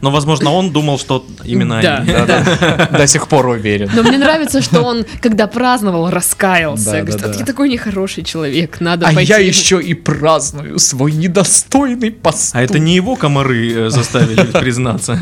но, 0.00 0.10
возможно, 0.10 0.50
он 0.52 0.72
думал, 0.72 0.98
что 0.98 1.24
именно 1.44 1.80
Да, 1.82 1.96
они. 1.98 2.12
да. 2.12 2.88
До 2.98 3.06
сих 3.06 3.26
пор 3.28 3.46
уверен. 3.46 3.90
Но 3.94 4.02
мне 4.02 4.18
нравится, 4.18 4.60
что 4.62 4.82
он, 4.82 5.04
когда 5.20 5.46
праздновал, 5.46 6.10
раскаялся. 6.10 6.84
Да, 6.92 7.00
Говорит, 7.00 7.20
да, 7.20 7.24
«А 7.26 7.28
да. 7.32 7.38
ты 7.38 7.44
такой 7.44 7.68
нехороший 7.68 8.22
человек, 8.24 8.80
надо 8.80 9.06
А 9.08 9.12
пойти. 9.14 9.30
я 9.32 9.38
еще 9.38 9.80
и 9.80 9.94
праздную 9.94 10.78
свой 10.78 11.12
недостойный 11.12 12.10
поступок. 12.10 12.60
А 12.60 12.62
это 12.62 12.78
не 12.78 12.94
его 12.94 13.16
комары 13.16 13.72
э, 13.86 13.90
заставили 13.90 14.42
признаться. 14.60 15.18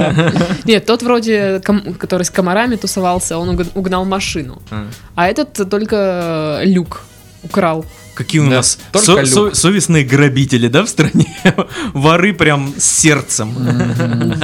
Нет, 0.64 0.86
тот 0.86 1.02
вроде, 1.02 1.60
который 1.98 2.22
с 2.24 2.30
комарами 2.30 2.76
тусовался, 2.76 3.38
он 3.38 3.50
уг- 3.50 3.70
угнал 3.74 4.04
машину. 4.04 4.60
А. 4.70 4.86
А 5.14 5.26
этот 5.28 5.68
только 5.70 6.60
люк 6.64 7.04
украл. 7.42 7.84
Какие 8.18 8.40
у 8.40 8.50
Да, 8.50 8.56
нас 8.56 8.78
со- 8.94 9.24
со- 9.26 9.54
совестные 9.54 10.02
грабители, 10.04 10.66
да, 10.66 10.82
в 10.84 10.88
стране? 10.88 11.26
Воры 11.94 12.32
прям 12.34 12.74
с 12.76 12.84
сердцем. 12.84 13.54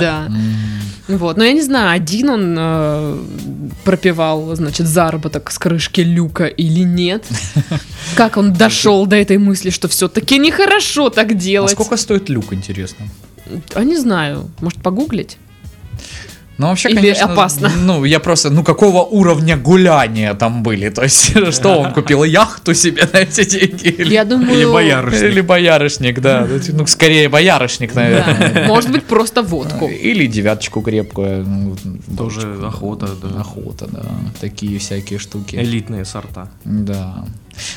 Да. 0.00 0.28
Вот, 1.08 1.36
но 1.36 1.42
я 1.44 1.52
не 1.52 1.60
знаю, 1.62 1.90
один 1.90 2.28
он 2.30 2.56
э, 2.56 3.18
пропивал, 3.84 4.54
значит, 4.54 4.86
заработок 4.86 5.50
с 5.50 5.58
крышки 5.58 6.00
люка 6.02 6.44
или 6.46 6.84
нет. 6.84 7.24
Как 8.14 8.36
он 8.36 8.52
дошел 8.52 9.04
до 9.06 9.16
этой 9.16 9.38
мысли, 9.38 9.70
что 9.70 9.88
все-таки 9.88 10.38
нехорошо 10.38 11.10
так 11.10 11.32
А 11.32 11.34
делать. 11.34 11.72
сколько 11.72 11.96
стоит 11.96 12.28
люк, 12.30 12.52
интересно? 12.52 13.06
А 13.74 13.82
не 13.84 13.96
знаю, 13.96 14.48
может 14.60 14.80
погуглить? 14.82 15.36
Ну, 16.56 16.68
вообще, 16.68 16.88
Или 16.90 16.96
конечно, 16.96 17.32
опасно? 17.32 17.70
Ну, 17.82 18.04
я 18.04 18.20
просто, 18.20 18.50
ну, 18.50 18.62
какого 18.62 19.02
уровня 19.02 19.56
гуляния 19.56 20.34
там 20.34 20.62
были? 20.62 20.88
То 20.88 21.02
есть, 21.02 21.34
что 21.52 21.80
он 21.80 21.92
купил, 21.92 22.22
яхту 22.24 22.74
себе 22.74 23.08
на 23.12 23.18
эти 23.18 23.44
деньги? 23.44 23.88
Или, 23.88 24.12
Я 24.14 24.24
думаю... 24.24 24.52
Или 24.54 24.64
боярышник. 24.64 25.22
или 25.22 25.40
боярышник, 25.40 26.20
да. 26.20 26.46
Ну, 26.68 26.86
скорее 26.86 27.28
боярышник, 27.28 27.94
наверное. 27.94 28.68
Может 28.68 28.90
быть, 28.92 29.02
просто 29.04 29.42
водку. 29.42 29.88
Или 29.88 30.26
девяточку 30.26 30.80
крепкую. 30.80 31.44
ну, 31.44 31.76
Тоже 32.16 32.56
охота, 32.64 33.08
да. 33.20 33.40
Охота, 33.40 33.86
да. 33.90 34.02
Такие 34.40 34.78
всякие 34.78 35.18
штуки. 35.18 35.56
Элитные 35.56 36.04
сорта. 36.04 36.48
Да. 36.64 37.24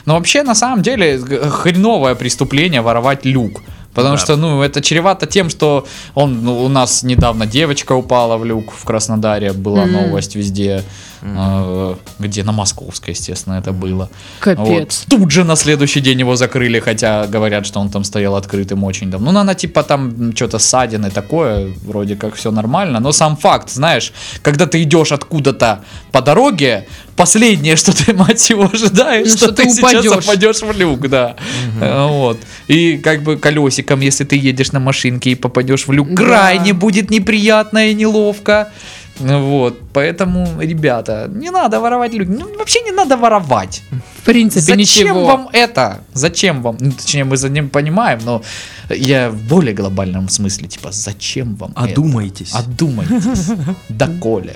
Но 0.05 0.15
вообще, 0.15 0.43
на 0.43 0.55
самом 0.55 0.82
деле, 0.84 1.19
хреновое 1.19 2.15
преступление 2.15 2.82
воровать 2.82 3.25
люк. 3.25 3.61
Потому 3.98 4.16
Да. 4.16 4.22
что, 4.22 4.36
ну, 4.38 4.62
это 4.62 4.80
чревато 4.80 5.26
тем, 5.26 5.50
что 5.50 5.84
он, 6.14 6.43
ну, 6.43 6.64
у 6.64 6.70
нас 6.70 7.02
недавно 7.02 7.48
девочка 7.48 7.93
упала 7.95 8.38
в 8.38 8.45
люк 8.45 8.72
в 8.72 8.86
Краснодаре, 8.86 9.54
была 9.54 9.86
Мгм. 9.86 9.93
новость 9.93 10.36
везде, 10.36 10.84
э, 11.22 11.95
где 12.20 12.43
на 12.43 12.51
Московской, 12.51 13.13
естественно, 13.13 13.55
это 13.55 13.72
было. 13.72 14.09
Капец. 14.39 14.65
Вот. 14.68 15.05
Тут 15.09 15.32
же 15.32 15.43
на 15.43 15.55
следующий 15.55 16.01
день 16.01 16.20
его 16.20 16.36
закрыли, 16.36 16.80
хотя 16.80 17.28
говорят, 17.28 17.65
что 17.65 17.80
он 17.80 17.89
там 17.89 18.03
стоял 18.03 18.36
открытым 18.36 18.84
очень 18.84 19.09
давно. 19.11 19.32
Ну, 19.32 19.39
она 19.39 19.53
типа 19.55 19.84
там 19.84 20.36
что-то 20.36 20.59
ссадины 20.59 21.09
такое, 21.11 21.74
вроде 21.84 22.15
как 22.15 22.36
все 22.36 22.51
нормально. 22.51 22.99
Но 22.99 23.11
сам 23.11 23.38
факт, 23.38 23.70
знаешь, 23.70 24.13
когда 24.41 24.65
ты 24.65 24.82
идешь 24.84 25.11
откуда-то 25.11 25.84
по 26.11 26.22
дороге, 26.22 26.88
последнее, 27.15 27.76
что 27.76 27.91
ты, 27.95 28.13
мать 28.18 28.49
его, 28.49 28.70
ожидаешь, 28.72 29.28
Ну, 29.32 29.38
что, 29.38 29.45
что 29.47 29.55
ты, 29.55 29.63
ты 29.63 29.70
сейчас 29.72 30.05
упадешь. 30.05 30.26
упадешь 30.26 30.61
в 30.61 30.72
люк, 30.72 31.07
да. 31.09 31.36
Э, 31.82 32.07
Вот. 32.07 32.38
И 32.68 32.97
как 32.97 33.24
бы 33.24 33.38
колесиком, 33.38 34.01
если 34.01 34.24
ты 34.24 34.36
едешь 34.38 34.72
на 34.72 34.80
машинке 34.80 35.32
и 35.32 35.36
попадешь 35.36 35.88
в 35.88 35.91
люк, 35.91 36.09
Да. 36.09 36.15
крайне 36.15 36.74
будет 36.74 37.09
неприятно 37.09 37.89
и 37.89 37.93
неловко. 37.93 38.72
Вот, 39.20 39.80
поэтому, 39.93 40.47
ребята, 40.61 41.28
не 41.34 41.49
надо 41.51 41.80
воровать 41.80 42.13
люк. 42.13 42.28
Ну, 42.30 42.57
вообще 42.57 42.82
не 42.82 42.91
надо 42.91 43.18
воровать. 43.18 43.82
В 44.22 44.26
принципе, 44.26 44.61
Зачем 44.61 44.78
ничего. 45.07 45.26
вам 45.26 45.49
это? 45.53 45.99
Зачем 46.13 46.61
вам? 46.61 46.78
Ну, 46.80 46.91
точнее, 46.91 47.24
мы 47.24 47.38
за 47.38 47.49
ним 47.49 47.70
понимаем, 47.70 48.20
но 48.26 48.41
я 48.89 49.30
в 49.30 49.41
более 49.47 49.74
глобальном 49.74 50.30
смысле, 50.30 50.68
типа, 50.68 50.91
зачем 50.91 51.55
вам 51.55 51.72
это? 51.72 51.84
Одумайтесь. 51.84 52.53
Одумайтесь. 52.53 53.49
Доколе. 53.89 54.55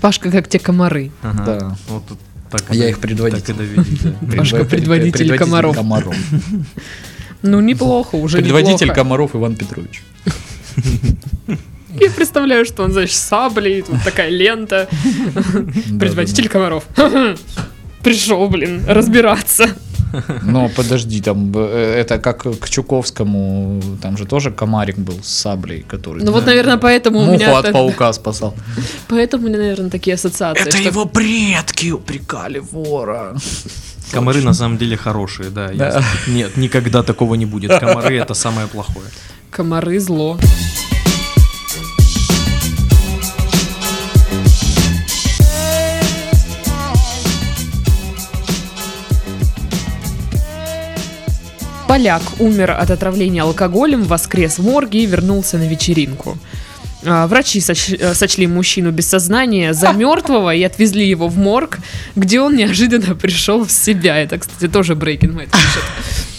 Пашка, 0.00 0.30
как 0.30 0.48
те 0.48 0.58
комары. 0.58 1.10
Ага. 1.22 1.44
Да. 1.44 1.76
Вот 1.88 2.06
тут 2.06 2.18
так 2.50 2.64
Я 2.74 2.88
их 2.88 2.98
предводитель. 2.98 3.54
Так 3.54 4.32
и. 4.32 4.36
Пашка, 4.36 4.56
Предво- 4.58 4.68
предводитель 4.68 5.36
комаров. 5.38 5.76
Ну, 7.44 7.60
неплохо, 7.60 8.14
уже 8.14 8.36
Предводитель 8.38 8.86
неплохо. 8.86 8.94
комаров 8.94 9.34
Иван 9.34 9.56
Петрович. 9.56 10.02
Я 12.00 12.10
представляю, 12.10 12.64
что 12.64 12.82
он, 12.84 12.92
знаешь, 12.92 13.14
с 13.14 13.20
саблей, 13.20 13.82
тут 13.82 14.02
такая 14.04 14.30
лента. 14.30 14.88
Предводитель 15.98 16.48
комаров. 16.48 16.84
Пришел, 18.02 18.48
блин, 18.48 18.82
разбираться. 18.88 19.68
Но 20.42 20.68
подожди, 20.68 21.20
там 21.22 21.52
э, 21.54 21.94
это 22.00 22.18
как 22.18 22.42
к 22.60 22.68
Чуковскому, 22.68 23.80
там 24.02 24.18
же 24.18 24.26
тоже 24.26 24.50
комарик 24.50 24.98
был 24.98 25.18
с 25.22 25.28
саблей, 25.28 25.86
который 25.88 26.22
Ну 26.22 26.32
вот, 26.32 26.44
наверное, 26.44 26.76
поэтому 26.76 27.20
у 27.20 27.24
муху 27.24 27.38
меня... 27.38 27.56
от 27.56 27.62
так- 27.64 27.72
паука 27.72 28.12
спасал. 28.12 28.54
Поэтому 29.08 29.44
у 29.46 29.48
меня, 29.48 29.58
наверное, 29.58 29.88
такие 29.90 30.14
ассоциации. 30.14 30.60
Это 30.60 30.76
что- 30.76 30.88
его 30.88 31.06
предки 31.06 31.92
упрекали 31.92 32.58
вора. 32.58 33.36
Комары 34.12 34.42
на 34.42 34.52
самом 34.52 34.76
деле 34.76 34.96
хорошие, 34.98 35.48
да. 35.48 35.70
Да. 35.72 36.02
Нет, 36.26 36.56
никогда 36.58 37.02
такого 37.02 37.34
не 37.36 37.46
будет. 37.46 37.70
Комары 37.80 38.18
это 38.18 38.34
самое 38.34 38.66
плохое. 38.66 39.06
Комары 39.50 39.98
зло. 39.98 40.38
Поляк 51.92 52.22
умер 52.38 52.70
от 52.70 52.90
отравления 52.90 53.42
алкоголем, 53.42 54.04
воскрес 54.04 54.58
в 54.58 54.64
морге 54.64 55.02
и 55.02 55.06
вернулся 55.06 55.58
на 55.58 55.68
вечеринку. 55.68 56.38
А, 57.04 57.26
Врачи 57.26 57.58
соч- 57.58 57.98
э, 58.00 58.14
сочли 58.14 58.46
мужчину 58.46 58.92
без 58.92 59.08
сознания 59.08 59.74
за 59.74 59.92
мертвого 59.92 60.54
и 60.54 60.62
отвезли 60.62 61.06
его 61.06 61.28
в 61.28 61.36
морг, 61.36 61.80
где 62.16 62.40
он 62.40 62.56
неожиданно 62.56 63.14
пришел 63.22 63.66
в 63.66 63.70
себя. 63.70 64.16
Это, 64.16 64.38
кстати, 64.38 64.72
тоже 64.72 64.94
Breaking 64.94 65.34
Bad 65.34 65.50
пишет. 65.50 65.82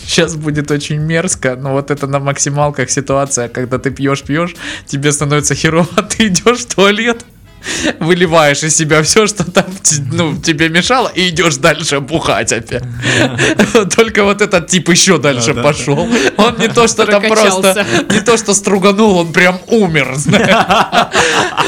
Сейчас 0.07 0.35
будет 0.35 0.71
очень 0.71 0.97
мерзко, 0.97 1.55
но 1.55 1.73
вот 1.73 1.91
это 1.91 2.07
на 2.07 2.17
максималках 2.17 2.89
ситуация, 2.89 3.47
когда 3.47 3.77
ты 3.77 3.91
пьешь-пьешь, 3.91 4.55
тебе 4.87 5.11
становится 5.11 5.53
херово, 5.53 6.01
ты 6.17 6.29
идешь 6.29 6.61
в 6.61 6.73
туалет, 6.73 7.25
выливаешь 7.99 8.63
из 8.63 8.75
себя 8.75 9.01
все, 9.03 9.27
что 9.27 9.49
там 9.49 9.65
ну, 10.11 10.37
тебе 10.37 10.69
мешало, 10.69 11.11
и 11.13 11.29
идешь 11.29 11.57
дальше 11.57 11.99
бухать 11.99 12.51
опять. 12.51 12.83
Только 13.95 14.23
вот 14.23 14.41
этот 14.41 14.67
тип 14.67 14.89
еще 14.89 15.17
дальше 15.17 15.53
пошел. 15.53 16.07
Он 16.37 16.57
не 16.57 16.67
то, 16.67 16.87
что 16.87 17.05
там 17.05 17.21
просто, 17.23 17.85
не 18.09 18.21
то, 18.21 18.37
что 18.37 18.53
струганул, 18.53 19.17
он 19.17 19.33
прям 19.33 19.59
умер, 19.67 20.13
знаешь. 20.15 21.07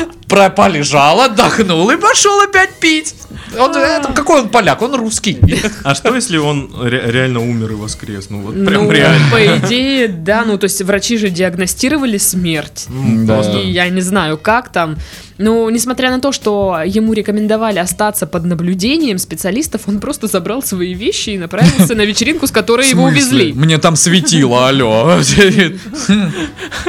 про- 0.27 0.49
полежал, 0.49 1.21
отдохнул 1.21 1.89
и 1.89 1.97
пошел 1.97 2.39
опять 2.41 2.79
пить. 2.79 3.15
Он, 3.59 3.75
это, 3.75 4.11
какой 4.13 4.41
он 4.41 4.49
поляк? 4.49 4.81
Он 4.81 4.95
русский. 4.95 5.37
А 5.83 5.95
что 5.95 6.13
если 6.15 6.37
он 6.37 6.73
ре- 6.81 7.03
реально 7.11 7.39
умер 7.39 7.71
и 7.71 7.75
воскрес? 7.75 8.29
Ну 8.29 8.41
вот 8.41 8.55
Ну, 8.55 8.65
прям 8.65 8.91
реально. 8.91 9.25
по 9.31 9.45
идее, 9.57 10.07
да, 10.07 10.43
ну 10.45 10.57
то 10.57 10.65
есть 10.65 10.81
врачи 10.81 11.17
же 11.17 11.29
диагностировали 11.29 12.17
смерть. 12.17 12.85
Да. 12.89 13.41
И 13.61 13.69
я 13.69 13.87
не 13.89 14.01
знаю, 14.01 14.37
как 14.37 14.69
там. 14.69 14.97
Ну, 15.37 15.69
несмотря 15.69 16.11
на 16.11 16.21
то, 16.21 16.31
что 16.31 16.79
ему 16.85 17.11
рекомендовали 17.11 17.77
остаться 17.79 18.25
под 18.25 18.45
наблюдением 18.45 19.17
специалистов, 19.17 19.81
он 19.87 19.99
просто 19.99 20.27
забрал 20.27 20.63
свои 20.63 20.93
вещи 20.93 21.31
и 21.31 21.37
направился 21.37 21.93
на 21.93 22.03
вечеринку, 22.05 22.47
с 22.47 22.51
которой 22.51 22.87
его 22.89 23.03
увезли. 23.03 23.51
Мне 23.51 23.77
там 23.77 23.97
светило, 23.97 24.69
алло. 24.69 25.19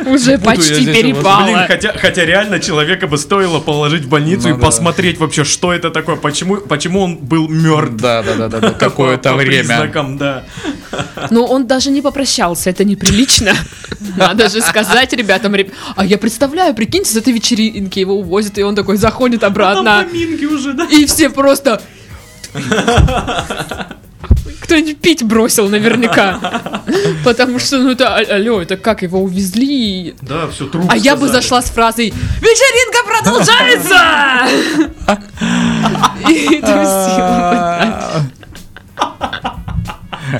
Уже 0.07 0.39
почти 0.39 0.87
перепало. 0.87 1.45
Блин, 1.45 1.59
хотя, 1.67 1.93
хотя 1.97 2.25
реально 2.25 2.61
человека 2.61 3.07
бы 3.07 3.19
стоило 3.27 3.59
положить 3.61 4.05
в 4.05 4.09
больницу 4.09 4.49
Ну 4.49 4.55
и 4.55 4.59
да. 4.59 4.67
посмотреть 4.67 5.19
вообще, 5.19 5.43
что 5.45 5.73
это 5.73 5.91
такое, 5.91 6.15
почему, 6.17 6.57
почему 6.59 7.01
он 7.03 7.17
был 7.17 7.49
мертв. 7.49 7.97
Да, 7.97 8.23
да, 8.23 8.35
да, 8.37 8.49
да, 8.49 8.61
да, 8.61 8.71
какое-то 8.71 9.31
По 9.33 9.37
время. 9.37 9.59
признакам, 9.59 10.17
да. 10.17 10.45
Но 11.31 11.45
он 11.45 11.67
даже 11.67 11.91
не 11.91 12.03
попрощался, 12.03 12.71
это 12.71 12.85
неприлично. 12.85 13.53
Надо 14.17 14.49
же 14.49 14.61
сказать 14.61 15.13
ребятам, 15.13 15.55
«Реб- 15.57 15.73
а 15.97 16.05
я 16.05 16.19
представляю, 16.19 16.75
прикиньте, 16.75 17.11
с 17.11 17.17
этой 17.17 17.33
вечеринки 17.33 17.99
его 17.99 18.15
увозят, 18.19 18.59
и 18.59 18.63
он 18.63 18.75
такой 18.77 18.97
заходит 18.97 19.41
Там 19.41 19.51
обратно. 19.53 20.07
поминки 20.09 20.45
уже, 20.45 20.73
да? 20.73 20.85
И 20.85 21.05
все 21.07 21.29
просто... 21.31 21.83
Кто-нибудь 24.61 24.99
пить 24.99 25.23
бросил 25.25 25.69
наверняка. 25.69 26.76
Потому 27.25 27.59
что, 27.59 27.79
ну 27.79 27.91
это, 27.91 28.15
а- 28.17 28.35
алло, 28.37 28.61
это 28.63 28.77
как 28.77 29.03
его 29.03 29.21
увезли? 29.21 30.15
Да, 30.23 30.49
все 30.49 30.67
труп 30.67 30.85
А 30.89 30.97
я 30.97 31.17
бы 31.17 31.29
зашла 31.29 31.63
с 31.63 31.71
фразой 31.71 32.13
«Вечеринка 32.41 33.05
продолжается!» 33.07 34.01
И. 36.29 36.63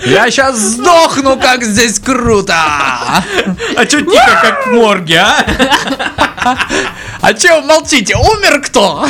Я 0.05 0.31
сейчас 0.31 0.59
сдохну, 0.59 1.39
как 1.39 1.63
здесь 1.63 1.99
круто! 2.01 2.55
А 2.55 3.87
чё 3.87 4.01
тихо, 4.01 4.39
как 4.43 4.67
в 4.67 4.73
морге, 4.73 5.21
а? 5.21 6.57
А 7.21 7.35
че 7.35 7.61
вы 7.61 7.67
молчите? 7.67 8.17
Умер 8.17 8.63
кто? 8.63 9.07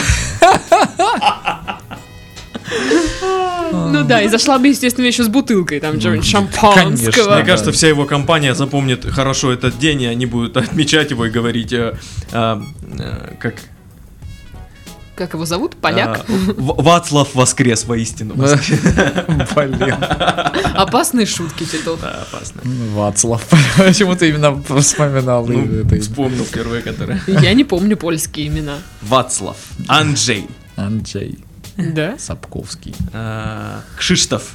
Ну 3.97 4.05
да, 4.05 4.21
и 4.23 4.29
зашла 4.29 4.59
бы, 4.59 4.69
естественно, 4.69 5.07
еще 5.07 5.25
с 5.25 5.29
бутылкой, 5.29 5.81
там, 5.81 5.99
чего-нибудь 5.99 6.27
шампанского. 6.27 6.75
конечно. 6.75 7.35
Мне 7.35 7.45
кажется, 7.45 7.73
вся 7.73 7.89
его 7.89 8.05
компания 8.05 8.55
запомнит 8.55 9.05
хорошо 9.05 9.53
этот 9.53 9.79
день, 9.79 10.03
и 10.03 10.07
они 10.07 10.27
будут 10.27 10.57
отмечать 10.57 11.11
его 11.11 11.27
и 11.27 11.31
говорить, 11.31 11.73
э, 11.73 11.95
а, 12.33 12.63
э, 12.99 13.35
как... 13.39 13.55
Как 15.15 15.33
его 15.33 15.47
зовут? 15.47 15.77
Поляк? 15.77 16.27
а, 16.29 16.33
Вацлав 16.59 17.35
воскрес 17.35 17.87
воистину. 17.87 18.35
Блин. 18.35 19.95
Опасные 20.75 21.25
шутки, 21.25 21.65
Титов. 21.65 22.03
Да, 22.03 22.27
опасно. 22.31 22.61
Вацлав. 22.93 23.43
Почему 23.79 24.15
ты 24.15 24.29
именно 24.29 24.63
вспоминал 24.79 25.47
Ну, 25.47 25.89
вспомнил 25.99 26.45
первые, 26.45 26.83
которые. 26.83 27.23
Я 27.27 27.55
не 27.55 27.65
помню 27.65 27.97
польские 27.97 28.49
имена. 28.49 28.77
Вацлав. 29.01 29.57
Анджей. 29.89 30.47
Анджей 30.77 31.46
Да? 31.77 32.17
Сапковский. 32.19 32.95
а, 33.13 33.83
Кшиштоф. 33.99 34.55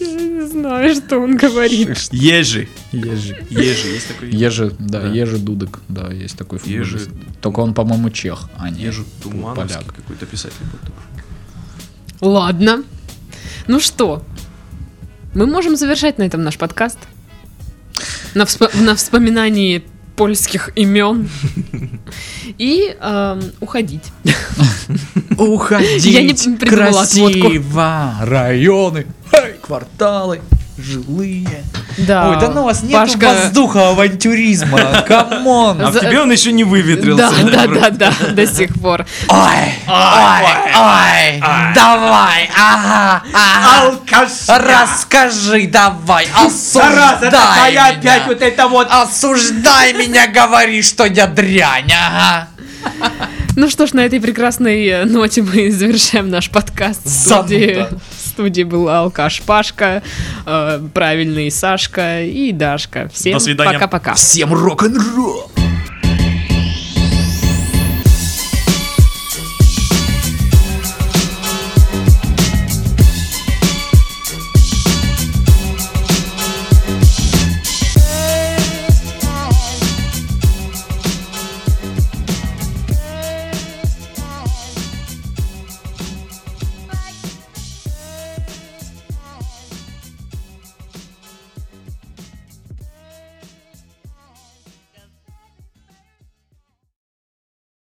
Я 0.00 0.06
не 0.20 0.46
знаю, 0.46 0.94
что 0.94 1.18
он 1.18 1.36
говорит. 1.36 1.96
Ежи. 2.12 2.68
Ежи. 2.92 3.38
Ежи, 3.50 3.88
есть 3.88 4.08
такой? 4.08 4.30
Ежи, 4.30 4.74
да, 4.78 5.00
Да. 5.02 5.08
Ежи 5.08 5.38
Дудок, 5.38 5.80
да, 5.88 6.10
есть 6.12 6.36
такой 6.36 6.60
Ежи-. 6.64 7.08
Только 7.40 7.60
он, 7.60 7.74
по-моему, 7.74 8.10
чех, 8.10 8.50
а 8.58 8.70
не 8.70 8.82
Ежи 8.82 9.04
Тумановский 9.22 9.76
поляк. 9.76 9.94
какой-то 9.94 10.26
писатель 10.26 10.56
был 10.60 10.78
такой. 10.80 12.28
Ладно. 12.32 12.82
Ну 13.66 13.80
что, 13.80 14.22
мы 15.34 15.46
можем 15.46 15.76
завершать 15.76 16.18
на 16.18 16.24
этом 16.24 16.42
наш 16.42 16.58
подкаст. 16.58 16.98
На, 18.34 18.42
вспо- 18.44 18.76
на 18.80 18.94
вспоминании 18.96 19.84
польских 20.16 20.70
имен. 20.76 21.28
И 22.58 22.96
эм, 23.00 23.42
уходить. 23.60 24.04
Уходить 25.36 26.04
Я 26.04 26.22
не 26.22 26.34
придумала 26.56 27.02
отводку. 27.02 27.40
красиво, 27.40 28.14
районы, 28.22 29.06
эй, 29.32 29.54
кварталы, 29.60 30.40
жилые. 30.78 31.64
Да. 31.98 32.30
Ой, 32.30 32.40
да 32.40 32.48
ну 32.48 32.62
у 32.62 32.64
вас 32.64 32.82
нет 32.82 32.96
Пашка- 33.00 33.42
воздуха 33.42 33.88
авантюризма, 33.90 35.02
come 35.06 35.48
on. 35.48 35.80
А 35.80 35.90
в 35.90 35.92
За- 35.92 36.00
тебе 36.00 36.20
он 36.20 36.30
еще 36.32 36.52
не 36.52 36.64
выветрился. 36.64 37.30
Да, 37.44 37.66
да, 37.66 37.90
да, 37.90 37.90
да, 37.90 38.12
до 38.32 38.46
сих 38.46 38.74
пор. 38.80 39.06
Ой, 39.28 39.38
ой, 39.86 40.44
ой, 40.76 41.42
давай, 41.74 42.50
ага, 42.56 43.22
ага. 43.32 43.96
Расскажи, 44.48 45.66
давай, 45.66 46.26
осуждай 46.34 47.72
меня. 47.72 48.24
это 48.40 48.68
вот... 48.68 48.88
Осуждай 48.90 49.92
меня, 49.92 50.26
говори, 50.26 50.82
что 50.82 51.04
я 51.04 51.26
дрянь, 51.26 51.92
ага. 51.92 52.48
Ну 53.56 53.70
что 53.70 53.86
ж, 53.86 53.92
на 53.92 54.00
этой 54.00 54.20
прекрасной 54.20 55.04
ноте 55.04 55.42
мы 55.42 55.70
завершаем 55.70 56.28
наш 56.28 56.50
подкаст. 56.50 57.02
В 57.04 58.23
студии, 58.34 58.62
Зануда. 58.62 58.62
в 58.62 58.62
студии 58.62 58.62
был 58.62 58.88
Алкаш 58.88 59.42
Пашка, 59.42 60.02
э, 60.46 60.80
правильный 60.92 61.50
Сашка 61.50 62.22
и 62.22 62.52
Дашка. 62.52 63.08
Всем 63.12 63.38
пока-пока. 63.56 64.14
Всем 64.14 64.52
рок-н-ролл. 64.52 65.63